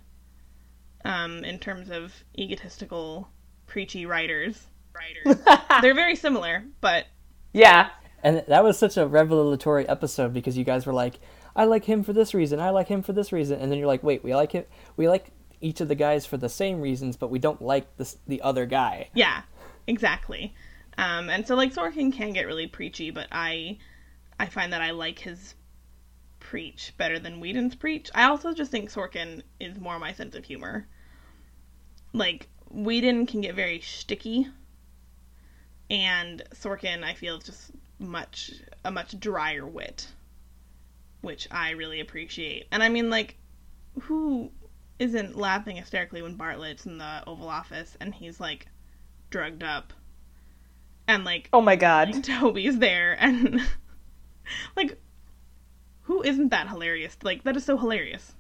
Um, 1.04 1.44
in 1.44 1.60
terms 1.60 1.90
of 1.90 2.14
egotistical, 2.38 3.28
preachy 3.72 4.06
writers. 4.06 4.68
Writers. 4.94 5.42
They're 5.82 5.96
very 5.96 6.18
similar, 6.18 6.66
but 6.82 7.06
Yeah. 7.54 7.90
and 8.22 8.44
that 8.50 8.66
was 8.66 8.78
such 8.78 8.98
a 8.98 9.08
revelatory 9.08 9.88
episode 9.88 10.34
because 10.34 10.58
you 10.58 10.66
guys 10.66 10.86
were 10.86 10.92
like, 10.94 11.20
"I 11.56 11.64
like 11.64 11.86
him 11.86 12.04
for 12.04 12.12
this 12.12 12.34
reason. 12.34 12.60
I 12.60 12.70
like 12.72 12.90
him 12.90 13.02
for 13.02 13.14
this 13.14 13.32
reason," 13.32 13.62
and 13.62 13.72
then 13.72 13.80
you're 13.80 13.88
like, 13.88 14.04
"Wait, 14.04 14.24
we 14.26 14.36
like 14.36 14.52
him. 14.52 14.66
We 14.98 15.08
like 15.08 15.32
each 15.62 15.80
of 15.80 15.88
the 15.88 15.96
guys 15.96 16.26
for 16.26 16.36
the 16.36 16.50
same 16.50 16.82
reasons, 16.82 17.16
but 17.16 17.32
we 17.32 17.40
don't 17.40 17.62
like 17.62 17.96
this 17.96 18.18
the 18.28 18.42
other 18.42 18.66
guy." 18.66 19.10
yeah, 19.16 19.44
exactly. 19.88 20.54
Um, 20.98 21.30
and 21.30 21.48
so 21.48 21.56
like 21.56 21.74
Sorkin 21.74 22.12
can 22.12 22.34
get 22.34 22.46
really 22.48 22.68
preachy, 22.68 23.10
but 23.10 23.28
I 23.32 23.78
I 24.38 24.48
find 24.48 24.74
that 24.74 24.82
I 24.82 24.92
like 24.92 25.20
his 25.20 25.56
preach 26.42 26.94
better 26.98 27.18
than 27.20 27.40
Whedon's 27.40 27.76
preach. 27.76 28.10
I 28.14 28.26
also 28.26 28.54
just 28.54 28.70
think 28.72 28.92
Sorkin 28.92 29.44
is 29.62 29.80
more 29.80 29.98
my 29.98 30.12
sense 30.12 30.36
of 30.36 30.44
humor. 30.44 30.86
Like 32.14 32.50
Whedon 32.74 33.26
can 33.26 33.42
get 33.42 33.56
very 33.56 33.82
sticky, 33.82 34.48
and 35.90 36.42
Sorkin 36.54 37.04
I 37.04 37.14
feel 37.14 37.38
is 37.38 37.44
just 37.44 37.72
much 38.00 38.52
a 38.84 38.92
much 38.92 39.20
drier 39.20 39.66
wit, 39.66 40.08
which 41.22 41.48
I 41.52 41.72
really 41.72 42.00
appreciate. 42.00 42.68
And 42.72 42.82
I 42.82 42.90
mean 42.90 43.10
like, 43.10 43.38
who 44.02 44.52
isn't 45.00 45.38
laughing 45.38 45.76
hysterically 45.76 46.22
when 46.22 46.36
Bartlet's 46.36 46.86
in 46.86 46.98
the 46.98 47.24
Oval 47.28 47.50
Office 47.50 47.98
and 48.00 48.14
he's 48.14 48.40
like 48.40 48.68
drugged 49.30 49.64
up, 49.64 49.94
and 51.08 51.24
like 51.26 51.50
Oh 51.52 51.62
my 51.62 51.76
god. 51.76 52.24
Toby's 52.24 52.80
there 52.80 53.18
and 53.20 53.62
like 54.76 54.98
who 56.04 56.24
isn't 56.24 56.50
that 56.50 56.70
hilarious? 56.70 57.18
Like 57.24 57.44
that 57.44 57.58
is 57.58 57.66
so 57.66 57.78
hilarious. 57.78 58.34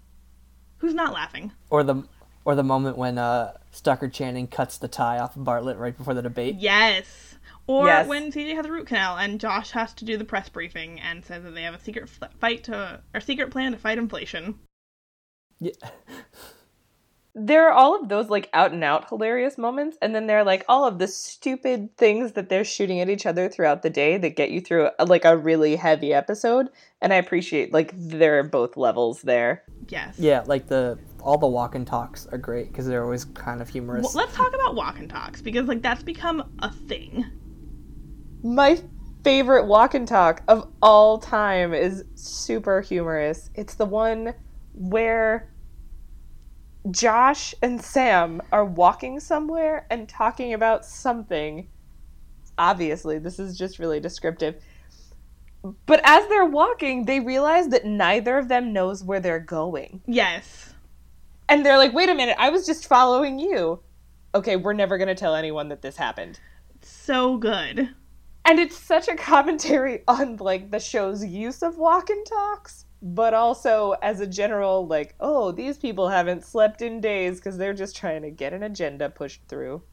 Who's 0.78 0.94
not 0.94 1.14
laughing? 1.14 1.52
Or 1.70 1.84
the 1.84 2.04
or 2.46 2.56
the 2.56 2.64
moment 2.64 2.98
when 2.98 3.18
uh, 3.18 3.54
Stockard 3.72 4.14
Channing 4.14 4.48
cuts 4.48 4.78
the 4.78 4.88
tie 4.88 5.20
off 5.20 5.36
of 5.36 5.44
Bartlet 5.44 5.78
right 5.80 5.96
before 5.98 6.14
the 6.14 6.22
debate. 6.22 6.56
Yes. 6.60 7.36
Or 7.68 7.86
Yes. 7.86 8.08
when 8.08 8.32
CJ 8.32 8.56
has 8.56 8.66
a 8.66 8.72
root 8.72 8.88
canal 8.88 9.18
and 9.18 9.40
Josh 9.40 9.72
has 9.72 9.94
to 9.94 10.06
do 10.06 10.18
the 10.18 10.26
press 10.26 10.50
briefing 10.50 11.00
and 11.00 11.24
says 11.24 11.44
that 11.44 11.54
they 11.56 11.62
have 11.62 11.76
a 11.76 11.80
secret 11.80 12.10
f- 12.22 12.30
fight 12.40 12.64
to 12.66 13.02
or 13.14 13.20
secret 13.22 13.52
plan 13.52 13.72
to 13.72 13.78
fight 13.78 13.98
inflation. 13.98 14.60
Yeah. 15.60 15.72
There 17.34 17.70
are 17.70 17.72
all 17.72 17.96
of 18.02 18.10
those 18.10 18.30
like 18.30 18.50
out 18.52 18.74
and 18.74 18.84
out 18.84 19.08
hilarious 19.08 19.58
moments, 19.58 19.98
and 20.02 20.14
then 20.14 20.28
there 20.28 20.40
are 20.40 20.44
like 20.44 20.66
all 20.68 20.84
of 20.86 21.00
the 21.00 21.08
stupid 21.08 21.96
things 21.96 22.34
that 22.34 22.50
they're 22.50 22.66
shooting 22.66 23.00
at 23.00 23.10
each 23.10 23.26
other 23.26 23.48
throughout 23.48 23.84
the 23.84 23.90
day 23.90 24.18
that 24.18 24.36
get 24.36 24.52
you 24.52 24.60
through 24.60 24.90
a, 25.00 25.06
like 25.06 25.24
a 25.24 25.38
really 25.38 25.78
heavy 25.78 26.14
episode. 26.14 26.68
And 27.00 27.14
I 27.14 27.16
appreciate 27.16 27.72
like 27.72 27.94
there 27.96 28.40
are 28.40 28.44
both 28.44 28.76
levels 28.76 29.22
there. 29.22 29.64
Yes. 29.88 30.16
Yeah, 30.20 30.44
like 30.46 30.68
the 30.68 31.00
all 31.22 31.38
the 31.38 31.48
walk 31.48 31.76
and 31.76 31.86
talks 31.86 32.28
are 32.28 32.38
great 32.38 32.68
because 32.70 32.88
they're 32.88 33.04
always 33.04 33.26
kind 33.26 33.62
of 33.62 33.70
humorous. 33.70 34.04
Well, 34.04 34.26
let's 34.26 34.36
talk 34.36 34.54
about 34.54 34.76
walk 34.76 35.00
and 35.00 35.10
talks 35.10 35.42
because 35.42 35.68
like 35.68 35.82
that's 35.82 36.04
become 36.04 36.52
a 36.60 36.72
thing. 36.72 37.26
My 38.44 38.80
favorite 39.24 39.66
walk 39.66 39.94
and 39.94 40.08
talk 40.08 40.42
of 40.48 40.68
all 40.82 41.18
time 41.20 41.74
is 41.74 42.04
super 42.16 42.82
humorous. 42.82 43.50
It's 43.56 43.76
the 43.76 43.86
one 43.86 44.34
where 44.74 45.52
Josh 46.90 47.54
and 47.62 47.82
Sam 47.82 48.42
are 48.52 48.66
walking 48.66 49.20
somewhere 49.20 49.86
and 49.92 50.10
talking 50.10 50.54
about 50.54 50.86
something. 50.86 51.68
Obviously, 52.58 53.20
this 53.20 53.38
is 53.38 53.58
just 53.58 53.78
really 53.78 54.00
descriptive. 54.00 54.56
But 55.86 56.02
as 56.04 56.28
they're 56.28 56.46
walking, 56.46 57.06
they 57.06 57.20
realize 57.20 57.68
that 57.68 57.86
neither 57.86 58.38
of 58.38 58.48
them 58.48 58.74
knows 58.74 59.04
where 59.04 59.20
they're 59.20 59.40
going. 59.40 60.02
Yes. 60.08 60.71
And 61.52 61.66
they're 61.66 61.78
like, 61.78 61.92
wait 61.92 62.08
a 62.08 62.16
minute, 62.16 62.38
I 62.40 62.50
was 62.50 62.66
just 62.66 62.88
following 62.88 63.38
you. 63.38 63.82
Okay, 64.34 64.56
we're 64.56 64.72
never 64.72 64.98
going 64.98 65.10
to 65.10 65.16
tell 65.16 65.36
anyone 65.36 65.68
that 65.68 65.82
this 65.82 65.98
happened. 65.98 66.40
So 66.82 67.36
good. 67.36 67.90
And 68.46 68.58
it's 68.58 68.78
such 68.78 69.10
a 69.10 69.18
commentary 69.18 70.04
on 70.08 70.38
like 70.38 70.72
the 70.72 70.80
show's 70.80 71.26
use 71.26 71.62
of 71.62 71.78
walk 71.78 72.10
and 72.10 72.26
talks, 72.26 72.86
but 73.02 73.34
also 73.34 73.96
as 74.02 74.22
a 74.22 74.28
general 74.28 74.88
like, 74.88 75.14
oh, 75.20 75.52
these 75.52 75.78
people 75.78 76.08
haven't 76.08 76.46
slept 76.46 76.82
in 76.82 77.02
days 77.02 77.36
because 77.36 77.58
they're 77.58 77.74
just 77.74 77.98
trying 77.98 78.22
to 78.22 78.32
get 78.32 78.54
an 78.54 78.64
agenda 78.64 79.10
pushed 79.10 79.42
through. 79.50 79.84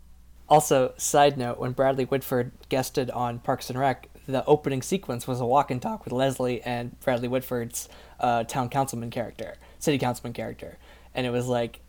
Also, 0.49 0.95
side 0.97 1.37
note: 1.37 1.59
when 1.59 1.73
Bradley 1.73 2.05
Whitford 2.05 2.53
guested 2.69 3.11
on 3.11 3.41
Parks 3.41 3.69
and 3.69 3.79
Rec, 3.79 4.09
the 4.27 4.45
opening 4.45 4.81
sequence 4.81 5.27
was 5.27 5.41
a 5.41 5.45
walk 5.45 5.73
and 5.73 5.83
talk 5.83 6.05
with 6.05 6.13
Leslie 6.13 6.63
and 6.63 6.99
Bradley 7.01 7.29
Whitford's 7.29 7.89
uh, 8.21 8.45
town 8.45 8.69
councilman 8.69 9.11
character, 9.11 9.57
city 9.79 9.99
councilman 9.99 10.33
character, 10.33 10.79
and 11.15 11.27
it 11.27 11.31
was 11.31 11.47
like, 11.47 11.81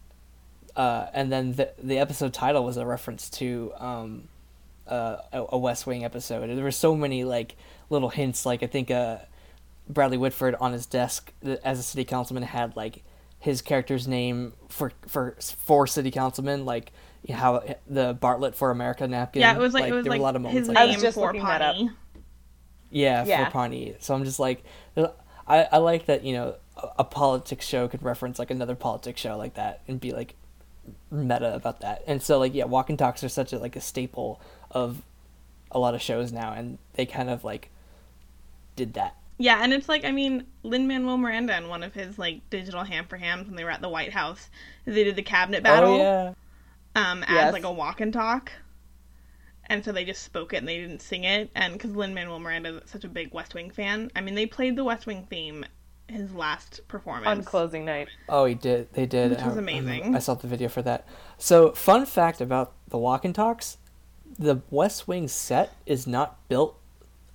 uh, 0.75 1.07
and 1.13 1.31
then 1.31 1.53
the 1.53 1.71
the 1.81 1.97
episode 1.99 2.33
title 2.33 2.63
was 2.63 2.77
a 2.77 2.85
reference 2.85 3.29
to 3.31 3.71
um, 3.77 4.27
uh, 4.87 5.17
a, 5.33 5.45
a 5.49 5.57
West 5.57 5.85
Wing 5.87 6.03
episode. 6.03 6.49
And 6.49 6.57
there 6.57 6.63
were 6.63 6.71
so 6.71 6.95
many 6.95 7.23
like 7.23 7.55
little 7.89 8.09
hints. 8.09 8.45
Like 8.45 8.63
I 8.63 8.67
think 8.67 8.89
uh, 8.91 9.17
Bradley 9.87 10.17
Whitford 10.17 10.55
on 10.59 10.73
his 10.73 10.85
desk 10.85 11.31
as 11.63 11.79
a 11.79 11.83
city 11.83 12.05
councilman 12.05 12.43
had 12.43 12.75
like 12.75 13.03
his 13.39 13.61
character's 13.61 14.07
name 14.07 14.53
for 14.67 14.91
for 15.07 15.35
for 15.39 15.87
city 15.87 16.11
councilman, 16.11 16.65
like 16.65 16.91
you 17.23 17.33
know, 17.33 17.39
how 17.39 17.63
the 17.87 18.15
Bartlet 18.15 18.55
for 18.55 18.71
America 18.71 19.07
napkin. 19.07 19.41
Yeah, 19.41 19.55
it 19.55 19.59
was 19.59 19.73
like, 19.73 19.89
it 19.89 19.93
was 19.93 20.03
there 20.03 20.11
like 20.11 20.19
were 20.19 20.23
a 20.23 20.25
lot 20.25 20.35
of 20.35 20.41
moments 20.41 20.59
his 20.59 20.67
like 20.69 20.77
I 20.77 20.85
name 20.85 20.95
was 20.95 21.03
just 21.03 21.15
for 21.15 21.27
looking 21.27 21.43
that 21.43 21.61
up. 21.61 21.75
Pawnee. 21.75 21.91
yeah, 22.89 23.25
Yeah. 23.25 23.45
for 23.45 23.51
Pawnee. 23.51 23.95
So 23.99 24.13
I'm 24.13 24.23
just 24.23 24.39
like, 24.39 24.63
I, 25.47 25.67
I 25.71 25.77
like 25.77 26.05
that 26.05 26.23
you 26.23 26.33
know 26.33 26.55
a, 26.83 26.89
a 26.99 27.03
politics 27.03 27.65
show 27.65 27.87
could 27.87 28.03
reference 28.03 28.39
like 28.39 28.51
another 28.51 28.75
politics 28.75 29.21
show 29.21 29.37
like 29.37 29.55
that 29.55 29.81
and 29.87 29.99
be 29.99 30.11
like 30.11 30.35
meta 31.11 31.53
about 31.55 31.81
that. 31.81 32.03
And 32.07 32.21
so 32.21 32.39
like 32.39 32.53
yeah, 32.53 32.65
walk 32.65 32.89
and 32.89 32.99
talks 32.99 33.23
are 33.23 33.29
such 33.29 33.53
a 33.53 33.59
like 33.59 33.75
a 33.75 33.81
staple 33.81 34.41
of 34.71 35.01
a 35.71 35.79
lot 35.79 35.95
of 35.95 36.01
shows 36.01 36.31
now, 36.31 36.53
and 36.53 36.77
they 36.95 37.05
kind 37.05 37.29
of 37.29 37.43
like 37.43 37.69
did 38.75 38.93
that. 38.93 39.15
Yeah, 39.37 39.63
and 39.63 39.73
it's 39.73 39.87
like 39.89 40.03
I 40.05 40.11
mean, 40.11 40.45
Lin 40.63 40.87
Manuel 40.87 41.17
Miranda 41.17 41.55
in 41.57 41.67
one 41.69 41.81
of 41.83 41.93
his 41.95 42.19
like 42.19 42.47
digital 42.49 42.83
ham 42.83 43.05
for 43.07 43.17
hams 43.17 43.47
when 43.47 43.55
they 43.55 43.63
were 43.63 43.71
at 43.71 43.81
the 43.81 43.89
White 43.89 44.13
House, 44.13 44.49
they 44.85 45.03
did 45.03 45.15
the 45.15 45.23
cabinet 45.23 45.63
battle 45.63 45.89
Oh 45.89 45.97
yeah, 45.97 46.33
um 46.95 47.23
as 47.27 47.51
Yes. 47.51 47.53
like 47.53 47.63
a 47.63 47.71
walk 47.71 48.01
and 48.01 48.13
talk. 48.13 48.51
and 49.67 49.85
so 49.85 49.91
they 49.91 50.03
just 50.03 50.23
spoke 50.23 50.53
it 50.53 50.57
and 50.57 50.67
they 50.67 50.77
didn't 50.79 51.01
sing 51.01 51.23
it. 51.23 51.49
And 51.55 51.73
because 51.73 51.95
Lin 51.95 52.13
Manuel 52.13 52.39
Miranda 52.39 52.81
is 52.83 52.89
such 52.89 53.03
a 53.03 53.09
big 53.09 53.33
West 53.33 53.53
Wing 53.53 53.69
fan, 53.69 54.11
I 54.15 54.21
mean, 54.21 54.35
they 54.35 54.45
played 54.45 54.75
the 54.75 54.83
West 54.83 55.05
Wing 55.05 55.27
theme 55.29 55.65
his 56.09 56.33
last 56.33 56.81
performance 56.87 57.27
on 57.27 57.43
closing 57.43 57.85
night. 57.85 58.07
Oh, 58.27 58.45
he 58.45 58.55
did. 58.55 58.91
They 58.93 59.05
did. 59.05 59.31
Which 59.31 59.41
was 59.41 59.53
I- 59.53 59.57
I- 59.57 59.59
amazing. 59.59 60.15
I, 60.15 60.19
saw 60.19 60.33
the 60.33 60.47
video 60.47 60.69
for 60.69 60.81
that. 60.81 61.07
So, 61.37 61.71
fun 61.71 62.05
fact 62.05 62.41
about 62.41 62.73
the 62.87 62.97
walk 62.97 63.25
and 63.25 63.33
talks: 63.33 63.77
the 64.37 64.61
West 64.69 65.07
Wing 65.07 65.27
set 65.27 65.73
is 65.85 66.05
not 66.07 66.37
built 66.47 66.77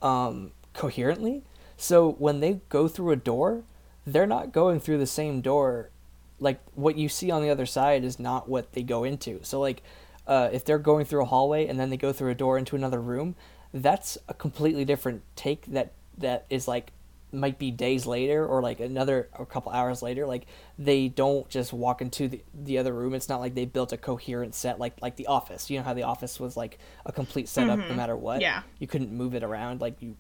um, 0.03 0.53
coherently. 0.75 1.43
So 1.77 2.13
when 2.13 2.41
they 2.41 2.61
go 2.69 2.89
through 2.89 3.11
a 3.11 3.17
door, 3.17 3.65
they're 4.07 4.27
not 4.27 4.53
going 4.53 4.81
through 4.81 4.99
the 4.99 5.07
same 5.07 5.41
door. 5.41 5.91
Like 6.39 6.61
what 6.75 6.97
you 6.97 7.09
see 7.09 7.31
on 7.31 7.43
the 7.43 7.51
other 7.51 7.67
side 7.67 8.05
is 8.05 8.19
not 8.19 8.49
what 8.49 8.73
they 8.73 8.83
go 8.83 9.05
into. 9.05 9.41
So 9.43 9.61
like, 9.61 9.83
uh, 10.27 10.51
if 10.53 10.65
they're 10.65 10.79
going 10.79 11.05
through 11.05 11.23
a 11.23 11.27
hallway 11.27 11.67
and 11.67 11.79
then 11.79 11.91
they 11.91 11.97
go 11.97 12.13
through 12.13 12.31
a 12.31 12.35
door 12.35 12.59
into 12.59 12.77
another 12.77 13.01
room, 13.01 13.35
that's 13.73 14.17
a 14.29 14.35
completely 14.35 14.85
different 14.85 15.23
take. 15.37 15.67
That 15.67 15.93
that 16.17 16.47
is 16.49 16.69
like 16.69 16.93
might 17.35 17.59
be 17.59 17.71
days 17.71 18.07
later 18.07 18.47
or 18.47 18.63
like 18.63 18.81
another 18.81 19.29
a 19.39 19.45
couple 19.45 19.73
hours 19.73 20.03
later 20.03 20.27
like 20.27 20.47
they 20.79 21.09
don't 21.09 21.49
just 21.49 21.73
walk 21.73 22.01
into 22.01 22.29
the, 22.29 22.43
the 22.55 22.79
other 22.79 22.93
room. 22.93 23.15
It's 23.15 23.29
not 23.29 23.41
like 23.41 23.55
they 23.55 23.65
built 23.65 23.93
a 23.93 23.97
coherent 23.97 24.55
set 24.55 24.79
like 24.79 24.95
like 25.03 25.17
the 25.17 25.27
office. 25.27 25.71
You 25.71 25.79
know 25.79 25.85
how 25.85 25.95
the 25.95 26.05
office 26.05 26.39
was 26.41 26.57
like 26.57 26.79
a 27.05 27.13
complete 27.13 27.49
setup 27.49 27.79
no 27.79 27.85
mm-hmm. 27.85 27.97
matter 27.97 28.17
what? 28.17 28.41
Yeah. 28.41 28.63
you 28.79 28.87
couldn't 28.87 29.13
move 29.13 29.35
it 29.35 29.43
around 29.43 29.81
like 29.81 30.01
you 30.01 30.17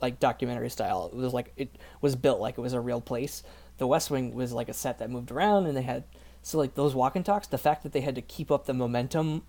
like 0.00 0.18
documentary 0.18 0.70
style. 0.70 1.10
It 1.12 1.16
was 1.16 1.32
like 1.32 1.52
it 1.56 1.76
was 2.00 2.16
built 2.16 2.40
like 2.40 2.58
it 2.58 2.60
was 2.60 2.72
a 2.72 2.80
real 2.80 3.00
place. 3.00 3.42
The 3.78 3.86
west 3.86 4.10
wing 4.10 4.34
was 4.34 4.52
like 4.52 4.68
a 4.68 4.74
set 4.74 4.98
that 4.98 5.10
moved 5.10 5.30
around 5.30 5.66
and 5.66 5.76
they 5.76 5.82
had 5.82 6.04
so 6.42 6.58
like 6.58 6.74
those 6.74 6.94
walk 6.94 7.16
and 7.16 7.24
talks 7.24 7.46
the 7.46 7.58
fact 7.58 7.84
that 7.84 7.92
they 7.92 8.00
had 8.00 8.16
to 8.16 8.22
keep 8.22 8.50
up 8.50 8.66
the 8.66 8.74
momentum 8.74 9.42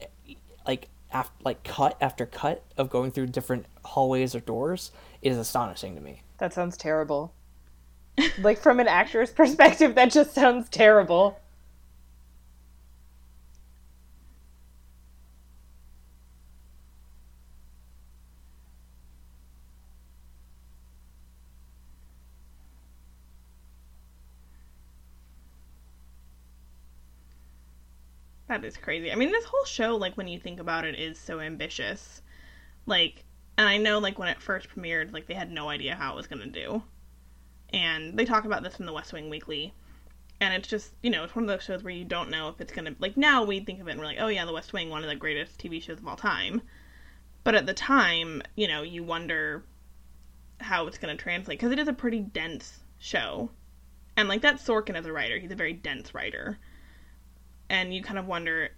eh, 0.00 0.34
like 0.66 0.88
af- 1.12 1.32
like 1.44 1.64
cut 1.64 1.96
after 2.00 2.26
cut 2.26 2.64
of 2.76 2.90
going 2.90 3.10
through 3.10 3.26
different 3.28 3.66
hallways 3.84 4.34
or 4.34 4.40
doors 4.40 4.92
is 5.22 5.36
astonishing 5.36 5.94
to 5.94 6.00
me. 6.00 6.22
That 6.38 6.52
sounds 6.52 6.76
terrible. 6.76 7.32
like 8.38 8.58
from 8.58 8.80
an 8.80 8.88
actor's 8.88 9.30
perspective, 9.32 9.94
that 9.96 10.10
just 10.12 10.34
sounds 10.34 10.68
terrible. 10.68 11.39
That 28.50 28.64
is 28.64 28.76
crazy. 28.76 29.12
I 29.12 29.14
mean, 29.14 29.30
this 29.30 29.44
whole 29.44 29.64
show, 29.64 29.94
like 29.94 30.16
when 30.16 30.26
you 30.26 30.40
think 30.40 30.58
about 30.58 30.84
it, 30.84 30.98
is 30.98 31.20
so 31.20 31.38
ambitious. 31.38 32.20
Like, 32.84 33.22
and 33.56 33.68
I 33.68 33.76
know, 33.76 34.00
like 34.00 34.18
when 34.18 34.28
it 34.28 34.42
first 34.42 34.68
premiered, 34.70 35.12
like 35.12 35.28
they 35.28 35.34
had 35.34 35.52
no 35.52 35.68
idea 35.68 35.94
how 35.94 36.14
it 36.14 36.16
was 36.16 36.26
gonna 36.26 36.48
do. 36.48 36.82
And 37.72 38.18
they 38.18 38.24
talk 38.24 38.44
about 38.44 38.64
this 38.64 38.80
in 38.80 38.86
the 38.86 38.92
West 38.92 39.12
Wing 39.12 39.30
Weekly, 39.30 39.72
and 40.40 40.52
it's 40.52 40.66
just, 40.66 40.94
you 41.00 41.10
know, 41.10 41.22
it's 41.22 41.36
one 41.36 41.44
of 41.44 41.48
those 41.48 41.62
shows 41.62 41.84
where 41.84 41.94
you 41.94 42.04
don't 42.04 42.28
know 42.28 42.48
if 42.48 42.60
it's 42.60 42.72
gonna 42.72 42.96
like 42.98 43.16
now 43.16 43.44
we 43.44 43.60
think 43.60 43.80
of 43.80 43.86
it 43.86 43.92
and 43.92 44.00
we're 44.00 44.06
like, 44.06 44.18
oh 44.18 44.26
yeah, 44.26 44.44
the 44.44 44.52
West 44.52 44.72
Wing, 44.72 44.90
one 44.90 45.04
of 45.04 45.08
the 45.08 45.14
greatest 45.14 45.60
TV 45.60 45.80
shows 45.80 46.00
of 46.00 46.08
all 46.08 46.16
time. 46.16 46.60
But 47.44 47.54
at 47.54 47.66
the 47.66 47.74
time, 47.74 48.42
you 48.56 48.66
know, 48.66 48.82
you 48.82 49.04
wonder 49.04 49.62
how 50.58 50.88
it's 50.88 50.98
gonna 50.98 51.16
translate 51.16 51.60
because 51.60 51.70
it 51.70 51.78
is 51.78 51.86
a 51.86 51.92
pretty 51.92 52.18
dense 52.18 52.80
show, 52.98 53.52
and 54.16 54.28
like 54.28 54.42
that's 54.42 54.66
Sorkin 54.66 54.96
as 54.96 55.06
a 55.06 55.12
writer, 55.12 55.38
he's 55.38 55.52
a 55.52 55.54
very 55.54 55.72
dense 55.72 56.16
writer 56.16 56.58
and 57.70 57.94
you 57.94 58.02
kind 58.02 58.18
of 58.18 58.26
wonder 58.26 58.68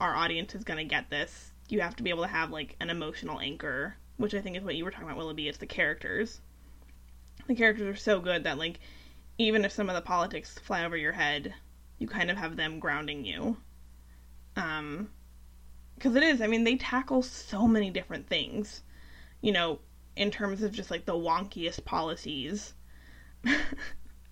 our 0.00 0.14
audience 0.14 0.54
is 0.54 0.62
going 0.62 0.78
to 0.78 0.84
get 0.84 1.10
this. 1.10 1.50
You 1.68 1.80
have 1.80 1.96
to 1.96 2.02
be 2.02 2.10
able 2.10 2.22
to 2.22 2.28
have 2.28 2.50
like 2.50 2.76
an 2.78 2.90
emotional 2.90 3.40
anchor 3.40 3.96
which 4.18 4.34
i 4.34 4.40
think 4.40 4.56
is 4.56 4.62
what 4.62 4.76
you 4.76 4.84
were 4.84 4.90
talking 4.90 5.06
about 5.06 5.16
willoughby 5.16 5.48
it's 5.48 5.58
the 5.58 5.66
characters. 5.66 6.40
The 7.48 7.56
characters 7.56 7.88
are 7.88 7.98
so 7.98 8.20
good 8.20 8.44
that 8.44 8.58
like 8.58 8.78
even 9.38 9.64
if 9.64 9.72
some 9.72 9.88
of 9.88 9.96
the 9.96 10.02
politics 10.02 10.58
fly 10.58 10.84
over 10.84 10.96
your 10.96 11.12
head 11.12 11.54
you 11.98 12.06
kind 12.06 12.30
of 12.30 12.36
have 12.36 12.56
them 12.56 12.78
grounding 12.78 13.24
you. 13.24 13.56
Um 14.54 15.08
because 15.94 16.14
it 16.14 16.22
is 16.22 16.40
i 16.42 16.46
mean 16.46 16.64
they 16.64 16.76
tackle 16.76 17.22
so 17.22 17.66
many 17.66 17.90
different 17.90 18.28
things 18.28 18.82
you 19.40 19.52
know 19.52 19.78
in 20.16 20.30
terms 20.30 20.62
of 20.62 20.72
just 20.72 20.90
like 20.90 21.06
the 21.06 21.14
wonkiest 21.14 21.84
policies. 21.84 22.74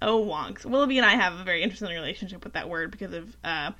Oh 0.02 0.24
wonks. 0.24 0.64
Willoughby 0.64 0.96
and 0.96 1.06
i 1.06 1.14
have 1.14 1.38
a 1.38 1.44
very 1.44 1.62
interesting 1.62 1.90
relationship 1.90 2.42
with 2.44 2.54
that 2.54 2.68
word 2.68 2.90
because 2.90 3.12
of 3.12 3.36
uh 3.44 3.72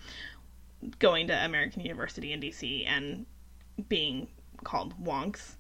going 0.99 1.29
to 1.29 1.45
American 1.45 1.83
University 1.83 2.33
in 2.33 2.41
DC 2.41 2.87
and 2.87 3.27
being 3.89 4.29
called 4.65 4.95
wonks. 5.03 5.57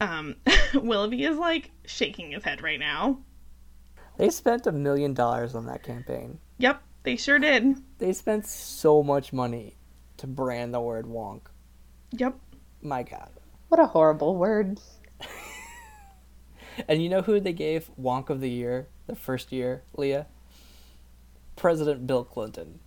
Um, 0.00 0.36
Willoughby 0.74 1.24
is 1.24 1.36
like 1.36 1.70
shaking 1.84 2.32
his 2.32 2.44
head 2.44 2.62
right 2.62 2.80
now. 2.80 3.18
They 4.16 4.30
spent 4.30 4.66
a 4.66 4.72
million 4.72 5.14
dollars 5.14 5.54
on 5.54 5.66
that 5.66 5.82
campaign. 5.82 6.38
Yep, 6.58 6.82
they 7.02 7.16
sure 7.16 7.38
did. 7.38 7.76
They 7.98 8.12
spent 8.12 8.46
so 8.46 9.02
much 9.02 9.32
money 9.32 9.76
to 10.18 10.26
brand 10.26 10.72
the 10.72 10.80
word 10.80 11.06
wonk. 11.06 11.42
Yep. 12.12 12.38
My 12.82 13.02
god. 13.02 13.30
What 13.68 13.80
a 13.80 13.86
horrible 13.86 14.36
word. 14.36 14.78
And 16.88 17.02
you 17.02 17.08
know 17.08 17.22
who 17.22 17.40
they 17.40 17.52
gave 17.52 17.90
Wonk 18.00 18.30
of 18.30 18.40
the 18.40 18.50
Year 18.50 18.88
the 19.06 19.14
first 19.14 19.52
year, 19.52 19.84
Leah? 19.96 20.26
President 21.56 22.06
Bill 22.06 22.24
Clinton. 22.24 22.80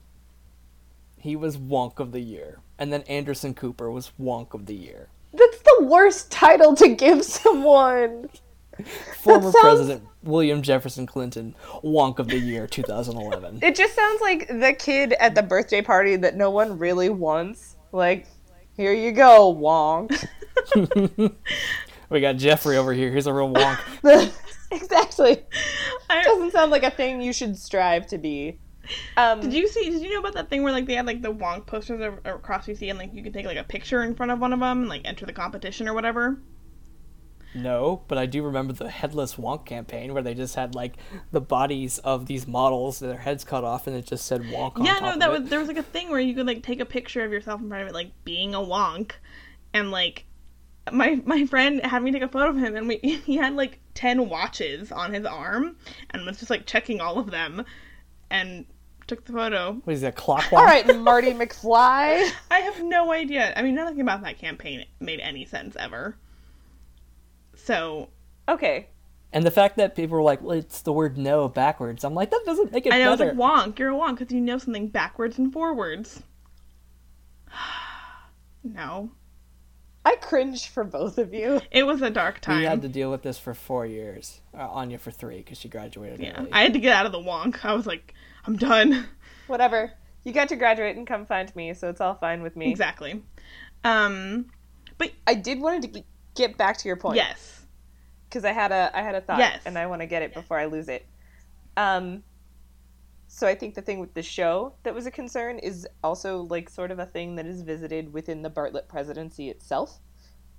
He 1.18 1.36
was 1.36 1.57
Wonk 1.57 1.99
of 1.99 2.11
the 2.11 2.22
Year. 2.22 2.59
And 2.80 2.93
then 2.93 3.01
Anderson 3.03 3.53
Cooper 3.53 3.91
was 3.91 4.11
Wonk 4.20 4.53
of 4.53 4.65
the 4.65 4.76
Year. 4.76 5.09
That's 5.34 5.59
the 5.59 5.86
worst 5.86 6.32
title 6.32 6.76
to 6.76 6.89
give 6.89 7.24
someone. 7.24 8.30
Former 9.18 9.51
sounds- 9.51 9.57
President 9.59 10.03
William 10.24 10.61
Jefferson 10.61 11.05
Clinton, 11.05 11.55
Wonk 11.84 12.20
of 12.20 12.28
the 12.28 12.38
Year 12.38 12.68
2011. 12.68 13.59
It 13.61 13.76
just 13.76 13.95
sounds 13.95 14.22
like 14.22 14.47
the 14.47 14.76
kid 14.78 15.13
at 15.20 15.36
the 15.36 15.43
birthday 15.43 15.82
party 15.82 16.15
that 16.18 16.36
no 16.36 16.51
one 16.51 16.78
really 16.78 17.09
wants. 17.09 17.76
Like, 17.91 18.28
here 18.76 18.93
you 18.93 19.11
go, 19.11 19.53
wonk. 19.55 20.28
we 22.09 22.22
got 22.22 22.38
Jeffrey 22.38 22.78
over 22.78 22.93
here. 22.93 23.11
He's 23.11 23.26
a 23.28 23.34
real 23.34 23.51
Wonk. 23.51 23.80
exactly. 24.72 25.43
I, 26.09 26.24
Doesn't 26.24 26.51
sound 26.51 26.72
like 26.72 26.84
a 26.84 26.91
thing 26.91 27.22
you 27.22 27.34
should 27.34 27.57
strive 27.57 28.07
to 28.07 28.18
be. 28.18 28.59
Um, 29.15 29.41
did 29.41 29.53
you 29.53 29.67
see? 29.67 29.89
Did 29.89 30.01
you 30.01 30.13
know 30.13 30.19
about 30.19 30.33
that 30.33 30.49
thing 30.49 30.63
where 30.63 30.73
like 30.73 30.85
they 30.85 30.95
had 30.95 31.05
like 31.05 31.21
the 31.21 31.33
wonk 31.33 31.65
posters 31.65 32.01
a- 32.01 32.35
across 32.35 32.67
UC 32.67 32.89
and 32.89 32.99
like 32.99 33.13
you 33.13 33.23
could 33.23 33.33
take 33.33 33.45
like 33.45 33.57
a 33.57 33.63
picture 33.63 34.03
in 34.03 34.15
front 34.15 34.31
of 34.31 34.39
one 34.39 34.53
of 34.53 34.59
them 34.59 34.81
and 34.81 34.89
like 34.89 35.01
enter 35.05 35.25
the 35.25 35.33
competition 35.33 35.88
or 35.88 35.93
whatever? 35.93 36.38
No, 37.55 38.03
but 38.07 38.17
I 38.17 38.25
do 38.25 38.43
remember 38.43 38.73
the 38.73 38.89
headless 38.89 39.35
wonk 39.35 39.65
campaign 39.65 40.13
where 40.13 40.21
they 40.21 40.33
just 40.33 40.55
had 40.55 40.75
like 40.75 40.95
the 41.31 41.41
bodies 41.41 41.97
of 41.99 42.25
these 42.25 42.47
models, 42.47 43.01
and 43.01 43.11
their 43.11 43.19
heads 43.19 43.43
cut 43.43 43.63
off, 43.63 43.88
and 43.88 43.95
it 43.95 44.05
just 44.05 44.25
said 44.25 44.41
wonk 44.43 44.77
on 44.77 44.85
yeah, 44.85 44.95
top 44.95 45.01
no, 45.01 45.13
of 45.13 45.19
that 45.19 45.29
it. 45.29 45.41
was 45.41 45.49
there 45.49 45.59
was 45.59 45.67
like 45.67 45.77
a 45.77 45.83
thing 45.83 46.09
where 46.09 46.19
you 46.19 46.35
could 46.35 46.45
like 46.45 46.61
take 46.61 46.79
a 46.79 46.85
picture 46.85 47.23
of 47.23 47.31
yourself 47.31 47.61
in 47.61 47.69
front 47.69 47.83
of 47.83 47.89
it, 47.89 47.93
like 47.93 48.11
being 48.23 48.53
a 48.53 48.59
wonk, 48.59 49.13
and 49.73 49.91
like 49.91 50.25
my 50.91 51.21
my 51.25 51.45
friend 51.45 51.83
had 51.85 52.03
me 52.03 52.11
take 52.11 52.21
a 52.21 52.27
photo 52.27 52.49
of 52.49 52.57
him, 52.57 52.75
and 52.75 52.88
we 52.88 52.97
he 53.25 53.38
had 53.38 53.55
like 53.55 53.79
ten 53.93 54.29
watches 54.29 54.91
on 54.91 55.13
his 55.13 55.25
arm, 55.25 55.77
and 56.11 56.25
was 56.25 56.38
just 56.38 56.49
like 56.49 56.65
checking 56.65 57.01
all 57.01 57.17
of 57.17 57.31
them, 57.31 57.65
and 58.29 58.65
took 59.08 59.26
the 59.26 59.34
photo. 59.34 59.74
What 59.84 59.93
is 59.93 60.01
that, 60.01 60.16
clock 60.16 60.43
wonk? 60.43 60.58
all 60.60 60.66
right, 60.66 60.86
Marty 60.97 61.32
McFly. 61.34 62.30
I 62.51 62.60
have 62.60 62.84
no 62.84 63.12
idea. 63.12 63.53
I 63.55 63.62
mean, 63.62 63.76
nothing 63.76 64.01
about 64.01 64.22
that 64.24 64.38
campaign 64.38 64.86
made 64.99 65.20
any 65.20 65.45
sense 65.45 65.76
ever. 65.80 66.16
So 67.55 68.10
Okay. 68.49 68.88
And 69.34 69.45
the 69.45 69.51
fact 69.51 69.76
that 69.78 69.95
people 69.95 70.16
were 70.18 70.24
like, 70.24 70.41
well, 70.41 70.58
it's 70.58 70.82
the 70.82 70.93
word 70.93 71.18
no 71.18 71.49
backwards. 71.49 72.03
I'm 72.05 72.14
like, 72.14 72.32
that 72.32 72.43
doesn't 72.45 72.72
make 72.72 72.86
it 72.86 72.93
I 72.93 72.99
know 72.99 73.16
better. 73.16 73.32
it's 73.32 73.38
like 73.38 73.68
wonk. 73.68 73.78
You're 73.80 73.89
a 73.91 73.93
wonk 73.93 74.18
because 74.20 74.34
you 74.34 74.39
know 74.39 74.58
something 74.58 74.88
backwards 74.88 75.38
and 75.38 75.51
forwards. 75.51 76.24
no, 78.64 79.12
I 80.05 80.16
cringed 80.16 80.68
for 80.68 80.84
both 80.86 81.18
of 81.18 81.34
you. 81.34 81.62
it 81.72 81.84
was 81.84 82.01
a 82.01 82.10
dark 82.10 82.39
time. 82.39 82.60
we 82.60 82.66
had 82.66 82.82
to 82.84 82.88
deal 82.88 83.12
with 83.12 83.22
this 83.24 83.38
for 83.38 83.53
four 83.53 83.86
years. 83.86 84.41
Uh, 84.58 84.68
Anya 84.70 84.97
for 84.97 85.12
three 85.12 85.38
because 85.38 85.58
she 85.58 85.68
graduated 85.68 86.22
Yeah, 86.22 86.39
early. 86.39 86.51
I 86.53 86.62
had 86.64 86.74
to 86.74 86.80
get 86.80 86.95
out 86.95 87.05
of 87.05 87.12
the 87.12 87.20
wonk. 87.20 87.64
I 87.66 87.74
was 87.74 87.86
like, 87.86 88.14
I'm 88.48 88.56
done. 88.56 89.06
Whatever. 89.48 89.91
You 90.24 90.34
got 90.34 90.50
to 90.50 90.56
graduate 90.56 90.95
and 90.98 91.06
come 91.06 91.26
find 91.26 91.56
me, 91.56 91.74
so 91.74 91.89
it's 91.89 92.02
all 92.02 92.16
fine 92.16 92.41
with 92.41 92.56
me. 92.56 92.70
exactly. 92.72 93.22
Um, 93.84 94.48
but 94.98 95.12
I 95.26 95.36
did 95.36 95.62
wanted 95.62 95.93
to 95.93 96.04
get 96.36 96.58
back 96.58 96.78
to 96.78 96.88
your 96.88 96.98
point. 96.98 97.16
yes. 97.18 97.66
because 98.30 98.43
I 98.43 98.52
had 98.52 98.72
a 98.72 98.91
I 98.93 99.02
had 99.02 99.16
a 99.16 99.22
thought, 99.22 99.39
Yes. 99.39 99.62
and 99.66 99.78
I 99.78 99.86
want 99.88 100.02
to 100.02 100.06
get 100.08 100.22
it 100.22 100.34
before 100.34 100.58
I 100.60 100.66
lose 100.66 100.89
it. 100.89 101.06
Um, 101.78 102.24
so 103.28 103.48
I 103.48 103.56
think 103.56 103.76
the 103.76 103.82
thing 103.82 104.00
with 104.00 104.14
the 104.14 104.24
show 104.24 104.74
that 104.84 104.93
was 104.95 105.06
a 105.06 105.12
concern 105.12 105.60
is 105.60 105.88
also 106.04 106.41
like 106.50 106.70
sort 106.70 106.91
of 106.91 107.00
a 107.00 107.06
thing 107.06 107.36
that 107.36 107.45
is 107.45 107.62
visited 107.62 108.12
within 108.14 108.41
the 108.41 108.50
Bartlet 108.50 108.88
presidency 108.88 109.50
itself. 109.50 110.00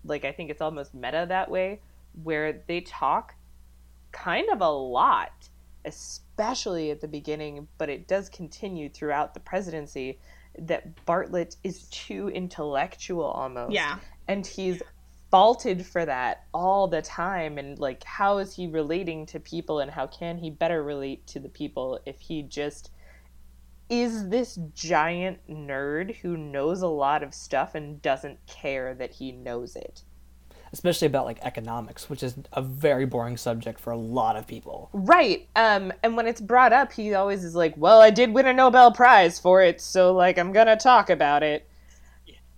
Like 0.05 0.25
I 0.25 0.33
think 0.33 0.51
it's 0.51 0.63
almost 0.63 0.95
meta 0.95 1.27
that 1.29 1.51
way, 1.51 1.81
where 2.23 2.63
they 2.69 2.81
talk 2.83 3.35
kind 4.13 4.49
of 4.51 4.61
a 4.61 4.69
lot, 4.71 5.49
especially 5.85 6.91
at 6.91 7.01
the 7.01 7.09
beginning, 7.09 7.69
but 7.79 7.89
it 7.89 8.09
does 8.09 8.29
continue 8.29 8.89
throughout 8.89 9.35
the 9.35 9.41
presidency 9.41 10.19
that 10.59 11.05
Bartlet 11.07 11.57
is 11.63 11.85
too 11.89 12.29
intellectual 12.29 13.25
almost. 13.25 13.73
Yeah. 13.73 13.99
And 14.27 14.47
he's 14.47 14.83
faulted 15.31 15.85
for 15.85 16.07
that 16.07 16.45
all 16.55 16.89
the 16.89 17.03
time 17.03 17.59
and 17.59 17.79
like 17.79 18.03
how 18.03 18.39
is 18.39 18.55
he 18.55 18.67
relating 18.67 19.27
to 19.27 19.39
people 19.39 19.81
and 19.81 19.91
how 19.91 20.07
can 20.07 20.39
he 20.39 20.49
better 20.49 20.83
relate 20.83 21.27
to 21.27 21.39
the 21.39 21.51
people 21.51 22.01
if 22.07 22.19
he 22.19 22.43
just 22.43 22.91
is 23.91 24.29
this 24.29 24.59
giant 24.75 25.39
nerd 25.49 26.17
who 26.17 26.37
knows 26.37 26.83
a 26.83 26.89
lot 26.89 27.23
of 27.23 27.35
stuff 27.35 27.75
and 27.75 28.03
doesn't 28.03 28.39
care 28.47 28.95
that 28.95 29.13
he 29.13 29.33
knows 29.33 29.77
it. 29.77 30.03
Especially 30.73 31.07
about 31.07 31.25
like 31.25 31.39
economics, 31.43 32.11
which 32.11 32.23
is 32.23 32.35
a 32.53 32.63
very 32.63 33.07
boring 33.07 33.37
subject 33.37 33.81
for 33.81 33.91
a 33.91 33.97
lot 33.97 34.37
of 34.37 34.47
people. 34.47 34.91
Right. 34.93 35.49
Um 35.57 35.93
and 36.03 36.17
when 36.17 36.27
it's 36.27 36.41
brought 36.41 36.73
up, 36.73 36.93
he 36.93 37.15
always 37.15 37.45
is 37.45 37.55
like, 37.55 37.75
"Well, 37.77 38.01
I 38.01 38.11
did 38.11 38.35
win 38.35 38.47
a 38.47 38.53
Nobel 38.53 38.93
prize 38.93 39.39
for 39.39 39.63
it, 39.63 39.81
so 39.81 40.13
like 40.13 40.39
I'm 40.39 40.53
going 40.53 40.67
to 40.67 40.77
talk 40.77 41.11
about 41.11 41.43
it." 41.43 41.69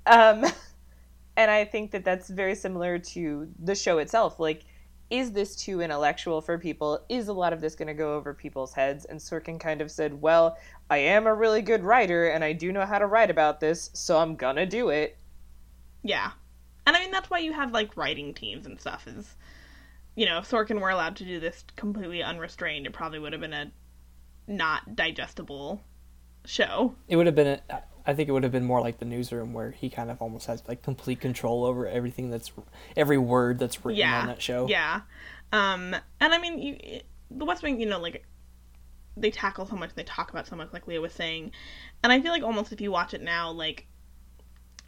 Um 0.07 0.45
and 1.37 1.51
I 1.51 1.65
think 1.65 1.93
that 1.93 2.05
that's 2.05 2.29
very 2.29 2.55
similar 2.55 2.99
to 2.99 3.49
the 3.63 3.75
show 3.75 3.99
itself. 3.99 4.41
Like 4.41 4.65
is 5.11 5.33
this 5.33 5.57
too 5.57 5.81
intellectual 5.81 6.41
for 6.41 6.57
people? 6.57 7.05
Is 7.09 7.27
a 7.27 7.33
lot 7.33 7.53
of 7.53 7.61
this 7.61 7.75
going 7.75 7.89
to 7.89 7.95
go 7.95 8.15
over 8.15 8.33
people's 8.33 8.73
heads? 8.73 9.05
And 9.07 9.19
Sorkin 9.19 9.59
kind 9.59 9.81
of 9.81 9.91
said, 9.91 10.21
Well, 10.21 10.57
I 10.89 10.99
am 10.99 11.27
a 11.27 11.35
really 11.35 11.63
good 11.63 11.83
writer 11.83 12.29
and 12.29 12.45
I 12.45 12.53
do 12.53 12.73
know 12.73 12.87
how 12.87 12.99
to 12.99 13.07
write 13.07 13.31
about 13.31 13.61
this, 13.61 13.91
so 13.93 14.19
I'm 14.19 14.37
gonna 14.37 14.67
do 14.67 14.89
it. 14.89 15.17
Yeah. 16.03 16.31
And 16.91 16.97
I 16.97 17.01
mean, 17.03 17.13
that's 17.13 17.31
why 17.31 17.39
you 17.39 17.53
have 17.53 17.71
like 17.71 17.97
writing 17.97 18.35
teams 18.35 18.67
and 18.67 18.81
stuff, 18.81 19.07
is, 19.07 19.37
you 20.17 20.27
know, 20.27 20.39
if 20.39 20.51
Sorkin 20.51 20.81
were 20.81 20.91
allowed 20.91 21.15
to 21.19 21.25
do 21.25 21.39
this 21.39 21.65
completely 21.77 22.21
unrestrained, 22.21 22.85
it 22.85 22.93
probably 22.93 23.21
would 23.21 23.33
have 23.33 23.41
been 23.41 23.53
a 23.53 23.71
not 24.49 24.97
digestible 24.97 25.81
show. 26.45 26.97
It 27.07 27.15
would 27.15 27.27
have 27.27 27.37
been, 27.37 27.47
a, 27.47 27.83
I 28.05 28.15
think 28.15 28.29
it 28.29 28.33
would 28.33 28.43
have 28.43 28.51
been 28.51 28.65
more 28.65 28.81
like 28.81 28.99
the 28.99 29.05
newsroom 29.05 29.53
where 29.53 29.71
he 29.71 29.89
kind 29.89 30.11
of 30.11 30.21
almost 30.21 30.49
has 30.49 30.65
like 30.67 30.83
complete 30.83 31.21
control 31.21 31.65
over 31.65 31.87
everything 31.87 32.29
that's 32.29 32.51
every 32.97 33.19
word 33.19 33.61
that's 33.61 33.85
written 33.85 34.01
yeah. 34.01 34.23
on 34.23 34.27
that 34.27 34.43
show. 34.43 34.67
Yeah. 34.67 35.03
Um, 35.53 35.95
and 36.21 36.35
I 36.35 36.39
mean, 36.39 36.59
you, 36.59 37.01
the 37.31 37.45
West 37.45 37.63
Wing, 37.63 37.81
you 37.81 37.87
know, 37.87 38.01
like 38.01 38.27
they 39.17 39.31
tackle 39.31 39.65
so 39.65 39.77
much, 39.77 39.91
and 39.91 39.97
they 39.97 40.03
talk 40.03 40.31
about 40.33 40.49
so 40.49 40.57
much, 40.57 40.73
like 40.73 40.89
Leah 40.89 41.01
was 41.01 41.13
saying, 41.13 41.53
and 42.03 42.13
I 42.13 42.21
feel 42.21 42.33
like 42.33 42.43
almost 42.43 42.73
if 42.73 42.81
you 42.81 42.91
watch 42.91 43.15
it 43.15 43.23
now, 43.23 43.53
like 43.53 43.87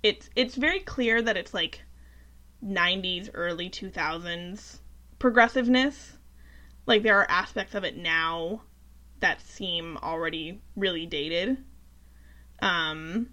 it's 0.03 0.28
it's 0.34 0.57
very 0.57 0.80
clear 0.80 1.22
that 1.22 1.36
it's 1.36 1.55
like 1.55 1.82
90s, 2.64 3.30
early 3.34 3.68
2000s 3.68 4.78
progressiveness. 5.18 6.12
Like 6.86 7.02
there 7.02 7.18
are 7.18 7.30
aspects 7.30 7.74
of 7.74 7.84
it 7.84 7.96
now 7.96 8.62
that 9.20 9.40
seem 9.40 9.96
already 10.02 10.60
really 10.76 11.06
dated. 11.06 11.58
Um, 12.60 13.28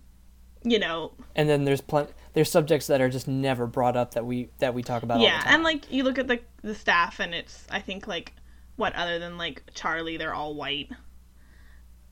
you 0.63 0.79
know. 0.79 1.13
And 1.35 1.49
then 1.49 1.65
there's 1.65 1.81
plenty. 1.81 2.11
There's 2.33 2.51
subjects 2.51 2.87
that 2.87 3.01
are 3.01 3.09
just 3.09 3.27
never 3.27 3.65
brought 3.67 3.97
up 3.97 4.13
that 4.13 4.25
we 4.25 4.49
that 4.59 4.73
we 4.73 4.83
talk 4.83 5.03
about. 5.03 5.19
Yeah, 5.19 5.41
and 5.45 5.63
like 5.63 5.91
you 5.91 6.03
look 6.03 6.17
at 6.17 6.27
the 6.27 6.39
the 6.61 6.75
staff, 6.75 7.19
and 7.19 7.33
it's 7.33 7.65
I 7.71 7.79
think 7.79 8.07
like 8.07 8.33
what 8.75 8.95
other 8.95 9.19
than 9.19 9.37
like 9.37 9.63
Charlie, 9.73 10.17
they're 10.17 10.33
all 10.33 10.55
white. 10.55 10.91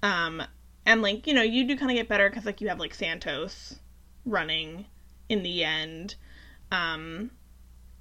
Um, 0.03 0.43
and 0.85 1.01
like 1.01 1.27
you 1.27 1.33
know 1.33 1.43
you 1.43 1.67
do 1.67 1.77
kind 1.77 1.91
of 1.91 1.97
get 1.97 2.07
better 2.07 2.29
because 2.29 2.45
like 2.45 2.61
you 2.61 2.69
have 2.69 2.79
like 2.79 2.93
Santos 2.93 3.79
running 4.25 4.85
in 5.29 5.43
the 5.43 5.63
end. 5.63 6.15
Um, 6.71 7.31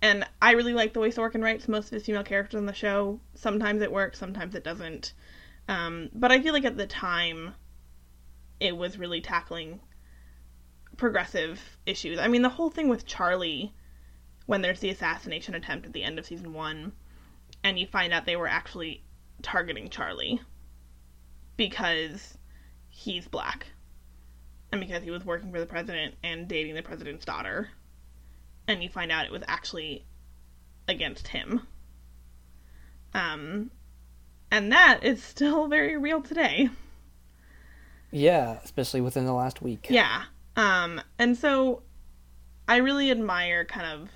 and 0.02 0.24
I 0.42 0.52
really 0.52 0.74
like 0.74 0.92
the 0.92 1.00
way 1.00 1.10
Sorkin 1.10 1.42
writes 1.42 1.68
most 1.68 1.86
of 1.86 1.92
his 1.92 2.06
female 2.06 2.24
characters 2.24 2.58
on 2.58 2.66
the 2.66 2.72
show. 2.72 3.20
Sometimes 3.34 3.82
it 3.82 3.92
works, 3.92 4.18
sometimes 4.18 4.54
it 4.54 4.64
doesn't. 4.64 5.12
Um, 5.68 6.10
but 6.14 6.30
I 6.30 6.40
feel 6.40 6.52
like 6.52 6.64
at 6.64 6.76
the 6.76 6.86
time, 6.86 7.54
it 8.60 8.76
was 8.76 8.98
really 8.98 9.20
tackling 9.20 9.80
progressive 10.96 11.60
issues. 11.84 12.18
I 12.18 12.28
mean, 12.28 12.42
the 12.42 12.48
whole 12.48 12.70
thing 12.70 12.88
with 12.88 13.06
Charlie, 13.06 13.74
when 14.46 14.62
there's 14.62 14.80
the 14.80 14.90
assassination 14.90 15.54
attempt 15.54 15.86
at 15.86 15.92
the 15.92 16.04
end 16.04 16.18
of 16.18 16.26
season 16.26 16.52
one, 16.52 16.92
and 17.64 17.78
you 17.78 17.86
find 17.86 18.12
out 18.12 18.26
they 18.26 18.36
were 18.36 18.48
actually 18.48 19.02
targeting 19.42 19.90
Charlie 19.90 20.40
because 21.56 22.38
he's 22.88 23.28
black 23.28 23.66
and 24.72 24.80
because 24.80 25.02
he 25.02 25.10
was 25.10 25.24
working 25.24 25.52
for 25.52 25.60
the 25.60 25.66
president 25.66 26.14
and 26.22 26.48
dating 26.48 26.74
the 26.74 26.82
president's 26.82 27.24
daughter. 27.24 27.70
And 28.68 28.82
you 28.82 28.88
find 28.88 29.12
out 29.12 29.26
it 29.26 29.32
was 29.32 29.42
actually 29.46 30.04
against 30.88 31.28
him. 31.28 31.62
Um, 33.14 33.70
and 34.50 34.72
that 34.72 35.00
is 35.02 35.22
still 35.22 35.68
very 35.68 35.96
real 35.96 36.20
today. 36.20 36.68
Yeah, 38.10 38.58
especially 38.64 39.00
within 39.00 39.24
the 39.24 39.32
last 39.32 39.62
week. 39.62 39.86
Yeah. 39.90 40.24
Um, 40.56 41.00
and 41.18 41.36
so 41.36 41.82
I 42.68 42.76
really 42.76 43.10
admire 43.10 43.64
kind 43.64 43.86
of 43.86 44.10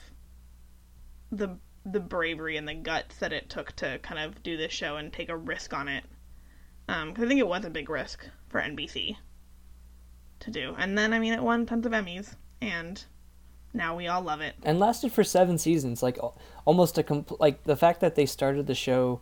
the 1.30 1.58
the 1.84 2.00
bravery 2.00 2.56
and 2.56 2.68
the 2.68 2.74
guts 2.74 3.16
that 3.18 3.32
it 3.32 3.48
took 3.48 3.72
to 3.72 3.98
kind 4.00 4.20
of 4.20 4.42
do 4.42 4.56
this 4.56 4.72
show 4.72 4.96
and 4.96 5.12
take 5.12 5.30
a 5.30 5.36
risk 5.36 5.72
on 5.72 5.88
it. 5.88 6.04
Um, 6.88 7.14
cause 7.14 7.24
I 7.24 7.28
think 7.28 7.40
it 7.40 7.46
was 7.46 7.64
a 7.64 7.70
big 7.70 7.88
risk 7.88 8.26
for 8.48 8.60
NBC 8.60 9.16
to 10.40 10.50
do. 10.50 10.74
And 10.76 10.98
then, 10.98 11.12
I 11.12 11.18
mean, 11.18 11.32
it 11.32 11.42
won 11.42 11.64
tons 11.64 11.86
of 11.86 11.92
Emmys, 11.92 12.34
and 12.60 13.02
now 13.72 13.96
we 13.96 14.08
all 14.08 14.22
love 14.22 14.40
it. 14.40 14.54
And 14.62 14.78
lasted 14.78 15.12
for 15.12 15.24
seven 15.24 15.58
seasons, 15.58 16.02
like 16.02 16.18
almost 16.64 16.98
a 16.98 17.02
compl- 17.02 17.38
like 17.38 17.62
the 17.64 17.76
fact 17.76 18.00
that 18.00 18.14
they 18.14 18.26
started 18.26 18.66
the 18.66 18.74
show 18.74 19.20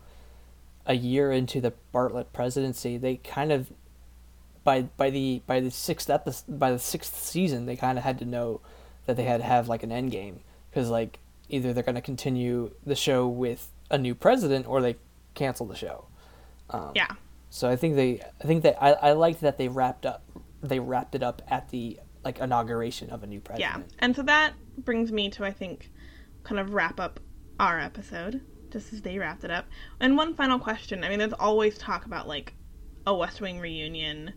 a 0.86 0.94
year 0.94 1.30
into 1.30 1.60
the 1.60 1.74
Bartlet 1.92 2.26
presidency, 2.32 2.96
they 2.96 3.16
kind 3.16 3.52
of 3.52 3.70
by 4.64 4.82
by 4.82 5.10
the 5.10 5.42
by 5.46 5.60
the 5.60 5.70
sixth 5.70 6.08
episode 6.08 6.58
by 6.58 6.70
the 6.70 6.78
sixth 6.78 7.16
season, 7.22 7.66
they 7.66 7.76
kind 7.76 7.98
of 7.98 8.04
had 8.04 8.18
to 8.18 8.24
know 8.24 8.60
that 9.06 9.16
they 9.16 9.24
had 9.24 9.38
to 9.38 9.46
have 9.46 9.68
like 9.68 9.82
an 9.82 9.92
end 9.92 10.10
game 10.10 10.40
because 10.70 10.88
like 10.88 11.18
either 11.48 11.72
they're 11.72 11.82
going 11.82 11.94
to 11.94 12.00
continue 12.00 12.70
the 12.84 12.96
show 12.96 13.26
with 13.28 13.70
a 13.90 13.98
new 13.98 14.14
president 14.14 14.66
or 14.66 14.80
they 14.80 14.96
cancel 15.34 15.66
the 15.66 15.76
show. 15.76 16.06
Um, 16.70 16.92
yeah. 16.94 17.08
So 17.50 17.68
I 17.68 17.76
think 17.76 17.96
they 17.96 18.20
I 18.42 18.46
think 18.46 18.62
that 18.62 18.82
I 18.82 18.92
I 18.92 19.12
liked 19.12 19.42
that 19.42 19.58
they 19.58 19.68
wrapped 19.68 20.06
up 20.06 20.22
they 20.62 20.80
wrapped 20.80 21.14
it 21.14 21.22
up 21.22 21.42
at 21.48 21.68
the 21.68 22.00
like 22.24 22.38
inauguration 22.38 23.10
of 23.10 23.22
a 23.22 23.26
new 23.26 23.40
president. 23.40 23.84
Yeah, 23.88 23.96
and 24.00 24.14
so 24.14 24.22
that 24.22 24.54
brings 24.78 25.12
me 25.12 25.30
to 25.30 25.44
I 25.44 25.52
think 25.52 25.90
kind 26.44 26.60
of 26.60 26.72
wrap 26.72 27.00
up 27.00 27.20
our 27.60 27.78
episode 27.78 28.40
just 28.70 28.92
as 28.92 29.02
they 29.02 29.18
wrapped 29.18 29.44
it 29.44 29.50
up. 29.50 29.66
And 30.00 30.16
one 30.16 30.34
final 30.34 30.58
question. 30.58 31.04
I 31.04 31.08
mean, 31.08 31.18
there's 31.18 31.32
always 31.32 31.78
talk 31.78 32.06
about 32.06 32.28
like 32.28 32.54
a 33.06 33.14
West 33.14 33.40
Wing 33.40 33.58
reunion 33.60 34.32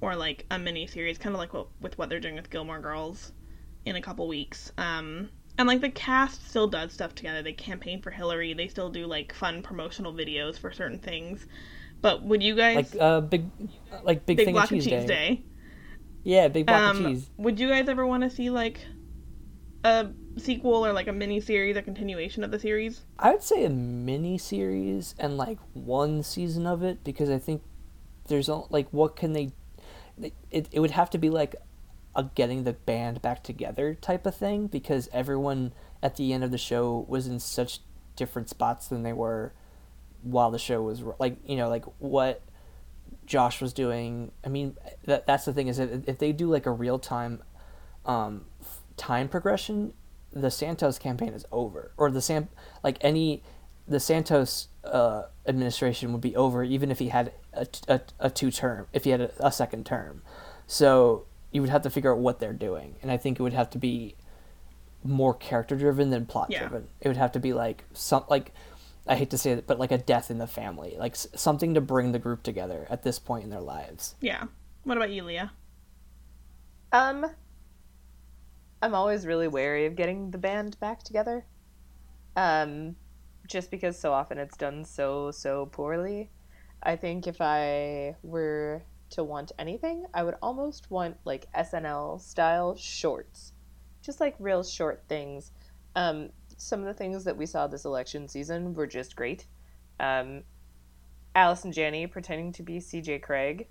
or 0.00 0.16
like 0.16 0.46
a 0.50 0.58
mini 0.58 0.86
series, 0.86 1.18
kind 1.18 1.34
of 1.34 1.38
like 1.38 1.54
what, 1.54 1.68
with 1.80 1.96
what 1.96 2.08
they're 2.08 2.20
doing 2.20 2.34
with 2.34 2.50
Gilmore 2.50 2.80
Girls 2.80 3.32
in 3.84 3.96
a 3.96 4.02
couple 4.02 4.26
weeks. 4.28 4.72
Um, 4.76 5.30
and 5.58 5.68
like 5.68 5.80
the 5.80 5.90
cast 5.90 6.48
still 6.48 6.66
does 6.66 6.92
stuff 6.92 7.14
together. 7.14 7.42
They 7.42 7.52
campaign 7.52 8.02
for 8.02 8.10
Hillary. 8.10 8.54
They 8.54 8.68
still 8.68 8.90
do 8.90 9.06
like 9.06 9.34
fun 9.34 9.62
promotional 9.62 10.12
videos 10.12 10.58
for 10.58 10.72
certain 10.72 10.98
things. 10.98 11.46
But 12.00 12.22
would 12.24 12.42
you 12.42 12.56
guys 12.56 12.76
like 12.76 13.00
uh 13.00 13.20
big 13.20 13.48
like 14.02 14.26
big, 14.26 14.38
big 14.38 14.46
thing 14.46 14.54
block 14.54 14.64
of 14.64 14.70
cheese, 14.70 14.84
cheese 14.84 15.04
day. 15.04 15.06
day? 15.06 15.42
Yeah, 16.24 16.48
big 16.48 16.66
block 16.66 16.80
Um, 16.80 17.04
of 17.04 17.12
cheese. 17.12 17.30
Would 17.36 17.58
you 17.58 17.68
guys 17.68 17.88
ever 17.88 18.06
want 18.06 18.22
to 18.22 18.30
see 18.30 18.50
like 18.50 18.78
a 19.84 20.08
sequel 20.36 20.86
or 20.86 20.92
like 20.92 21.08
a 21.08 21.12
mini 21.12 21.40
series, 21.40 21.76
a 21.76 21.82
continuation 21.82 22.44
of 22.44 22.50
the 22.50 22.58
series? 22.58 23.02
I 23.18 23.32
would 23.32 23.42
say 23.42 23.64
a 23.64 23.70
mini 23.70 24.38
series 24.38 25.14
and 25.18 25.36
like 25.36 25.58
one 25.74 26.22
season 26.22 26.66
of 26.66 26.82
it 26.82 27.02
because 27.04 27.28
I 27.28 27.38
think 27.38 27.62
there's 28.28 28.48
like 28.48 28.88
what 28.90 29.16
can 29.16 29.32
they 29.32 29.52
it 30.50 30.68
it 30.70 30.80
would 30.80 30.92
have 30.92 31.10
to 31.10 31.18
be 31.18 31.28
like 31.30 31.56
a 32.14 32.24
getting 32.34 32.64
the 32.64 32.72
band 32.72 33.20
back 33.22 33.42
together 33.42 33.94
type 33.94 34.26
of 34.26 34.36
thing 34.36 34.66
because 34.66 35.08
everyone 35.12 35.72
at 36.02 36.16
the 36.16 36.32
end 36.32 36.44
of 36.44 36.50
the 36.50 36.58
show 36.58 37.04
was 37.08 37.26
in 37.26 37.40
such 37.40 37.80
different 38.14 38.48
spots 38.48 38.86
than 38.88 39.02
they 39.02 39.12
were 39.12 39.52
while 40.22 40.50
the 40.50 40.58
show 40.58 40.82
was 40.82 41.02
like 41.18 41.36
you 41.46 41.56
know 41.56 41.68
like 41.68 41.84
what 41.98 42.42
Josh 43.26 43.60
was 43.60 43.72
doing. 43.72 44.32
I 44.44 44.48
mean 44.48 44.76
that 45.04 45.26
that's 45.26 45.44
the 45.44 45.52
thing 45.52 45.68
is 45.68 45.78
if, 45.78 46.08
if 46.08 46.18
they 46.18 46.32
do 46.32 46.48
like 46.50 46.66
a 46.66 46.70
real 46.70 46.98
time 46.98 47.42
um 48.04 48.46
f- 48.60 48.80
time 48.96 49.28
progression 49.28 49.92
the 50.32 50.50
Santos 50.50 50.98
campaign 50.98 51.28
is 51.34 51.44
over 51.52 51.92
or 51.96 52.10
the 52.10 52.20
Sam 52.20 52.48
like 52.82 52.98
any 53.00 53.42
the 53.86 54.00
Santos 54.00 54.68
uh, 54.84 55.24
administration 55.46 56.10
would 56.12 56.20
be 56.20 56.34
over 56.34 56.64
even 56.64 56.90
if 56.90 56.98
he 56.98 57.08
had 57.10 57.32
a, 57.52 57.66
a, 57.88 58.00
a 58.18 58.30
two 58.30 58.50
term 58.50 58.86
if 58.92 59.04
he 59.04 59.10
had 59.10 59.20
a, 59.20 59.30
a 59.40 59.52
second 59.52 59.84
term 59.86 60.22
so 60.66 61.26
you 61.52 61.60
would 61.60 61.70
have 61.70 61.82
to 61.82 61.90
figure 61.90 62.12
out 62.12 62.18
what 62.18 62.40
they're 62.40 62.52
doing 62.52 62.96
and 63.02 63.10
I 63.10 63.16
think 63.18 63.38
it 63.38 63.42
would 63.42 63.52
have 63.52 63.70
to 63.70 63.78
be 63.78 64.16
more 65.04 65.34
character 65.34 65.76
driven 65.76 66.10
than 66.10 66.26
plot 66.26 66.46
Yeah. 66.50 66.60
driven 66.60 66.88
it 67.00 67.08
would 67.08 67.16
have 67.16 67.32
to 67.32 67.40
be 67.40 67.52
like 67.52 67.84
some 67.92 68.24
like 68.30 68.52
I 69.06 69.16
hate 69.16 69.30
to 69.30 69.38
say 69.38 69.52
it 69.52 69.66
but 69.66 69.78
like 69.78 69.92
a 69.92 69.98
death 69.98 70.30
in 70.30 70.38
the 70.38 70.46
family 70.46 70.96
like 70.98 71.16
something 71.16 71.74
to 71.74 71.80
bring 71.80 72.12
the 72.12 72.18
group 72.18 72.42
together 72.42 72.86
at 72.90 73.02
this 73.02 73.18
point 73.18 73.44
in 73.44 73.50
their 73.50 73.60
lives 73.60 74.14
Yeah. 74.20 74.44
What 74.84 74.96
about 74.96 75.10
you, 75.10 75.22
Leah? 75.22 75.52
Um, 76.92 77.26
I'm 78.82 78.94
always 78.94 79.26
really 79.26 79.48
wary 79.48 79.86
of 79.86 79.94
getting 79.94 80.30
the 80.30 80.38
band 80.38 80.78
back 80.80 81.02
together. 81.02 81.46
Um, 82.36 82.96
just 83.46 83.70
because 83.70 83.98
so 83.98 84.12
often 84.12 84.38
it's 84.38 84.56
done 84.56 84.84
so 84.84 85.30
so 85.30 85.66
poorly. 85.66 86.30
I 86.82 86.96
think 86.96 87.26
if 87.26 87.40
I 87.40 88.16
were 88.22 88.82
to 89.10 89.22
want 89.22 89.52
anything, 89.58 90.04
I 90.14 90.24
would 90.24 90.34
almost 90.42 90.90
want 90.90 91.16
like 91.24 91.46
SNL 91.52 92.20
style 92.20 92.74
shorts, 92.76 93.52
just 94.02 94.20
like 94.20 94.34
real 94.38 94.64
short 94.64 95.04
things. 95.08 95.52
Um, 95.94 96.30
some 96.62 96.80
of 96.80 96.86
the 96.86 96.94
things 96.94 97.24
that 97.24 97.36
we 97.36 97.46
saw 97.46 97.66
this 97.66 97.84
election 97.84 98.28
season 98.28 98.74
were 98.74 98.86
just 98.86 99.16
great. 99.16 99.46
Um, 100.00 100.42
Allison 101.34 101.72
Janney 101.72 102.06
pretending 102.06 102.52
to 102.52 102.62
be 102.62 102.78
CJ 102.78 103.22
Craig 103.22 103.68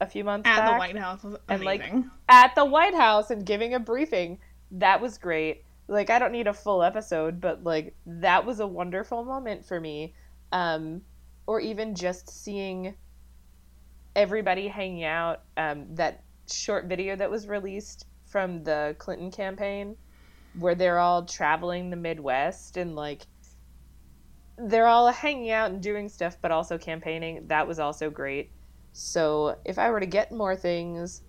a 0.00 0.06
few 0.06 0.24
months 0.24 0.48
At 0.48 0.56
back 0.56 0.72
the 0.72 0.78
White 0.78 0.96
House 0.96 1.24
and 1.48 1.64
like 1.64 1.92
at 2.28 2.54
the 2.54 2.64
White 2.64 2.94
House 2.94 3.30
and 3.30 3.44
giving 3.44 3.74
a 3.74 3.78
briefing. 3.78 4.38
That 4.72 5.00
was 5.00 5.18
great. 5.18 5.64
Like 5.88 6.10
I 6.10 6.18
don't 6.18 6.32
need 6.32 6.46
a 6.46 6.54
full 6.54 6.82
episode, 6.82 7.40
but 7.40 7.64
like 7.64 7.94
that 8.06 8.44
was 8.44 8.60
a 8.60 8.66
wonderful 8.66 9.24
moment 9.24 9.64
for 9.64 9.80
me. 9.80 10.14
Um, 10.52 11.02
or 11.46 11.60
even 11.60 11.94
just 11.94 12.28
seeing 12.28 12.94
everybody 14.14 14.68
hanging 14.68 15.04
out. 15.04 15.42
Um, 15.56 15.86
that 15.94 16.24
short 16.50 16.86
video 16.86 17.16
that 17.16 17.30
was 17.30 17.48
released 17.48 18.06
from 18.26 18.62
the 18.62 18.94
Clinton 18.98 19.30
campaign, 19.30 19.96
where 20.58 20.74
they're 20.74 20.98
all 20.98 21.24
traveling 21.24 21.90
the 21.90 21.96
Midwest 21.96 22.76
and 22.76 22.96
like 22.96 23.26
they're 24.58 24.86
all 24.86 25.10
hanging 25.10 25.50
out 25.50 25.70
and 25.70 25.82
doing 25.82 26.08
stuff, 26.08 26.36
but 26.42 26.50
also 26.50 26.76
campaigning. 26.76 27.46
That 27.46 27.66
was 27.66 27.78
also 27.78 28.10
great. 28.10 28.50
So 28.92 29.56
if 29.64 29.78
I 29.78 29.90
were 29.90 30.00
to 30.00 30.06
get 30.06 30.32
more 30.32 30.56
things, 30.56 31.22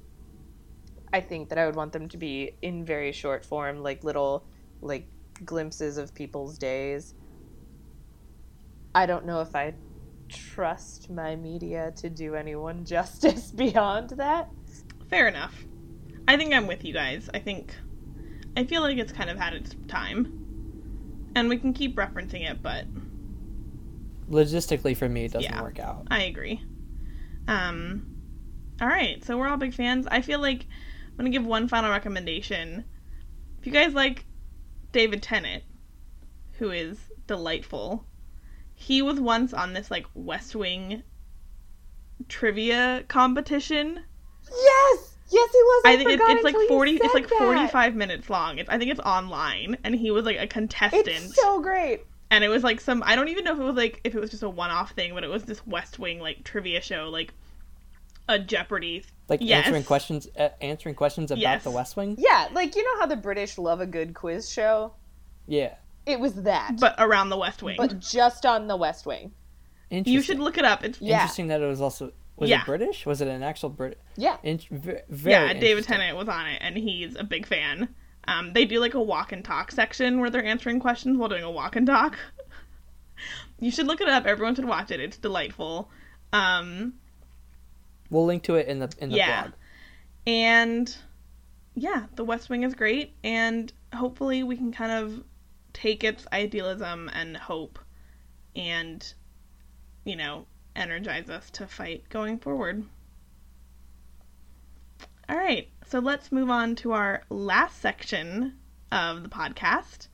I 1.13 1.21
think 1.21 1.49
that 1.49 1.57
I 1.57 1.65
would 1.65 1.75
want 1.75 1.93
them 1.93 2.09
to 2.09 2.17
be 2.17 2.55
in 2.61 2.85
very 2.85 3.11
short 3.11 3.45
form, 3.45 3.79
like 3.83 4.03
little 4.03 4.45
like 4.81 5.07
glimpses 5.45 5.97
of 5.97 6.13
people's 6.13 6.57
days. 6.57 7.13
I 8.93 9.05
don't 9.05 9.25
know 9.25 9.41
if 9.41 9.55
I 9.55 9.75
trust 10.27 11.09
my 11.09 11.35
media 11.35 11.93
to 11.97 12.09
do 12.09 12.35
anyone 12.35 12.85
justice 12.85 13.51
beyond 13.51 14.11
that. 14.11 14.49
Fair 15.09 15.27
enough. 15.27 15.65
I 16.27 16.37
think 16.37 16.53
I'm 16.53 16.67
with 16.67 16.85
you 16.85 16.93
guys. 16.93 17.29
I 17.33 17.39
think 17.39 17.75
I 18.55 18.65
feel 18.65 18.81
like 18.81 18.97
it's 18.97 19.13
kind 19.13 19.29
of 19.29 19.37
had 19.37 19.53
its 19.53 19.75
time. 19.87 20.27
And 21.35 21.47
we 21.47 21.57
can 21.57 21.73
keep 21.73 21.95
referencing 21.95 22.49
it, 22.49 22.59
but 22.61 22.85
Logistically, 24.29 24.95
for 24.95 25.09
me, 25.09 25.25
it 25.25 25.33
doesn't 25.33 25.51
Yeah. 25.51 25.61
work 25.61 25.79
out. 25.79 26.07
I 26.09 26.23
agree. 26.23 26.61
Um 27.47 28.03
all 28.81 28.87
right, 28.87 29.23
so 29.23 29.37
we're 29.37 29.47
all 29.47 29.57
big 29.57 29.75
fans. 29.75 30.07
I 30.09 30.21
feel 30.21 30.39
like 30.39 30.65
I'm 31.09 31.25
going 31.25 31.31
to 31.31 31.37
give 31.37 31.45
one 31.45 31.67
final 31.67 31.91
recommendation. 31.91 32.83
If 33.59 33.67
you 33.67 33.71
guys 33.71 33.93
like 33.93 34.25
David 34.91 35.21
Tennant, 35.21 35.63
who 36.57 36.71
is 36.71 36.97
delightful, 37.27 38.05
he 38.73 39.03
was 39.03 39.19
once 39.19 39.53
on 39.53 39.73
this 39.73 39.91
like 39.91 40.07
West 40.15 40.55
Wing 40.55 41.03
trivia 42.27 43.03
competition. 43.07 43.99
Yes, 44.49 45.10
yes, 45.31 45.49
he 45.51 45.57
was. 45.57 45.81
I 45.85 45.95
think 45.97 46.09
it, 46.11 46.19
it's 46.21 46.43
like 46.43 46.55
forty. 46.67 46.91
It's 46.95 47.05
said 47.05 47.13
like 47.13 47.29
that. 47.29 47.37
forty-five 47.39 47.95
minutes 47.95 48.29
long. 48.29 48.57
It's, 48.59 48.69
I 48.69 48.77
think 48.77 48.91
it's 48.91 48.99
online, 48.99 49.77
and 49.83 49.95
he 49.95 50.11
was 50.11 50.25
like 50.25 50.37
a 50.39 50.47
contestant, 50.47 51.07
It's 51.07 51.35
so 51.35 51.59
great. 51.61 52.01
and 52.29 52.43
it 52.43 52.49
was 52.49 52.63
like 52.63 52.79
some. 52.81 53.01
I 53.05 53.15
don't 53.15 53.29
even 53.29 53.43
know 53.43 53.53
if 53.53 53.59
it 53.59 53.63
was 53.63 53.75
like 53.75 54.01
if 54.03 54.13
it 54.15 54.19
was 54.19 54.29
just 54.29 54.43
a 54.43 54.49
one-off 54.49 54.91
thing, 54.91 55.13
but 55.13 55.23
it 55.23 55.29
was 55.29 55.43
this 55.45 55.65
West 55.65 55.99
Wing 55.99 56.19
like 56.19 56.43
trivia 56.43 56.81
show, 56.81 57.09
like 57.09 57.33
a 58.29 58.37
Jeopardy. 58.39 59.03
Like 59.27 59.39
Yes. 59.41 59.65
answering 59.65 59.83
questions, 59.83 60.27
uh, 60.37 60.49
answering 60.61 60.95
questions 60.95 61.31
about 61.31 61.39
Yes. 61.41 61.63
the 61.63 61.71
West 61.71 61.95
Wing. 61.95 62.15
Yeah, 62.19 62.47
like 62.53 62.75
you 62.75 62.83
know 62.83 62.99
how 62.99 63.05
the 63.05 63.15
British 63.15 63.57
love 63.57 63.79
a 63.81 63.85
good 63.87 64.13
quiz 64.13 64.49
show. 64.51 64.93
Yeah, 65.47 65.73
It 66.05 66.19
was 66.19 66.33
that, 66.43 66.77
but 66.79 66.95
around 66.97 67.29
the 67.29 67.37
West 67.37 67.63
Wing. 67.63 67.75
but 67.77 67.99
just 67.99 68.45
on 68.45 68.67
the 68.67 68.75
West 68.75 69.05
Wing. 69.05 69.31
interesting. 69.89 70.13
you 70.13 70.21
should 70.21 70.39
look 70.39 70.57
it 70.57 70.65
up. 70.65 70.83
It's 70.83 71.01
Yeah. 71.01 71.15
Interesting 71.21 71.47
that 71.47 71.61
it 71.61 71.65
was 71.67 71.81
also 71.81 72.11
was 72.41 72.49
Yeah. 72.49 72.61
it 72.61 72.65
British? 72.65 73.05
Was 73.05 73.21
it 73.21 73.27
an 73.29 73.43
actual 73.43 73.69
Brit? 73.69 73.97
Yeah. 74.17 74.35
In- 74.43 74.59
v- 74.69 74.97
yeah, 75.29 75.53
David. 75.53 75.85
Tennant 75.85 76.17
was 76.17 76.27
on 76.27 76.45
it, 76.47 76.57
and 76.61 76.75
he's 76.75 77.15
a 77.15 77.23
big 77.23 77.45
fan. 77.45 77.93
Um, 78.27 78.51
they 78.53 78.65
do 78.65 78.79
like 78.79 78.93
a 78.93 79.01
walk 79.01 79.31
and 79.31 79.45
talk 79.45 79.71
section 79.71 80.19
where 80.19 80.29
they're 80.29 80.43
answering 80.43 80.79
questions 80.79 81.17
while 81.17 81.29
doing 81.29 81.43
a 81.43 81.51
walk 81.51 81.75
and 81.75 81.87
talk. 81.87 82.17
you 83.59 83.71
should 83.71 83.87
look 83.87 84.01
it 84.01 84.09
up. 84.09 84.25
Everyone 84.25 84.55
should 84.55 84.65
watch 84.65 84.91
it. 84.91 84.99
It's 84.99 85.17
delightful. 85.17 85.89
Um, 86.33 86.93
We'll 88.09 88.25
link 88.25 88.43
to 88.43 88.55
it 88.55 88.67
in 88.67 88.79
the 88.79 88.91
in 88.97 89.09
the 89.09 89.15
Yeah. 89.17 89.41
blog. 89.43 89.53
and 90.27 90.95
yeah, 91.75 92.07
The 92.15 92.25
West 92.25 92.49
Wing 92.49 92.63
is 92.63 92.73
great, 92.75 93.15
and 93.23 93.71
hopefully 93.95 94.43
we 94.43 94.57
can 94.57 94.71
kind 94.73 94.91
of 94.91 95.23
take 95.73 96.03
its 96.03 96.27
idealism 96.33 97.09
and 97.13 97.37
hope, 97.37 97.79
and 98.55 99.13
you 100.03 100.15
know, 100.17 100.45
energize 100.75 101.29
us 101.29 101.49
to 101.51 101.67
fight 101.67 102.03
going 102.09 102.39
forward. 102.39 102.85
All 105.29 105.37
right, 105.37 105.69
so 105.87 105.99
let's 105.99 106.31
move 106.31 106.49
on 106.49 106.75
to 106.77 106.91
our 106.91 107.23
last 107.29 107.81
section 107.81 108.57
of 108.91 109.23
the 109.23 109.29
podcast. 109.29 110.07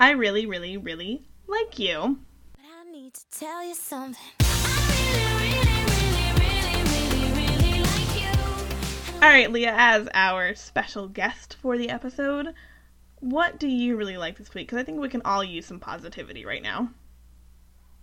I 0.00 0.10
really, 0.10 0.46
really, 0.46 0.76
really 0.76 1.22
like 1.46 1.78
you. 1.78 2.18
But 2.56 2.64
I 2.64 2.90
need 2.90 3.14
to 3.14 3.30
tell 3.30 3.64
you 3.64 3.74
something. 3.74 4.20
I 4.40 5.12
really, 5.22 5.54
really, 6.40 6.82
really, 6.82 6.82
really, 6.92 7.32
really, 7.32 7.72
really 7.72 7.82
like 7.82 8.16
you. 8.22 9.22
All 9.22 9.28
right, 9.28 9.52
Leah, 9.52 9.74
as 9.76 10.08
our 10.14 10.54
special 10.54 11.06
guest 11.06 11.56
for 11.60 11.78
the 11.78 11.90
episode, 11.90 12.54
what 13.20 13.60
do 13.60 13.68
you 13.68 13.96
really 13.96 14.16
like 14.16 14.38
this 14.38 14.52
week? 14.54 14.66
Because 14.66 14.78
I 14.78 14.84
think 14.84 14.98
we 14.98 15.08
can 15.08 15.22
all 15.24 15.44
use 15.44 15.66
some 15.66 15.78
positivity 15.78 16.44
right 16.44 16.62
now. 16.62 16.90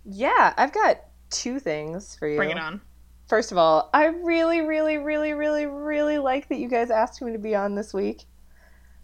Yeah, 0.04 0.54
I've 0.56 0.72
got 0.72 1.00
two 1.30 1.58
things 1.60 2.16
for 2.16 2.28
you. 2.28 2.36
Bring 2.36 2.50
it 2.50 2.58
on. 2.58 2.80
First 3.28 3.52
of 3.52 3.58
all, 3.58 3.90
I 3.92 4.06
really, 4.06 4.62
really, 4.62 4.96
really, 4.96 5.32
really, 5.34 5.66
really 5.66 6.18
like 6.18 6.48
that 6.48 6.58
you 6.58 6.68
guys 6.68 6.90
asked 6.90 7.20
me 7.20 7.32
to 7.32 7.38
be 7.38 7.54
on 7.54 7.74
this 7.74 7.92
week. 7.92 8.24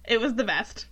It 0.06 0.20
was 0.20 0.34
the 0.34 0.44
best. 0.44 0.86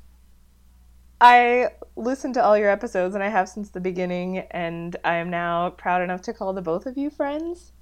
I 1.20 1.68
listened 1.96 2.34
to 2.34 2.42
all 2.44 2.58
your 2.58 2.68
episodes 2.68 3.14
and 3.14 3.22
I 3.22 3.28
have 3.28 3.48
since 3.48 3.70
the 3.70 3.80
beginning, 3.80 4.38
and 4.50 4.96
I 5.04 5.14
am 5.16 5.30
now 5.30 5.70
proud 5.70 6.02
enough 6.02 6.20
to 6.22 6.32
call 6.32 6.52
the 6.52 6.62
both 6.62 6.84
of 6.84 6.98
you 6.98 7.10
friends. 7.10 7.72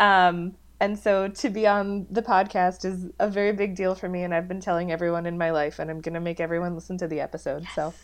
Um, 0.00 0.56
and 0.80 0.98
so 0.98 1.28
to 1.28 1.48
be 1.48 1.66
on 1.66 2.06
the 2.10 2.22
podcast 2.22 2.84
is 2.84 3.06
a 3.20 3.30
very 3.30 3.52
big 3.52 3.76
deal 3.76 3.94
for 3.94 4.08
me, 4.08 4.24
and 4.24 4.34
I've 4.34 4.48
been 4.48 4.60
telling 4.60 4.90
everyone 4.90 5.26
in 5.26 5.38
my 5.38 5.52
life, 5.52 5.78
and 5.78 5.90
I'm 5.90 6.00
going 6.00 6.14
to 6.14 6.20
make 6.20 6.40
everyone 6.40 6.74
listen 6.74 6.98
to 6.98 7.06
the 7.06 7.20
episode. 7.20 7.64
So, 7.74 7.94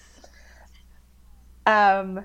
um, 1.67 2.25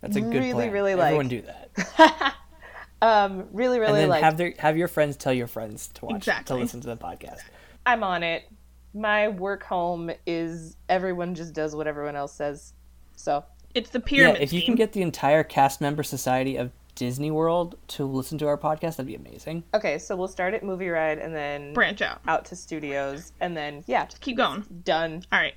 That's 0.00 0.16
a 0.16 0.20
good 0.20 0.34
Really, 0.34 0.52
plan. 0.52 0.72
really 0.72 0.92
Everyone 0.92 1.16
like. 1.26 1.28
do 1.28 1.42
that, 1.42 1.69
um, 3.02 3.46
really, 3.52 3.78
really 3.78 4.06
like. 4.06 4.22
have 4.22 4.36
their 4.36 4.54
have 4.58 4.76
your 4.76 4.88
friends 4.88 5.16
tell 5.16 5.32
your 5.32 5.46
friends 5.46 5.88
to 5.94 6.04
watch 6.06 6.16
Exactly. 6.16 6.56
to 6.56 6.62
listen 6.62 6.80
to 6.82 6.88
the 6.88 6.96
podcast. 6.96 7.40
I'm 7.86 8.02
on 8.04 8.22
it. 8.22 8.44
My 8.92 9.28
work 9.28 9.62
home 9.62 10.10
is 10.26 10.76
everyone 10.88 11.34
just 11.34 11.52
does 11.54 11.74
what 11.74 11.86
everyone 11.86 12.16
else 12.16 12.32
says. 12.34 12.72
So 13.16 13.44
It's 13.74 13.90
the 13.90 14.00
Yeah, 14.00 14.04
pyramid 14.04 14.42
if 14.42 14.52
you 14.52 14.60
scheme. 14.60 14.66
can 14.68 14.74
get 14.76 14.92
the 14.92 15.02
entire 15.02 15.44
cast 15.44 15.80
member 15.80 16.02
society 16.02 16.56
of 16.56 16.72
Disney 16.96 17.30
World 17.30 17.76
to 17.88 18.04
listen 18.04 18.36
to 18.38 18.46
our 18.48 18.58
podcast, 18.58 18.96
that'd 18.96 19.06
be 19.06 19.14
amazing. 19.14 19.62
okay, 19.72 19.96
so 19.98 20.16
we'll 20.16 20.28
start 20.28 20.52
at 20.54 20.62
movie 20.64 20.88
ride 20.88 21.18
and 21.18 21.34
then 21.34 21.72
branch 21.72 22.02
out. 22.02 22.20
out 22.26 22.44
to 22.46 22.56
studios 22.56 23.32
and 23.40 23.56
then 23.56 23.84
yeah, 23.86 24.04
just 24.06 24.20
Keep 24.20 24.36
going. 24.36 24.64
done, 24.84 25.22
All 25.32 25.38
right. 25.38 25.54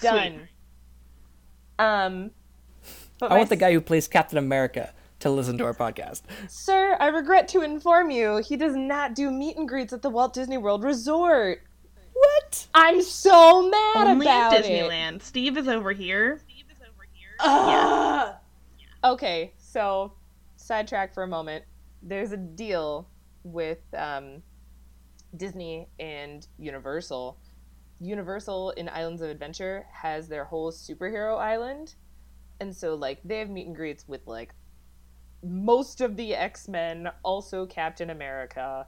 done. 0.00 0.48
Um, 1.78 2.30
but 3.18 3.26
I 3.26 3.34
my 3.34 3.38
want 3.38 3.48
the 3.48 3.56
guy 3.56 3.72
who 3.72 3.80
plays 3.80 4.08
Captain 4.08 4.38
America 4.38 4.92
to 5.22 5.30
listen 5.30 5.56
to 5.58 5.64
our 5.64 5.74
podcast. 5.74 6.22
Sir, 6.48 6.96
I 7.00 7.08
regret 7.08 7.48
to 7.48 7.62
inform 7.62 8.10
you, 8.10 8.38
he 8.38 8.56
does 8.56 8.74
not 8.74 9.14
do 9.14 9.30
meet 9.30 9.56
and 9.56 9.68
greets 9.68 9.92
at 9.92 10.02
the 10.02 10.10
Walt 10.10 10.34
Disney 10.34 10.58
World 10.58 10.84
Resort. 10.84 11.62
What? 12.12 12.66
I'm 12.74 13.02
so 13.02 13.68
mad 13.68 14.08
Only 14.08 14.26
about 14.26 14.52
at 14.54 14.66
it. 14.66 14.90
Disneyland. 14.90 15.22
Steve 15.22 15.56
is 15.56 15.68
over 15.68 15.92
here. 15.92 16.40
Ugh. 17.40 18.34
Okay, 19.04 19.52
so 19.58 20.12
sidetrack 20.56 21.12
for 21.14 21.22
a 21.24 21.26
moment. 21.28 21.64
There's 22.02 22.32
a 22.32 22.36
deal 22.36 23.08
with 23.42 23.78
um, 23.96 24.42
Disney 25.36 25.88
and 25.98 26.46
Universal. 26.58 27.38
Universal 28.00 28.70
in 28.72 28.88
Islands 28.88 29.22
of 29.22 29.30
Adventure 29.30 29.86
has 29.92 30.28
their 30.28 30.44
whole 30.44 30.70
superhero 30.72 31.38
island, 31.38 31.94
and 32.60 32.74
so 32.74 32.94
like 32.94 33.20
they 33.24 33.38
have 33.38 33.48
meet 33.50 33.66
and 33.66 33.74
greets 33.76 34.06
with 34.06 34.26
like 34.26 34.54
most 35.42 36.00
of 36.00 36.16
the 36.16 36.34
X 36.34 36.68
Men, 36.68 37.10
also 37.22 37.66
Captain 37.66 38.10
America, 38.10 38.86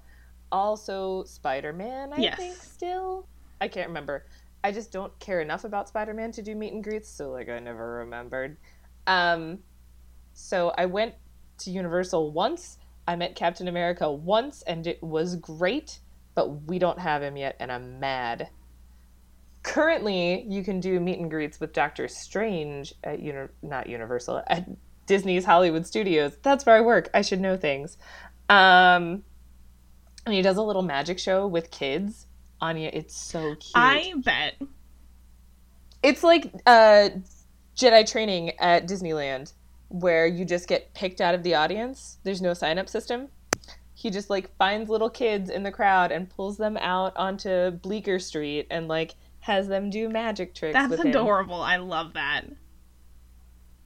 also 0.52 1.24
Spider 1.24 1.72
Man. 1.72 2.12
I 2.12 2.18
Yes. 2.18 2.36
think 2.36 2.57
still. 2.57 3.26
I 3.61 3.68
can't 3.68 3.88
remember. 3.88 4.26
I 4.62 4.72
just 4.72 4.92
don't 4.92 5.16
care 5.18 5.40
enough 5.40 5.64
about 5.64 5.88
Spider 5.88 6.14
Man 6.14 6.32
to 6.32 6.42
do 6.42 6.55
meet 6.55 6.72
and 6.72 6.82
greets, 6.82 7.11
so 7.11 7.30
like 7.30 7.48
I 7.48 7.59
never 7.59 7.98
remembered. 7.98 8.57
Um, 9.07 9.59
so 10.32 10.72
I 10.76 10.86
went 10.86 11.14
to 11.59 11.70
Universal 11.70 12.32
once. 12.32 12.78
I 13.07 13.16
met 13.16 13.34
Captain 13.34 13.68
America 13.68 14.11
once, 14.11 14.62
and 14.62 14.86
it 14.86 15.02
was 15.02 15.36
great. 15.36 16.00
But 16.34 16.62
we 16.62 16.78
don't 16.78 16.98
have 16.98 17.22
him 17.22 17.36
yet, 17.36 17.57
and 17.61 17.70
I'm 17.70 18.00
mad. 18.00 18.48
Currently, 19.62 20.46
you 20.48 20.64
can 20.64 20.80
do 20.80 20.98
meet 21.00 21.18
and 21.18 21.30
greets 21.30 21.61
with 21.61 21.72
Doctor 21.72 22.09
Strange 22.09 22.92
at 23.05 23.20
uni- 23.20 23.48
not 23.62 23.86
Universal 23.88 24.42
at 24.46 24.66
Disney's 25.07 25.44
Hollywood 25.44 25.86
Studios. 25.86 26.36
That's 26.42 26.64
where 26.66 26.76
I 26.76 26.80
work. 26.80 27.11
I 27.14 27.22
should 27.22 27.40
know 27.40 27.57
things. 27.57 27.96
Um, 28.48 29.24
and 30.26 30.34
he 30.34 30.42
does 30.42 30.57
a 30.57 30.62
little 30.62 30.82
magic 30.82 31.18
show 31.18 31.46
with 31.46 31.70
kids. 31.70 32.26
Anya, 32.61 32.90
it's 32.92 33.16
so 33.16 33.55
cute. 33.57 33.72
I 33.74 34.14
bet. 34.16 34.55
It's 36.02 36.22
like 36.22 36.52
uh, 36.66 37.11
Jedi 37.76 38.11
training 38.11 38.50
at 38.59 38.86
Disneyland, 38.86 39.52
where 39.88 40.26
you 40.26 40.44
just 40.44 40.68
get 40.68 40.94
picked 40.94 41.20
out 41.20 41.34
of 41.34 41.42
the 41.42 41.55
audience. 41.55 42.18
There's 42.22 42.42
no 42.42 42.55
sign 42.55 42.78
up 42.78 42.88
system. 42.88 43.28
He 43.94 44.11
just 44.11 44.28
like 44.28 44.55
finds 44.57 44.90
little 44.90 45.11
kids 45.11 45.50
in 45.50 45.62
the 45.62 45.70
crowd 45.70 46.12
and 46.12 46.28
pulls 46.28 46.57
them 46.57 46.76
out 46.78 47.16
onto 47.16 47.70
Bleecker 47.70 48.18
Street 48.18 48.66
and 48.70 48.88
like 48.88 49.14
has 49.40 49.68
them 49.68 49.90
do 49.90 50.09
magic 50.09 50.55
tricks. 50.55 50.74
That's 50.74 50.90
with 50.90 51.00
him. 51.00 51.09
adorable. 51.09 51.61
I 51.61 51.76
love 51.76 52.14
that. 52.14 52.44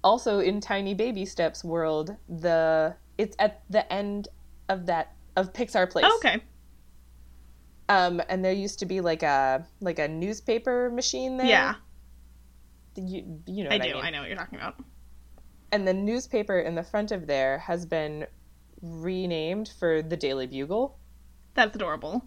Also, 0.04 0.38
in 0.38 0.60
Tiny 0.60 0.94
Baby 0.94 1.24
Steps 1.26 1.64
world, 1.64 2.16
the 2.28 2.94
it's 3.18 3.34
at 3.38 3.62
the 3.68 3.90
end 3.92 4.28
of 4.68 4.86
that 4.86 5.14
of 5.36 5.52
Pixar 5.52 5.90
Place. 5.90 6.06
Okay. 6.18 6.40
Um, 7.88 8.20
and 8.28 8.44
there 8.44 8.52
used 8.52 8.78
to 8.80 8.86
be 8.86 9.00
like 9.00 9.22
a 9.22 9.66
like 9.80 9.98
a 9.98 10.06
newspaper 10.08 10.90
machine 10.90 11.36
there. 11.38 11.46
Yeah, 11.46 11.74
You, 12.96 13.40
you 13.46 13.64
know 13.64 13.70
I 13.70 13.74
what 13.78 13.82
I, 13.82 13.88
do. 13.88 13.94
mean. 13.94 14.04
I 14.04 14.10
know 14.10 14.20
what 14.20 14.28
you're 14.28 14.36
talking 14.36 14.58
about. 14.58 14.76
and 15.72 15.88
the 15.88 15.94
newspaper 15.94 16.58
in 16.60 16.74
the 16.74 16.82
front 16.82 17.12
of 17.12 17.26
there 17.26 17.58
has 17.58 17.86
been 17.86 18.26
renamed 18.82 19.72
for 19.80 20.02
the 20.02 20.16
Daily 20.16 20.46
Bugle. 20.46 20.98
That's 21.54 21.74
adorable. 21.74 22.24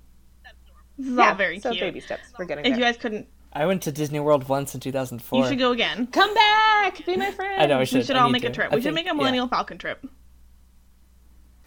This 0.98 1.08
is 1.08 1.18
all 1.18 1.36
very 1.36 1.60
so 1.60 1.70
cute. 1.72 1.82
baby 1.82 2.00
steps. 2.02 2.34
We're 2.38 2.46
getting 2.46 2.66
If 2.66 2.72
there. 2.72 2.80
you 2.80 2.86
guys 2.86 2.98
couldn't, 2.98 3.28
I 3.54 3.66
went 3.66 3.82
to 3.84 3.92
Disney 3.92 4.20
World 4.20 4.48
once 4.48 4.74
in 4.74 4.80
2004. 4.80 5.40
you 5.40 5.48
should 5.48 5.60
go 5.60 5.72
again. 5.72 6.08
Come 6.08 6.34
back, 6.34 7.06
be 7.06 7.18
my 7.18 7.32
friend. 7.32 7.62
I 7.62 7.66
know. 7.66 7.76
I 7.78 7.80
We 7.80 7.86
should. 7.86 8.06
should 8.06 8.16
I 8.16 8.20
all 8.22 8.28
need 8.30 8.34
make 8.42 8.44
a 8.46 8.50
trip. 8.50 8.72
I 8.72 8.76
We 8.76 8.82
should 8.82 8.94
make 8.94 9.06
a 9.06 9.10
yeah. 9.10 9.14
Millennial 9.14 9.48
Falcon 9.48 9.78
trip. 9.78 10.06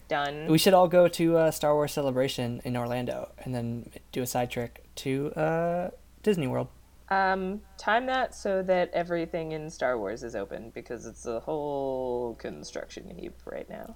Done. 0.07 0.47
We 0.47 0.59
should 0.59 0.73
all 0.75 0.87
go 0.87 1.07
to 1.07 1.37
uh, 1.37 1.51
Star 1.51 1.73
Wars 1.73 1.91
Celebration 1.91 2.61
in 2.63 2.77
Orlando 2.77 3.29
and 3.39 3.55
then 3.55 3.89
do 4.11 4.21
a 4.21 4.27
side 4.27 4.51
trick 4.51 4.83
to 4.97 5.31
uh, 5.33 5.89
Disney 6.21 6.45
World. 6.45 6.67
Um, 7.09 7.61
time 7.77 8.05
that 8.07 8.33
so 8.35 8.61
that 8.63 8.91
everything 8.93 9.51
in 9.51 9.69
Star 9.69 9.97
Wars 9.97 10.23
is 10.23 10.35
open 10.35 10.71
because 10.75 11.05
it's 11.07 11.25
a 11.25 11.39
whole 11.39 12.35
construction 12.35 13.09
heap 13.15 13.33
right 13.45 13.67
now. 13.69 13.95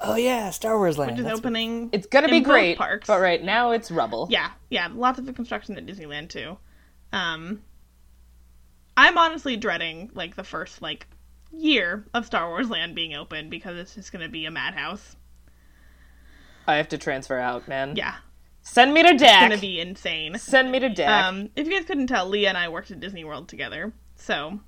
Oh 0.00 0.16
yeah, 0.16 0.50
Star 0.50 0.76
Wars 0.78 0.96
Land. 0.98 1.12
Which 1.12 1.20
is 1.20 1.24
That's- 1.24 1.38
opening. 1.38 1.88
It's 1.92 2.06
gonna 2.06 2.28
in 2.28 2.32
be 2.34 2.40
great, 2.40 2.76
parks. 2.78 3.06
but 3.06 3.20
right 3.20 3.42
now 3.42 3.70
it's 3.72 3.90
rubble. 3.90 4.28
Yeah, 4.30 4.50
yeah, 4.70 4.88
lots 4.94 5.18
of 5.18 5.34
construction 5.34 5.76
at 5.78 5.86
Disneyland 5.86 6.28
too. 6.30 6.56
Um, 7.12 7.62
I'm 8.96 9.18
honestly 9.18 9.56
dreading 9.56 10.10
like 10.14 10.36
the 10.36 10.44
first 10.44 10.82
like 10.82 11.06
year 11.52 12.04
of 12.14 12.26
Star 12.26 12.48
Wars 12.48 12.70
Land 12.70 12.94
being 12.94 13.14
open 13.14 13.50
because 13.50 13.76
it's 13.76 13.94
just 13.94 14.12
gonna 14.12 14.28
be 14.28 14.46
a 14.46 14.50
madhouse. 14.50 15.16
I 16.66 16.76
have 16.76 16.88
to 16.90 16.98
transfer 16.98 17.38
out, 17.38 17.66
man. 17.68 17.96
Yeah, 17.96 18.14
Send 18.62 18.94
me 18.94 19.02
to 19.02 19.16
death. 19.16 19.20
it's 19.20 19.40
gonna 19.40 19.60
be 19.60 19.80
insane. 19.80 20.38
Send 20.38 20.70
me 20.70 20.78
to 20.78 20.88
deck. 20.88 21.08
Um, 21.08 21.50
if 21.56 21.66
you 21.66 21.72
guys 21.74 21.84
couldn't 21.84 22.06
tell, 22.06 22.28
Leah 22.28 22.48
and 22.50 22.58
I 22.58 22.68
worked 22.68 22.90
at 22.90 23.00
Disney 23.00 23.24
World 23.24 23.48
together, 23.48 23.92
so 24.14 24.60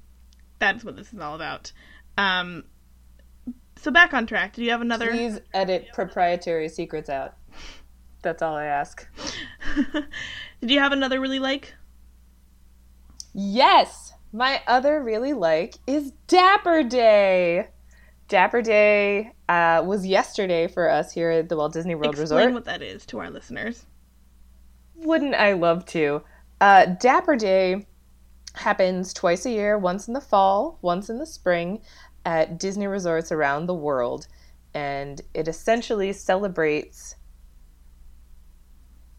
that's 0.59 0.85
what 0.85 0.97
this 0.97 1.13
is 1.13 1.21
all 1.21 1.35
about. 1.37 1.73
Um, 2.19 2.65
so 3.77 3.91
back 3.91 4.13
on 4.13 4.27
track. 4.27 4.55
Do 4.55 4.65
you 4.65 4.71
have 4.71 4.81
another? 4.81 5.11
Please 5.11 5.39
edit 5.53 5.89
proprietary 5.93 6.69
secrets 6.69 7.09
out. 7.09 7.35
That's 8.23 8.43
all 8.43 8.57
I 8.57 8.65
ask. 8.65 9.07
Did 10.61 10.71
you 10.71 10.81
have 10.81 10.93
another 10.93 11.21
really 11.21 11.39
like? 11.39 11.75
Yes, 13.35 14.13
my 14.33 14.63
other 14.67 15.03
really 15.03 15.33
like 15.33 15.75
is 15.87 16.13
Dapper 16.29 16.85
Day. 16.85 17.69
Dapper 18.29 18.63
Day 18.63 19.33
uh, 19.49 19.83
was 19.85 20.07
yesterday 20.07 20.69
for 20.69 20.89
us 20.89 21.13
here 21.13 21.31
at 21.31 21.49
the 21.49 21.57
Walt 21.57 21.73
Disney 21.73 21.95
World 21.95 22.17
Resort. 22.17 22.43
Explain 22.43 22.47
Resort. 22.47 22.55
what 22.55 22.65
that 22.65 22.83
is 22.83 23.05
to 23.07 23.19
our 23.19 23.31
listeners. 23.31 23.87
Wouldn't 24.95 25.35
I 25.35 25.53
love 25.53 25.85
to? 25.87 26.23
Uh, 26.61 26.87
Dapper 26.87 27.37
Day 27.37 27.87
happens 28.55 29.13
twice 29.13 29.45
a 29.45 29.51
year, 29.51 29.77
once 29.77 30.07
in 30.07 30.15
the 30.15 30.21
fall, 30.21 30.79
once 30.81 31.11
in 31.11 31.19
the 31.19 31.27
spring, 31.27 31.81
at 32.25 32.59
Disney 32.59 32.87
resorts 32.87 33.33
around 33.33 33.67
the 33.67 33.75
world. 33.75 34.29
And 34.73 35.21
it 35.35 35.49
essentially 35.49 36.13
celebrates. 36.13 37.17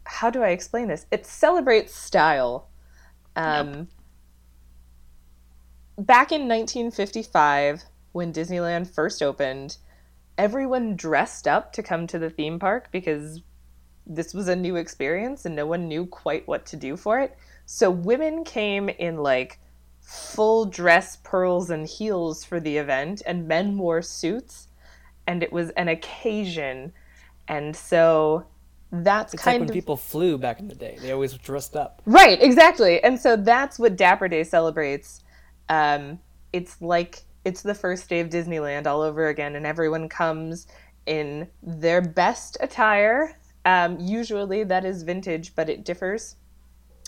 How 0.05 0.29
do 0.29 0.41
I 0.41 0.49
explain 0.49 0.87
this? 0.87 1.05
It 1.11 1.25
celebrates 1.25 1.93
style. 1.93 2.69
Um, 3.35 3.89
Back 5.97 6.31
in 6.31 6.41
1955, 6.47 7.83
when 8.11 8.33
Disneyland 8.33 8.87
first 8.87 9.21
opened, 9.21 9.77
everyone 10.37 10.95
dressed 10.95 11.47
up 11.47 11.71
to 11.73 11.83
come 11.83 12.05
to 12.07 12.19
the 12.19 12.29
theme 12.29 12.59
park 12.59 12.89
because 12.91 13.41
this 14.05 14.33
was 14.33 14.47
a 14.47 14.55
new 14.55 14.75
experience 14.75 15.45
and 15.45 15.55
no 15.55 15.65
one 15.65 15.87
knew 15.87 16.05
quite 16.05 16.47
what 16.47 16.65
to 16.67 16.75
do 16.75 16.97
for 16.97 17.19
it. 17.19 17.37
So 17.65 17.89
women 17.89 18.43
came 18.43 18.89
in 18.89 19.17
like 19.17 19.59
full 20.01 20.65
dress 20.65 21.17
pearls 21.23 21.69
and 21.69 21.87
heels 21.87 22.43
for 22.43 22.59
the 22.59 22.77
event, 22.77 23.21
and 23.25 23.47
men 23.47 23.77
wore 23.77 24.01
suits, 24.01 24.67
and 25.25 25.41
it 25.41 25.51
was 25.51 25.71
an 25.71 25.87
occasion. 25.87 26.93
And 27.47 27.75
so 27.75 28.45
that's 28.91 29.33
It's 29.33 29.45
like 29.45 29.53
kind 29.53 29.61
when 29.61 29.69
of 29.69 29.73
people 29.73 29.97
flew 29.97 30.37
back 30.37 30.59
in 30.59 30.67
the 30.67 30.75
day. 30.75 30.97
They 31.01 31.11
always 31.11 31.33
dressed 31.33 31.75
up. 31.75 32.01
Right, 32.05 32.41
exactly. 32.41 33.03
And 33.03 33.19
so 33.19 33.35
that's 33.35 33.79
what 33.79 33.95
Dapper 33.95 34.27
Day 34.27 34.43
celebrates. 34.43 35.23
Um, 35.69 36.19
it's 36.53 36.81
like 36.81 37.23
it's 37.43 37.61
the 37.61 37.75
first 37.75 38.09
day 38.09 38.19
of 38.19 38.29
Disneyland 38.29 38.87
all 38.87 39.01
over 39.01 39.27
again, 39.27 39.55
and 39.55 39.65
everyone 39.65 40.09
comes 40.09 40.67
in 41.05 41.47
their 41.61 42.01
best 42.01 42.57
attire. 42.59 43.37
Um, 43.65 43.99
usually 43.99 44.63
that 44.63 44.85
is 44.85 45.03
vintage, 45.03 45.55
but 45.55 45.69
it 45.69 45.83
differs 45.85 46.35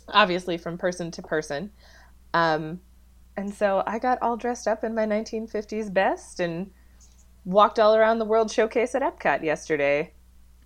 obviously 0.09 0.57
from 0.57 0.77
person 0.77 1.11
to 1.11 1.21
person. 1.21 1.71
Um, 2.33 2.81
and 3.35 3.53
so 3.53 3.83
I 3.85 3.99
got 3.99 4.21
all 4.21 4.37
dressed 4.37 4.67
up 4.67 4.83
in 4.83 4.95
my 4.95 5.05
1950s 5.05 5.93
best 5.93 6.39
and 6.39 6.71
walked 7.45 7.79
all 7.79 7.95
around 7.95 8.19
the 8.19 8.25
World 8.25 8.51
Showcase 8.51 8.95
at 8.95 9.01
Epcot 9.01 9.43
yesterday. 9.43 10.13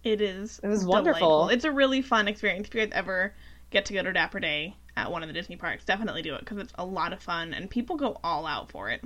It 0.03 0.21
is. 0.21 0.59
It 0.63 0.67
was 0.67 0.81
delightful. 0.81 0.91
wonderful. 0.91 1.49
It's 1.49 1.65
a 1.65 1.71
really 1.71 2.01
fun 2.01 2.27
experience. 2.27 2.67
If 2.67 2.75
you 2.75 2.81
guys 2.81 2.91
ever 2.93 3.35
get 3.69 3.85
to 3.85 3.93
go 3.93 4.03
to 4.03 4.11
Dapper 4.11 4.39
Day 4.39 4.75
at 5.01 5.11
one 5.11 5.23
of 5.23 5.27
the 5.27 5.33
Disney 5.33 5.55
parks, 5.55 5.83
definitely 5.83 6.21
do 6.21 6.35
it 6.35 6.41
because 6.41 6.59
it's 6.59 6.73
a 6.77 6.85
lot 6.85 7.11
of 7.11 7.21
fun 7.21 7.53
and 7.53 7.69
people 7.69 7.95
go 7.95 8.19
all 8.23 8.45
out 8.45 8.71
for 8.71 8.89
it. 8.89 9.03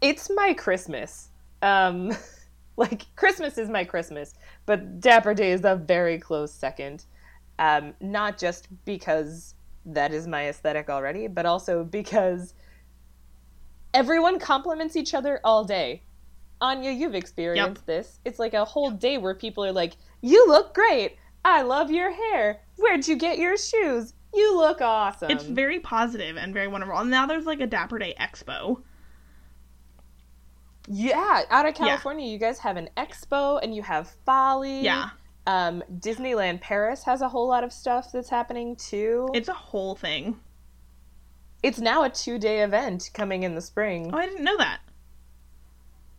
it's 0.00 0.30
my 0.30 0.52
Christmas. 0.54 1.30
Um, 1.62 2.12
like 2.76 3.06
Christmas 3.16 3.58
is 3.58 3.68
my 3.68 3.84
Christmas, 3.84 4.34
but 4.66 5.00
Dapper 5.00 5.34
Day 5.34 5.52
is 5.52 5.64
a 5.64 5.74
very 5.74 6.18
close 6.18 6.52
second. 6.52 7.06
Um, 7.58 7.94
not 8.00 8.38
just 8.38 8.68
because 8.84 9.54
that 9.86 10.12
is 10.12 10.28
my 10.28 10.48
aesthetic 10.48 10.88
already, 10.88 11.26
but 11.26 11.46
also 11.46 11.82
because 11.82 12.54
everyone 13.94 14.38
compliments 14.38 14.94
each 14.94 15.14
other 15.14 15.40
all 15.42 15.64
day. 15.64 16.02
Anya, 16.60 16.90
you've 16.90 17.14
experienced 17.14 17.86
this. 17.86 18.20
It's 18.24 18.38
like 18.38 18.54
a 18.54 18.64
whole 18.64 18.90
day 18.90 19.16
where 19.18 19.34
people 19.34 19.64
are 19.64 19.72
like, 19.72 19.94
"You 20.20 20.46
look 20.46 20.74
great. 20.74 21.16
I 21.44 21.62
love 21.62 21.90
your 21.90 22.12
hair. 22.12 22.60
Where'd 22.76 23.08
you 23.08 23.16
get 23.16 23.38
your 23.38 23.56
shoes? 23.56 24.12
You 24.34 24.56
look 24.56 24.80
awesome." 24.80 25.30
It's 25.30 25.44
very 25.44 25.80
positive 25.80 26.36
and 26.36 26.52
very 26.54 26.68
wonderful. 26.68 26.96
And 26.98 27.10
now 27.10 27.26
there's 27.26 27.46
like 27.46 27.60
a 27.60 27.66
Dapper 27.66 27.98
Day 27.98 28.14
Expo. 28.20 28.82
Yeah, 30.90 31.42
out 31.50 31.66
of 31.66 31.74
California, 31.74 32.26
you 32.26 32.38
guys 32.38 32.58
have 32.60 32.76
an 32.78 32.88
expo 32.96 33.60
and 33.62 33.74
you 33.74 33.82
have 33.82 34.10
Folly. 34.24 34.80
Yeah, 34.80 35.10
Um, 35.46 35.82
Disneyland 35.98 36.60
Paris 36.62 37.04
has 37.04 37.20
a 37.20 37.28
whole 37.28 37.46
lot 37.46 37.62
of 37.62 37.72
stuff 37.72 38.10
that's 38.12 38.30
happening 38.30 38.74
too. 38.76 39.28
it's 39.34 39.48
a 39.48 39.54
whole 39.54 39.94
thing. 39.94 40.40
it's 41.62 41.78
now 41.78 42.04
a 42.04 42.08
two 42.10 42.38
day 42.38 42.62
event 42.62 43.10
coming 43.12 43.42
in 43.42 43.54
the 43.54 43.60
spring. 43.60 44.10
Oh, 44.14 44.16
I 44.18 44.26
didn't 44.26 44.44
know 44.44 44.56
that. 44.56 44.80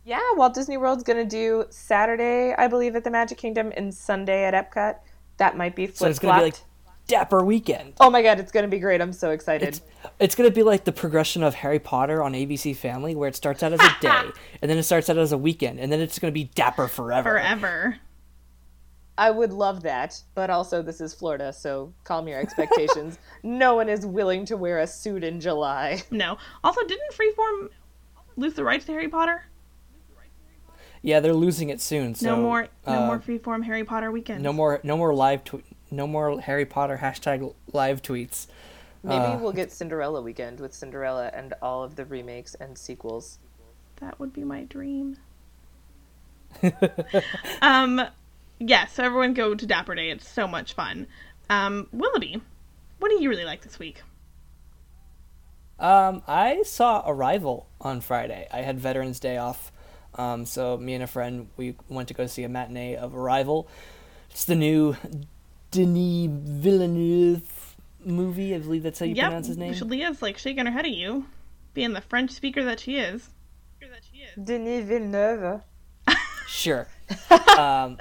Yeah, 0.04 0.20
Walt 0.34 0.54
Disney 0.54 0.76
World's 0.76 1.02
gonna 1.02 1.24
do 1.24 1.64
Saturday, 1.70 2.54
I 2.56 2.68
believe, 2.68 2.94
at 2.94 3.02
the 3.04 3.10
Magic 3.10 3.38
Kingdom 3.38 3.72
and 3.76 3.92
Sunday 3.92 4.44
at 4.44 4.54
Epcot. 4.54 4.96
That 5.38 5.56
might 5.56 5.74
be 5.74 5.86
So 5.88 5.92
flip 5.94 6.10
it's 6.10 6.18
gonna 6.20 6.38
be 6.38 6.44
like 6.44 6.56
Dapper 7.10 7.44
Weekend. 7.44 7.94
Oh 7.98 8.08
my 8.08 8.22
god, 8.22 8.38
it's 8.38 8.52
gonna 8.52 8.68
be 8.68 8.78
great! 8.78 9.00
I'm 9.00 9.12
so 9.12 9.30
excited. 9.30 9.68
It's 9.68 9.82
it's 10.20 10.34
gonna 10.36 10.50
be 10.50 10.62
like 10.62 10.84
the 10.84 10.92
progression 10.92 11.42
of 11.42 11.54
Harry 11.56 11.80
Potter 11.80 12.22
on 12.22 12.34
ABC 12.34 12.76
Family, 12.76 13.16
where 13.16 13.28
it 13.28 13.34
starts 13.34 13.62
out 13.62 13.72
as 13.72 13.80
a 13.80 13.96
day, 14.00 14.30
and 14.62 14.70
then 14.70 14.78
it 14.78 14.84
starts 14.84 15.10
out 15.10 15.18
as 15.18 15.32
a 15.32 15.38
weekend, 15.38 15.80
and 15.80 15.90
then 15.90 16.00
it's 16.00 16.18
gonna 16.20 16.32
be 16.32 16.44
Dapper 16.44 16.86
forever. 16.86 17.30
Forever. 17.30 17.96
I 19.18 19.30
would 19.30 19.52
love 19.52 19.82
that, 19.82 20.22
but 20.34 20.50
also 20.50 20.82
this 20.82 21.00
is 21.00 21.12
Florida, 21.12 21.52
so 21.52 21.92
calm 22.04 22.28
your 22.28 22.38
expectations. 22.38 23.18
no 23.42 23.74
one 23.74 23.88
is 23.88 24.06
willing 24.06 24.46
to 24.46 24.56
wear 24.56 24.78
a 24.78 24.86
suit 24.86 25.24
in 25.24 25.40
July. 25.40 26.02
No. 26.10 26.38
Also, 26.64 26.80
didn't 26.86 27.12
Freeform 27.12 27.68
lose 28.36 28.54
the 28.54 28.64
rights 28.64 28.86
to 28.86 28.92
Harry 28.92 29.08
Potter? 29.08 29.44
Yeah, 31.02 31.20
they're 31.20 31.34
losing 31.34 31.70
it 31.70 31.80
soon. 31.80 32.14
So 32.14 32.34
No 32.34 32.42
more. 32.42 32.68
No 32.86 33.02
uh, 33.02 33.06
more 33.06 33.18
Freeform 33.18 33.64
Harry 33.64 33.84
Potter 33.84 34.10
weekend. 34.10 34.42
No 34.42 34.52
more. 34.52 34.80
No 34.82 34.96
more 34.96 35.14
live 35.14 35.44
tweet. 35.44 35.64
No 35.90 36.06
more 36.06 36.40
Harry 36.40 36.66
Potter 36.66 36.98
hashtag 37.02 37.54
live 37.72 38.02
tweets. 38.02 38.46
Maybe 39.02 39.24
Uh, 39.24 39.38
we'll 39.38 39.52
get 39.52 39.72
Cinderella 39.72 40.20
weekend 40.20 40.60
with 40.60 40.74
Cinderella 40.74 41.30
and 41.32 41.54
all 41.62 41.82
of 41.82 41.96
the 41.96 42.04
remakes 42.04 42.54
and 42.54 42.76
sequels. 42.76 43.38
That 43.96 44.20
would 44.20 44.32
be 44.32 44.44
my 44.44 44.64
dream. 44.64 45.16
um, 47.62 48.02
Yes, 48.62 48.92
so 48.92 49.02
everyone 49.02 49.32
go 49.32 49.54
to 49.54 49.66
Dapper 49.66 49.94
Day. 49.94 50.10
It's 50.10 50.28
so 50.28 50.46
much 50.46 50.74
fun. 50.74 51.06
Um, 51.48 51.88
Willoughby, 51.92 52.42
what 52.98 53.08
do 53.08 53.20
you 53.20 53.30
really 53.30 53.46
like 53.46 53.62
this 53.62 53.78
week? 53.78 54.02
Um, 55.78 56.22
I 56.28 56.62
saw 56.64 57.02
Arrival 57.06 57.66
on 57.80 58.02
Friday. 58.02 58.46
I 58.52 58.58
had 58.58 58.78
Veterans 58.78 59.18
Day 59.18 59.38
off, 59.38 59.72
um, 60.14 60.44
so 60.44 60.76
me 60.76 60.92
and 60.92 61.02
a 61.02 61.06
friend 61.06 61.48
we 61.56 61.74
went 61.88 62.08
to 62.08 62.14
go 62.14 62.26
see 62.26 62.44
a 62.44 62.50
matinee 62.50 62.96
of 62.96 63.16
Arrival. 63.16 63.66
It's 64.30 64.44
the 64.44 64.56
new 64.56 64.94
Denis 65.70 66.30
Villeneuve 66.30 67.76
movie. 68.04 68.54
I 68.54 68.58
believe 68.58 68.82
that's 68.82 68.98
how 68.98 69.06
you 69.06 69.14
yep, 69.14 69.26
pronounce 69.26 69.46
his 69.46 69.56
name. 69.56 69.74
Leah's 69.88 70.22
like 70.22 70.38
shaking 70.38 70.66
her 70.66 70.72
head 70.72 70.84
at 70.84 70.92
you, 70.92 71.26
being 71.74 71.92
the 71.92 72.00
French 72.00 72.30
speaker 72.30 72.64
that 72.64 72.80
she 72.80 72.96
is. 72.96 73.28
Denis 74.42 74.84
Villeneuve. 74.84 75.62
Sure. 76.46 76.88
um, 77.58 77.98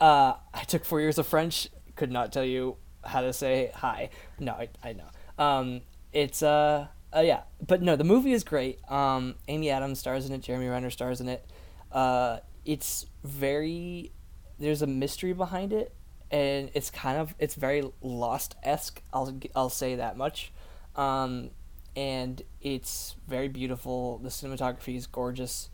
uh, 0.00 0.34
I 0.52 0.64
took 0.66 0.84
four 0.84 1.00
years 1.00 1.18
of 1.18 1.26
French. 1.26 1.68
Could 1.94 2.12
not 2.12 2.32
tell 2.32 2.44
you 2.44 2.76
how 3.02 3.22
to 3.22 3.32
say 3.32 3.70
hi. 3.74 4.10
No, 4.38 4.52
I, 4.52 4.68
I 4.84 4.92
know. 4.92 5.08
Um, 5.38 5.80
it's 6.12 6.42
uh, 6.42 6.88
uh, 7.14 7.20
yeah, 7.20 7.42
but 7.66 7.80
no, 7.80 7.96
the 7.96 8.04
movie 8.04 8.32
is 8.32 8.44
great. 8.44 8.78
Um, 8.90 9.36
Amy 9.48 9.70
Adams 9.70 9.98
stars 9.98 10.26
in 10.26 10.32
it. 10.32 10.42
Jeremy 10.42 10.68
Renner 10.68 10.90
stars 10.90 11.20
in 11.20 11.28
it. 11.28 11.46
Uh, 11.90 12.38
it's 12.64 13.06
very 13.24 14.12
there's 14.58 14.82
a 14.82 14.86
mystery 14.86 15.32
behind 15.32 15.72
it, 15.72 15.94
and 16.30 16.70
it's 16.74 16.90
kind 16.90 17.18
of 17.18 17.34
it's 17.38 17.54
very 17.54 17.84
Lost 18.00 18.56
esque. 18.62 19.02
I'll 19.12 19.38
I'll 19.54 19.70
say 19.70 19.96
that 19.96 20.16
much. 20.16 20.52
Um, 20.94 21.50
and 21.94 22.42
it's 22.60 23.16
very 23.26 23.48
beautiful. 23.48 24.18
The 24.18 24.28
cinematography 24.28 24.96
is 24.96 25.06
gorgeous. 25.06 25.70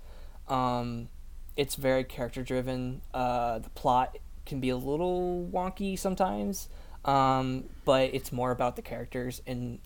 Um, 0.49 1.09
it's 1.57 1.75
very 1.75 2.05
character 2.05 2.43
driven. 2.43 3.03
Uh, 3.13 3.59
the 3.59 3.71
plot 3.71 4.19
can 4.47 4.61
be 4.61 4.71
a 4.71 4.77
little 4.77 5.49
wonky 5.53 5.99
sometimes, 5.99 6.69
um, 7.05 7.65
but 7.85 8.15
it's 8.15 8.33
more 8.33 8.51
about 8.51 8.77
the 8.77 8.83
characters 8.83 9.43
in 9.47 9.81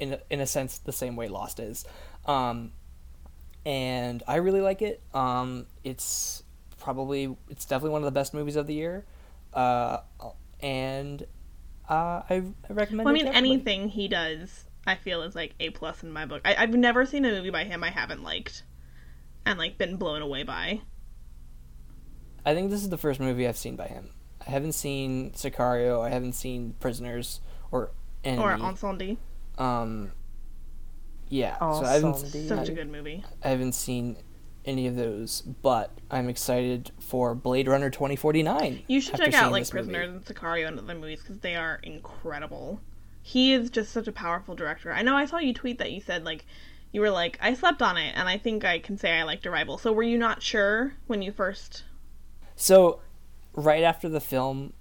in 0.00 0.18
in 0.30 0.40
a 0.40 0.46
sense 0.46 0.78
the 0.78 0.92
same 0.92 1.16
way 1.16 1.28
Lost 1.28 1.60
is. 1.60 1.84
Um, 2.26 2.72
and 3.66 4.22
I 4.26 4.36
really 4.36 4.60
like 4.60 4.82
it. 4.82 5.02
Um, 5.12 5.66
it's 5.84 6.42
probably 6.78 7.36
it's 7.50 7.64
definitely 7.64 7.90
one 7.90 8.02
of 8.02 8.06
the 8.06 8.18
best 8.18 8.34
movies 8.34 8.56
of 8.56 8.66
the 8.66 8.74
year. 8.74 9.04
Uh, 9.54 9.98
and 10.60 11.22
uh, 11.88 12.22
I, 12.28 12.42
I 12.68 12.72
recommend. 12.72 13.06
Well, 13.06 13.08
I 13.08 13.12
mean, 13.12 13.26
to 13.26 13.34
anything 13.34 13.88
he 13.88 14.08
does, 14.08 14.64
I 14.86 14.96
feel 14.96 15.22
is 15.22 15.34
like 15.34 15.54
a 15.60 15.70
plus 15.70 16.02
in 16.02 16.10
my 16.12 16.26
book. 16.26 16.42
I, 16.44 16.56
I've 16.56 16.74
never 16.74 17.06
seen 17.06 17.24
a 17.24 17.30
movie 17.30 17.50
by 17.50 17.64
him 17.64 17.84
I 17.84 17.90
haven't 17.90 18.22
liked, 18.22 18.64
and 19.46 19.58
like 19.58 19.78
been 19.78 19.96
blown 19.96 20.22
away 20.22 20.42
by. 20.42 20.80
I 22.44 22.54
think 22.54 22.70
this 22.70 22.82
is 22.82 22.90
the 22.90 22.98
first 22.98 23.20
movie 23.20 23.46
I've 23.48 23.56
seen 23.56 23.76
by 23.76 23.86
him. 23.86 24.10
I 24.46 24.50
haven't 24.50 24.72
seen 24.72 25.30
Sicario. 25.32 26.02
I 26.02 26.10
haven't 26.10 26.34
seen 26.34 26.74
Prisoners 26.80 27.40
or 27.70 27.92
Enemy. 28.24 28.42
Or 28.42 28.56
Incendies, 28.56 29.16
um, 29.56 30.12
yeah. 31.28 31.58
So 31.58 31.84
I 31.84 31.92
haven't, 31.94 32.14
Incendies. 32.16 32.48
such 32.48 32.68
I- 32.68 32.72
a 32.72 32.74
good 32.74 32.90
movie. 32.90 33.24
I 33.42 33.48
haven't 33.48 33.72
seen 33.72 34.16
any 34.66 34.86
of 34.86 34.96
those, 34.96 35.42
but 35.42 35.90
I'm 36.10 36.28
excited 36.28 36.90
for 36.98 37.34
Blade 37.34 37.68
Runner 37.68 37.90
2049. 37.90 38.84
You 38.86 39.00
should 39.00 39.16
check 39.16 39.34
out 39.34 39.52
like 39.52 39.62
this 39.62 39.72
movie. 39.72 39.92
Prisoners 39.92 40.10
and 40.10 40.24
Sicario 40.24 40.68
and 40.68 40.78
other 40.78 40.94
movies 40.94 41.20
because 41.20 41.38
they 41.40 41.56
are 41.56 41.80
incredible. 41.82 42.80
He 43.22 43.52
is 43.52 43.70
just 43.70 43.92
such 43.92 44.06
a 44.06 44.12
powerful 44.12 44.54
director. 44.54 44.92
I 44.92 45.02
know 45.02 45.16
I 45.16 45.26
saw 45.26 45.38
you 45.38 45.54
tweet 45.54 45.78
that 45.78 45.92
you 45.92 46.00
said 46.00 46.24
like 46.24 46.44
you 46.92 47.00
were 47.00 47.10
like 47.10 47.38
I 47.40 47.54
slept 47.54 47.82
on 47.82 47.96
it, 47.96 48.14
and 48.16 48.28
I 48.28 48.38
think 48.38 48.64
I 48.64 48.78
can 48.78 48.96
say 48.96 49.12
I 49.12 49.24
liked 49.24 49.46
Arrival. 49.46 49.78
So 49.78 49.92
were 49.92 50.02
you 50.02 50.18
not 50.18 50.42
sure 50.42 50.94
when 51.06 51.22
you 51.22 51.32
first? 51.32 51.84
So, 52.56 53.00
right 53.52 53.82
after 53.82 54.08
the 54.08 54.20
film 54.20 54.72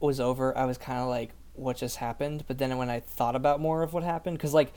was 0.00 0.20
over, 0.20 0.56
I 0.56 0.64
was 0.64 0.78
kind 0.78 1.00
of 1.00 1.08
like, 1.08 1.30
what 1.54 1.76
just 1.76 1.96
happened? 1.96 2.44
But 2.46 2.58
then 2.58 2.76
when 2.78 2.90
I 2.90 3.00
thought 3.00 3.36
about 3.36 3.60
more 3.60 3.82
of 3.82 3.92
what 3.92 4.02
happened, 4.02 4.38
because, 4.38 4.54
like, 4.54 4.72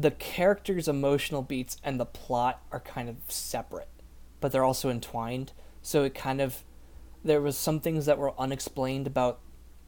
the 0.00 0.10
characters' 0.10 0.88
emotional 0.88 1.42
beats 1.42 1.76
and 1.84 2.00
the 2.00 2.06
plot 2.06 2.62
are 2.72 2.80
kind 2.80 3.10
of 3.10 3.16
separate, 3.28 3.88
but 4.40 4.50
they're 4.50 4.64
also 4.64 4.88
entwined. 4.88 5.52
So 5.82 6.04
it 6.04 6.14
kind 6.14 6.40
of, 6.40 6.64
there 7.22 7.42
was 7.42 7.54
some 7.54 7.80
things 7.80 8.06
that 8.06 8.16
were 8.16 8.32
unexplained 8.40 9.06
about, 9.06 9.40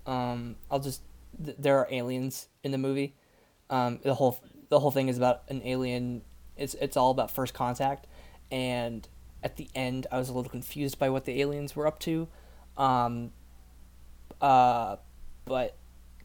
um, 0.04 0.56
I'll 0.70 0.80
just, 0.80 1.00
th- 1.42 1.56
there 1.58 1.78
are 1.78 1.88
aliens 1.90 2.48
in 2.62 2.72
the 2.72 2.78
movie. 2.78 3.14
Um, 3.70 4.00
the 4.02 4.12
whole, 4.12 4.38
the 4.68 4.80
whole 4.80 4.90
thing 4.90 5.08
is 5.08 5.16
about 5.16 5.44
an 5.48 5.62
alien. 5.64 6.20
It's, 6.58 6.74
it's 6.74 6.98
all 6.98 7.10
about 7.10 7.30
first 7.30 7.54
contact. 7.54 8.06
And 8.50 9.08
at 9.42 9.56
the 9.56 9.70
end, 9.74 10.06
I 10.12 10.18
was 10.18 10.28
a 10.28 10.34
little 10.34 10.50
confused 10.50 10.98
by 10.98 11.08
what 11.08 11.24
the 11.24 11.40
aliens 11.40 11.74
were 11.74 11.86
up 11.86 11.98
to. 12.00 12.28
Um, 12.76 13.32
uh, 14.42 14.96
but 15.46 15.78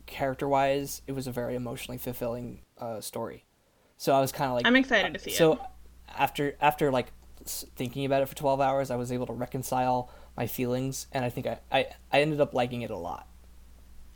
character 0.07 0.45
wise, 0.45 1.03
it 1.07 1.13
was 1.13 1.25
a 1.25 1.31
very 1.31 1.55
emotionally 1.55 1.97
fulfilling 1.97 2.63
uh, 2.77 2.99
story. 2.99 3.45
So 3.97 4.13
I 4.13 4.19
was 4.21 4.31
kind 4.31 4.49
of 4.49 4.55
like, 4.55 4.65
I'm 4.67 4.75
excited 4.75 5.13
to 5.13 5.19
see 5.19 5.31
so 5.31 5.53
it. 5.53 5.59
So 5.59 5.65
after 6.17 6.55
after 6.61 6.91
like 6.91 7.07
thinking 7.45 8.05
about 8.05 8.21
it 8.21 8.29
for 8.29 8.35
12 8.35 8.61
hours, 8.61 8.91
I 8.91 8.95
was 8.95 9.11
able 9.11 9.25
to 9.27 9.33
reconcile 9.33 10.09
my 10.35 10.47
feelings, 10.47 11.07
and 11.11 11.25
I 11.25 11.29
think 11.29 11.47
I, 11.47 11.59
I, 11.71 11.87
I 12.11 12.21
ended 12.21 12.39
up 12.41 12.53
liking 12.53 12.81
it 12.81 12.91
a 12.91 12.97
lot. 12.97 13.27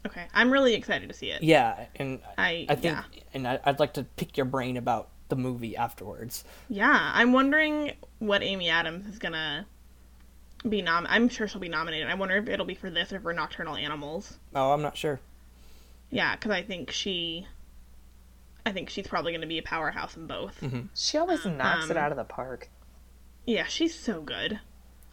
Okay, 0.05 0.25
I'm 0.34 0.51
really 0.51 0.73
excited 0.73 1.07
to 1.09 1.15
see 1.15 1.32
it. 1.32 1.41
Yeah, 1.43 1.86
and 1.95 2.19
I- 2.38 2.65
I 2.69 2.75
think, 2.75 2.95
yeah. 2.95 3.03
and 3.34 3.47
I, 3.47 3.59
I'd 3.63 3.79
like 3.79 3.93
to 3.93 4.03
pick 4.03 4.36
your 4.38 4.45
brain 4.45 4.77
about 4.77 5.09
the 5.29 5.36
movie 5.36 5.75
afterwards. 5.77 6.43
Yeah, 6.69 7.11
I'm 7.13 7.34
wondering 7.34 7.93
what 8.19 8.43
Amy 8.43 8.69
Adams 8.69 9.07
is 9.07 9.17
gonna 9.19 9.65
be 10.67 10.82
nom. 10.82 11.07
I'm 11.09 11.29
sure 11.29 11.47
she'll 11.47 11.61
be 11.61 11.69
nominated. 11.69 12.07
I 12.07 12.15
wonder 12.15 12.36
if 12.38 12.47
it'll 12.49 12.65
be 12.65 12.75
for 12.75 12.89
this 12.89 13.13
or 13.13 13.19
for 13.19 13.34
Nocturnal 13.34 13.75
Animals. 13.75 14.38
Oh, 14.53 14.71
I'm 14.73 14.82
not 14.82 14.97
sure. 14.97 15.19
Yeah, 16.09 16.36
because 16.36 16.51
I 16.51 16.61
think 16.63 16.91
she, 16.91 17.47
I 18.66 18.72
think 18.72 18.89
she's 18.89 19.07
probably 19.07 19.32
gonna 19.32 19.47
be 19.47 19.57
a 19.57 19.64
powerhouse 19.64 20.16
in 20.18 20.28
both. 20.28 20.64
She 20.93 21.18
always 21.18 21.45
knocks 21.45 21.89
it 21.89 21.97
Um, 21.97 22.03
out 22.03 22.12
of 22.12 22.18
the 22.18 22.24
park. 22.24 22.70
Yeah, 23.45 23.66
she's 23.66 23.97
so 23.97 24.22
good. 24.22 24.59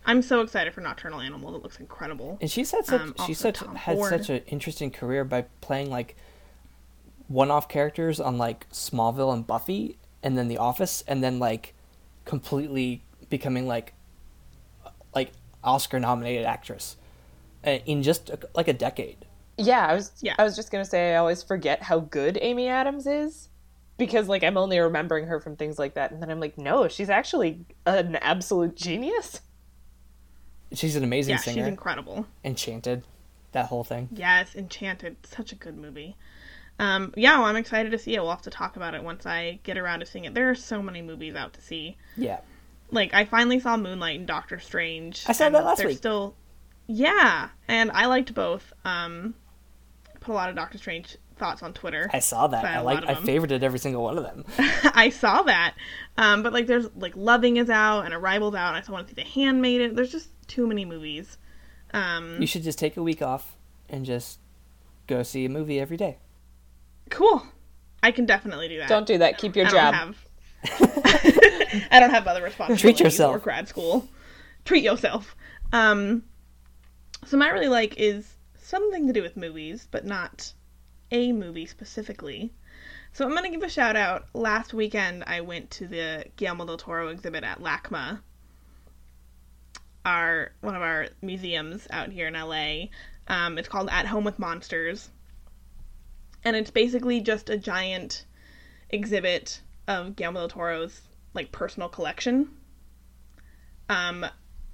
I'm 0.05 0.23
so 0.23 0.41
excited 0.41 0.73
for 0.75 0.81
Nocturnal 0.81 1.21
Animal. 1.21 1.55
It 1.57 1.63
looks 1.63 1.81
incredible. 1.81 2.39
And 2.41 2.51
she's 2.51 2.71
had 2.71 2.85
such 2.87 3.01
Um, 3.01 3.15
she's 3.27 3.39
such 3.39 3.57
Tom 3.59 3.75
had 3.75 3.97
Ford. 3.97 4.11
such 4.11 4.31
an 4.31 4.43
interesting 4.47 4.91
career 4.91 5.25
by 5.25 5.43
playing 5.61 5.91
like 5.91 6.17
one-off 7.27 7.69
characters 7.69 8.21
on 8.21 8.39
like 8.39 8.69
Smallville 8.71 9.33
and 9.35 9.47
Buffy, 9.47 9.99
and 10.23 10.37
then 10.39 10.49
The 10.49 10.59
Office, 10.59 11.03
and 11.07 11.23
then 11.23 11.39
like 11.39 11.75
completely 12.25 13.03
becoming 13.29 13.67
like 13.67 13.95
like 15.15 15.33
Oscar-nominated 15.65 16.45
actress 16.45 16.97
uh, 17.67 17.71
in 17.87 18.03
just 18.03 18.31
like 18.55 18.69
a 18.69 18.73
decade. 18.73 19.25
Yeah, 19.59 19.87
I 19.87 19.95
was. 19.95 20.13
Yeah. 20.21 20.35
I 20.39 20.45
was 20.45 20.57
just 20.57 20.71
gonna 20.71 20.85
say 20.85 21.15
I 21.15 21.17
always 21.17 21.43
forget 21.43 21.83
how 21.83 22.01
good 22.01 22.39
Amy 22.41 22.69
Adams 22.69 23.07
is 23.07 23.49
because 23.97 24.29
like 24.29 24.45
I'm 24.45 24.57
only 24.57 24.79
remembering 24.79 25.27
her 25.27 25.41
from 25.41 25.57
things 25.57 25.79
like 25.79 25.95
that, 25.95 26.13
and 26.13 26.23
then 26.23 26.31
I'm 26.31 26.41
like, 26.41 26.57
no, 26.57 26.89
she's 26.89 27.11
actually 27.11 27.67
an 27.85 28.17
absolute 28.17 28.77
genius. 28.77 29.41
She's 30.73 30.97
an 30.97 31.05
amazing 31.05 31.33
Yeah, 31.33 31.39
singer. 31.41 31.63
she's 31.63 31.69
incredible. 31.69 32.27
Enchanted, 32.45 33.03
that 33.53 33.67
whole 33.67 33.85
thing. 33.85 34.09
Yes, 34.13 34.55
Enchanted, 34.55 35.17
such 35.27 35.53
a 35.53 35.55
good 35.55 35.77
movie. 35.77 36.17
Um, 36.79 37.13
yeah, 37.17 37.39
well, 37.39 37.47
I'm 37.47 37.57
excited 37.57 37.91
to 37.93 37.99
see 37.99 38.15
it. 38.15 38.21
We'll 38.21 38.31
have 38.31 38.43
to 38.43 38.51
talk 38.51 38.77
about 38.77 38.95
it 38.95 39.03
once 39.03 39.27
I 39.27 39.59
get 39.65 39.77
around 39.79 40.01
to 40.01 40.07
seeing 40.07 40.27
it. 40.27 40.35
There 40.35 40.49
are 40.51 40.55
so 40.55 40.81
many 40.83 41.03
movies 41.03 41.35
out 41.35 41.55
to 41.55 41.61
see. 41.61 41.97
Yeah. 42.17 42.41
Like 42.91 43.15
I 43.15 43.25
finally 43.25 43.59
saw 43.59 43.77
Moonlight 43.77 44.19
and 44.19 44.27
Doctor 44.29 44.59
Strange. 44.61 45.25
I 45.27 45.33
saw 45.33 45.49
that 45.51 45.65
last 45.65 45.79
they're 45.79 45.89
week. 45.89 45.97
Still, 45.99 46.37
yeah, 46.87 47.49
and 47.67 47.91
I 47.91 48.07
liked 48.07 48.33
both. 48.35 48.73
Um, 48.85 49.35
put 50.21 50.33
a 50.33 50.35
lot 50.35 50.49
of 50.51 50.57
Doctor 50.57 50.79
Strange 50.79 51.17
thoughts 51.37 51.63
on 51.63 51.73
Twitter. 51.73 52.11
I 52.13 52.19
saw 52.19 52.47
that. 52.49 52.65
I 52.65 52.75
I 52.75 52.77
a 52.77 52.83
like 52.83 53.05
I 53.07 53.13
of 53.13 53.19
favorited 53.19 53.63
every 53.63 53.79
single 53.79 54.03
one 54.03 54.19
of 54.19 54.25
them. 54.25 54.45
I 54.95 55.11
saw 55.11 55.43
that. 55.43 55.75
Um, 56.17 56.43
but 56.43 56.53
like, 56.53 56.67
there's 56.67 56.89
like 56.97 57.17
Loving 57.17 57.57
is 57.59 57.71
out 57.71 58.03
and 58.05 58.13
Arrival's 58.15 58.55
out. 58.55 58.69
And 58.69 58.77
I 58.77 58.81
still 58.83 58.95
want 58.95 59.09
to 59.09 59.15
see 59.15 59.23
The 59.23 59.29
Handmaiden. 59.29 59.95
There's 59.95 60.11
just 60.13 60.29
too 60.49 60.67
many 60.67 60.85
movies. 60.85 61.39
Um, 61.95 62.37
you 62.41 62.47
should 62.47 62.63
just 62.65 62.79
take 62.79 62.97
a 62.97 63.03
week 63.03 63.23
off 63.23 63.57
and 63.89 64.05
just 64.05 64.41
go 65.07 65.23
see 65.23 65.45
a 65.45 65.49
movie 65.49 65.81
every 65.81 65.97
day. 65.97 66.19
cool. 67.11 67.47
I 68.03 68.13
can 68.13 68.27
definitely 68.27 68.69
do 68.69 68.79
that. 68.79 68.89
Don't 68.89 69.07
do 69.09 69.19
that. 69.19 69.39
Keep 69.39 69.57
your 69.57 69.67
I 69.67 69.71
job. 69.71 69.95
have. 69.95 70.17
I 71.91 71.99
don't 71.99 72.11
have 72.11 72.29
other 72.29 72.43
responsibilities. 72.43 72.81
Treat 72.81 73.01
yourself. 73.01 73.35
Or 73.35 73.39
grad 73.41 73.67
school. 73.69 74.07
Treat 74.65 74.85
yourself. 74.85 75.35
Um, 75.73 76.23
so 77.27 77.37
my 77.37 77.49
really 77.49 77.67
like 77.69 77.99
is 77.99 78.35
something 78.69 79.07
to 79.07 79.13
do 79.15 79.23
with 79.23 79.37
movies, 79.37 79.89
but 79.91 80.05
not 80.05 80.53
a 81.11 81.33
movie 81.33 81.65
specifically. 81.65 82.53
So 83.13 83.25
I'm 83.25 83.35
gonna 83.35 83.51
give 83.51 83.63
a 83.63 83.69
shout 83.69 83.97
out. 83.97 84.27
Last 84.35 84.75
weekend 84.75 85.25
I 85.27 85.41
went 85.41 85.71
to 85.73 85.89
the 85.89 86.27
Guillermo 86.37 86.67
del 86.67 86.77
Toro 86.77 87.09
exhibit 87.09 87.45
at 87.45 87.61
LACMA, 87.61 88.21
our 90.05 90.53
one 90.61 90.77
of 90.77 90.83
our 90.83 91.09
museums 91.23 91.87
out 91.91 92.13
here 92.13 92.29
in 92.29 92.35
LA. 92.35 92.89
Um, 93.27 93.57
it's 93.57 93.69
called 93.69 93.89
At 93.91 94.07
Home 94.07 94.25
with 94.25 94.39
Monsters, 94.39 95.09
and 96.45 96.55
it's 96.55 96.71
basically 96.71 97.21
just 97.21 97.49
a 97.49 97.57
giant 97.57 98.27
exhibit 98.91 99.63
of 99.87 100.15
Guillermo 100.15 100.41
del 100.41 100.49
Toro's 100.49 101.01
like 101.33 101.53
personal 101.53 101.89
collection. 101.89 102.51
Um, 103.89 104.27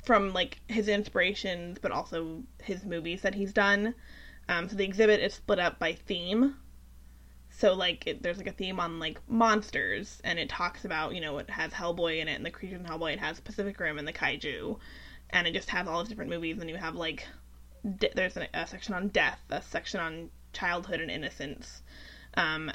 from 0.05 0.33
like 0.33 0.61
his 0.69 0.89
inspirations, 0.89 1.79
but 1.81 1.93
also 1.93 2.43
his 2.63 2.85
movies 2.85 3.23
that 3.23 3.35
he's 3.35 3.53
done. 3.53 3.95
Um, 4.49 4.69
so 4.69 4.77
the 4.77 4.85
exhibit 4.85 5.21
is 5.21 5.35
split 5.35 5.59
up 5.59 5.79
by 5.79 5.95
theme. 5.95 6.57
So 7.51 7.73
like 7.73 8.07
it, 8.07 8.23
there's 8.23 8.39
like 8.39 8.47
a 8.47 8.53
theme 8.53 8.81
on 8.81 8.99
like 8.99 9.21
monsters, 9.29 10.21
and 10.25 10.39
it 10.39 10.49
talks 10.49 10.85
about 10.85 11.15
you 11.15 11.21
know 11.21 11.39
it 11.39 11.49
has 11.51 11.73
Hellboy 11.73 12.21
in 12.21 12.29
it, 12.29 12.35
and 12.35 12.45
the 12.45 12.51
creatures 12.51 12.81
in 12.81 12.87
Hellboy. 12.87 13.15
It 13.15 13.21
has 13.21 13.41
Pacific 13.41 13.79
Rim 13.79 13.99
and 13.99 14.07
the 14.07 14.13
kaiju, 14.13 14.79
and 15.31 15.47
it 15.47 15.53
just 15.53 15.71
has 15.71 15.87
all 15.87 16.01
these 16.01 16.09
different 16.09 16.31
movies. 16.31 16.59
And 16.59 16.69
you 16.69 16.77
have 16.77 16.97
like 16.97 17.27
de- 17.99 18.13
there's 18.15 18.37
a, 18.37 18.49
a 18.53 18.67
section 18.67 18.95
on 18.95 19.09
death, 19.09 19.41
a 19.51 19.63
section 19.63 20.01
on 20.01 20.31
childhood 20.53 21.01
and 21.01 21.11
innocence, 21.11 21.83
um, 22.37 22.71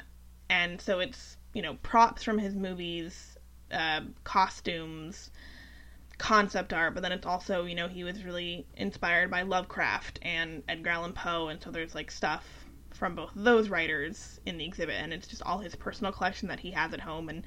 and 0.48 0.80
so 0.80 0.98
it's 0.98 1.36
you 1.52 1.62
know 1.62 1.74
props 1.82 2.22
from 2.22 2.38
his 2.38 2.54
movies, 2.54 3.36
uh, 3.70 4.00
costumes, 4.24 5.30
concept 6.20 6.74
art, 6.74 6.92
but 6.92 7.02
then 7.02 7.12
it's 7.12 7.26
also 7.26 7.64
you 7.64 7.74
know 7.74 7.88
he 7.88 8.04
was 8.04 8.24
really 8.24 8.66
inspired 8.76 9.30
by 9.30 9.42
Lovecraft 9.42 10.18
and 10.22 10.62
Edgar 10.68 10.90
Allan 10.90 11.14
Poe, 11.14 11.48
and 11.48 11.60
so 11.62 11.70
there's 11.70 11.94
like 11.94 12.10
stuff 12.10 12.66
from 12.92 13.14
both 13.14 13.30
those 13.34 13.70
writers 13.70 14.38
in 14.44 14.58
the 14.58 14.64
exhibit, 14.66 14.96
and 14.96 15.14
it's 15.14 15.26
just 15.26 15.42
all 15.42 15.58
his 15.58 15.74
personal 15.74 16.12
collection 16.12 16.48
that 16.48 16.60
he 16.60 16.72
has 16.72 16.92
at 16.92 17.00
home, 17.00 17.30
and 17.30 17.44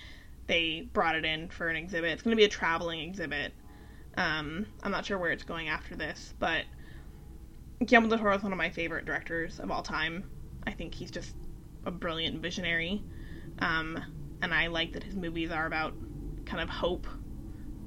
they 0.47 0.89
brought 0.91 1.15
it 1.15 1.24
in 1.24 1.49
for 1.49 1.69
an 1.69 1.76
exhibit. 1.76 2.11
It's 2.11 2.24
going 2.24 2.36
to 2.36 2.41
be 2.41 2.45
a 2.45 2.49
traveling 2.49 2.99
exhibit. 2.99 3.53
Um, 4.17 4.65
I'm 4.82 4.91
not 4.91 5.05
sure 5.05 5.19
where 5.19 5.32
it's 5.32 5.43
going 5.43 5.69
after 5.69 5.95
this, 5.95 6.34
but 6.39 6.65
Guillermo 7.86 8.09
del 8.09 8.17
Toro 8.17 8.36
is 8.36 8.43
one 8.43 8.51
of 8.51 8.57
my 8.57 8.71
favorite 8.71 9.05
directors 9.05 9.59
of 9.59 9.69
all 9.69 9.84
time. 9.84 10.24
I 10.65 10.71
think 10.71 10.95
he's 10.95 11.11
just 11.11 11.36
a 11.86 11.91
brilliant 11.91 12.41
visionary, 12.41 13.03
um, 13.59 14.03
and 14.41 14.51
I 14.51 14.67
like 14.67 14.93
that 14.93 15.03
his 15.03 15.15
movies 15.15 15.51
are 15.51 15.67
about 15.67 15.93
kind 16.45 16.61
of 16.61 16.69
hope, 16.69 17.05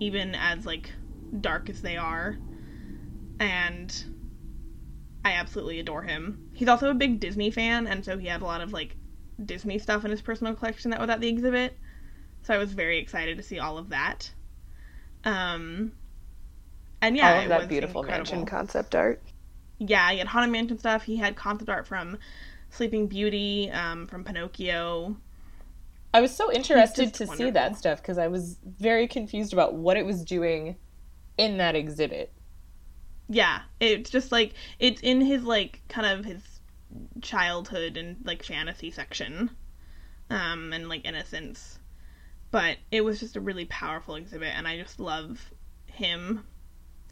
even 0.01 0.35
as 0.35 0.67
like 0.67 0.93
dark 1.41 1.69
as 1.71 1.81
they 1.81 1.97
are, 1.97 2.39
and 3.39 4.05
I 5.25 5.33
absolutely 5.33 5.79
adore 5.81 6.03
him. 6.05 6.39
He's 6.53 6.69
also 6.69 6.91
a 6.91 6.95
big 6.95 7.21
Disney 7.21 7.51
fan, 7.51 7.87
and 7.87 8.05
so 8.05 8.17
he 8.17 8.29
had 8.29 8.41
a 8.43 8.47
lot 8.47 8.61
of 8.63 8.73
like 8.73 8.97
Disney 9.45 9.79
stuff 9.79 10.05
in 10.05 10.11
his 10.11 10.23
personal 10.23 10.55
collection 10.55 10.91
that 10.91 11.01
was 11.01 11.11
at 11.11 11.21
the 11.21 11.29
exhibit. 11.29 11.79
So 12.43 12.55
I 12.55 12.59
was 12.59 12.73
very 12.73 12.99
excited 12.99 13.37
to 13.37 13.43
see 13.43 13.59
all 13.59 13.79
of 13.79 13.91
that. 13.91 14.33
Um, 15.25 15.93
and 17.01 17.17
yeah, 17.17 17.35
All 17.35 17.43
of 17.43 17.49
that 17.49 17.69
beautiful 17.69 18.03
incredible. 18.03 18.35
mansion 18.35 18.47
concept 18.47 18.95
art. 18.95 19.23
Yeah, 19.79 20.11
he 20.13 20.19
had 20.19 20.29
Haunted 20.29 20.53
Mansion 20.53 20.79
stuff. 20.79 21.05
He 21.05 21.17
had 21.17 21.37
concept 21.37 21.71
art 21.71 21.87
from 21.87 22.19
Sleeping 22.71 23.07
Beauty, 23.07 23.71
um, 23.71 24.07
from 24.07 24.25
Pinocchio. 24.25 25.17
I 26.17 26.21
was 26.23 26.35
so 26.35 26.51
interested 26.51 27.13
to 27.13 27.27
see 27.27 27.51
that 27.51 27.77
stuff 27.77 28.01
because 28.01 28.17
I 28.17 28.29
was 28.29 28.57
very 28.65 29.07
confused 29.07 29.53
about 29.53 29.75
what 29.75 29.99
it 29.99 30.07
was 30.07 30.25
doing 30.25 30.77
in 31.37 31.59
that 31.59 31.77
exhibit. 31.77 32.33
Yeah, 33.29 33.61
it's 33.81 34.09
just 34.09 34.33
like 34.33 34.55
it's 34.79 35.03
in 35.03 35.21
his 35.21 35.45
like 35.45 35.83
kind 35.91 36.07
of 36.07 36.25
his 36.25 36.41
childhood 37.21 37.99
and 37.99 38.17
like 38.25 38.43
fantasy 38.43 38.91
section, 38.91 39.51
um, 40.31 40.73
and 40.73 40.89
like 40.89 41.05
innocence. 41.05 41.81
But 42.51 42.79
it 42.91 43.05
was 43.05 43.21
just 43.21 43.37
a 43.37 43.41
really 43.43 43.67
powerful 43.67 44.15
exhibit, 44.15 44.55
and 44.57 44.67
I 44.67 44.79
just 44.79 44.99
love 44.99 45.51
him. 45.85 46.47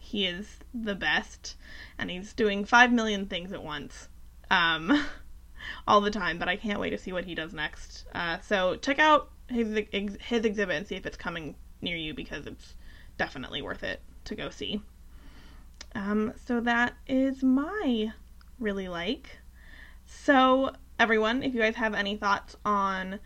He 0.00 0.24
is 0.24 0.48
the 0.72 0.94
best, 0.94 1.56
and 1.98 2.10
he's 2.10 2.32
doing 2.32 2.64
five 2.64 2.90
million 2.90 3.26
things 3.26 3.52
at 3.52 3.62
once, 3.62 4.08
um, 4.50 5.04
all 5.86 6.00
the 6.00 6.10
time. 6.10 6.38
But 6.38 6.48
I 6.48 6.56
can't 6.56 6.80
wait 6.80 6.90
to 6.90 6.98
see 6.98 7.12
what 7.12 7.24
he 7.24 7.34
does 7.34 7.52
next. 7.52 8.04
Uh, 8.14 8.38
so 8.40 8.76
check 8.76 8.98
out 8.98 9.30
his 9.48 9.76
ex- 9.92 10.16
his 10.20 10.44
exhibit 10.44 10.76
and 10.76 10.86
see 10.86 10.96
if 10.96 11.06
it's 11.06 11.16
coming 11.16 11.54
near 11.80 11.96
you 11.96 12.14
because 12.14 12.46
it's 12.46 12.74
definitely 13.18 13.62
worth 13.62 13.82
it 13.82 14.00
to 14.24 14.34
go 14.34 14.50
see. 14.50 14.80
Um, 15.94 16.32
so 16.46 16.60
that 16.60 16.94
is 17.06 17.42
my 17.42 18.12
really 18.58 18.88
like. 18.88 19.38
So, 20.06 20.72
everyone, 20.98 21.42
if 21.42 21.54
you 21.54 21.60
guys 21.60 21.76
have 21.76 21.94
any 21.94 22.16
thoughts 22.16 22.56
on 22.64 23.20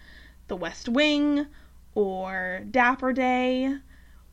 The 0.46 0.56
West 0.56 0.88
Wing, 0.88 1.46
or 1.94 2.62
Dapper 2.70 3.12
Day, 3.12 3.76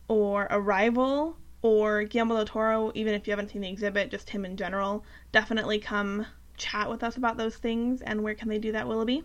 or 0.07 0.47
Arrival, 0.51 1.37
or 1.61 2.03
Guillermo 2.03 2.35
del 2.35 2.45
Toro, 2.45 2.91
even 2.93 3.13
if 3.13 3.25
you 3.25 3.31
haven't 3.31 3.49
seen 3.49 3.61
the 3.61 3.69
exhibit, 3.69 4.11
just 4.11 4.29
him 4.29 4.45
in 4.45 4.57
general, 4.57 5.03
definitely 5.31 5.79
come 5.79 6.27
chat 6.57 6.89
with 6.89 7.03
us 7.03 7.17
about 7.17 7.37
those 7.37 7.57
things. 7.57 8.01
And 8.01 8.23
where 8.23 8.35
can 8.35 8.49
they 8.49 8.59
do 8.59 8.71
that, 8.71 8.87
Willoughby? 8.87 9.23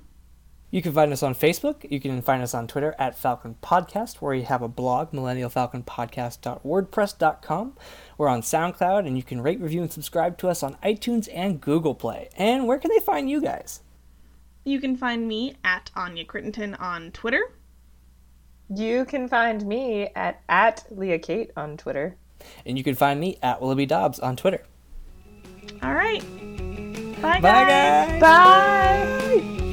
You 0.71 0.83
can 0.83 0.93
find 0.93 1.13
us 1.13 1.25
on 1.25 1.35
Facebook. 1.35 1.91
You 1.91 1.99
can 1.99 2.23
find 2.23 2.45
us 2.45 2.55
on 2.55 2.69
Twitter 2.69 2.95
at 2.97 3.19
Falcon 3.19 3.57
Podcast, 3.61 4.17
where 4.17 4.37
we 4.37 4.43
have 4.43 4.63
a 4.63 4.69
blog, 4.69 5.11
millennialfalconpodcast.wordpress.com. 5.11 7.77
We're 8.17 8.29
on 8.29 8.43
SoundCloud, 8.43 9.05
and 9.05 9.17
you 9.17 9.25
can 9.25 9.41
rate, 9.41 9.61
review, 9.61 9.83
and 9.83 9.93
subscribe 9.93 10.39
to 10.39 10.49
us 10.49 10.63
on 10.63 10.77
iTunes 10.77 11.29
and 11.35 11.61
Google 11.61 11.97
Play. 11.97 12.29
And 12.37 12.69
where 12.69 12.79
can 12.79 12.93
they 12.95 13.01
find 13.01 13.29
you 13.29 13.41
guys? 13.41 13.81
You 14.63 14.81
can 14.81 14.97
find 14.97 15.27
me 15.27 15.57
at 15.65 15.91
Anya 15.97 16.25
Crittenton 16.25 16.81
on 16.81 17.11
Twitter. 17.11 17.43
You 18.73 19.05
can 19.05 19.27
find 19.27 19.67
me 19.67 20.11
at 20.15 20.43
at 20.49 20.85
Leah 20.91 21.19
Kate 21.19 21.51
on 21.57 21.77
Twitter. 21.77 22.15
And 22.65 22.79
you 22.79 22.85
can 22.85 22.95
find 22.95 23.19
me 23.19 23.37
at 23.43 23.61
Willoughby 23.61 23.87
Dobbs 23.87 24.21
on 24.21 24.37
Twitter. 24.37 24.63
All 25.83 25.95
right. 25.95 26.23
Bye, 27.21 27.41
Bye, 27.41 27.65
guys. 27.65 28.21
guys! 28.21 28.21
Bye. 28.21 29.70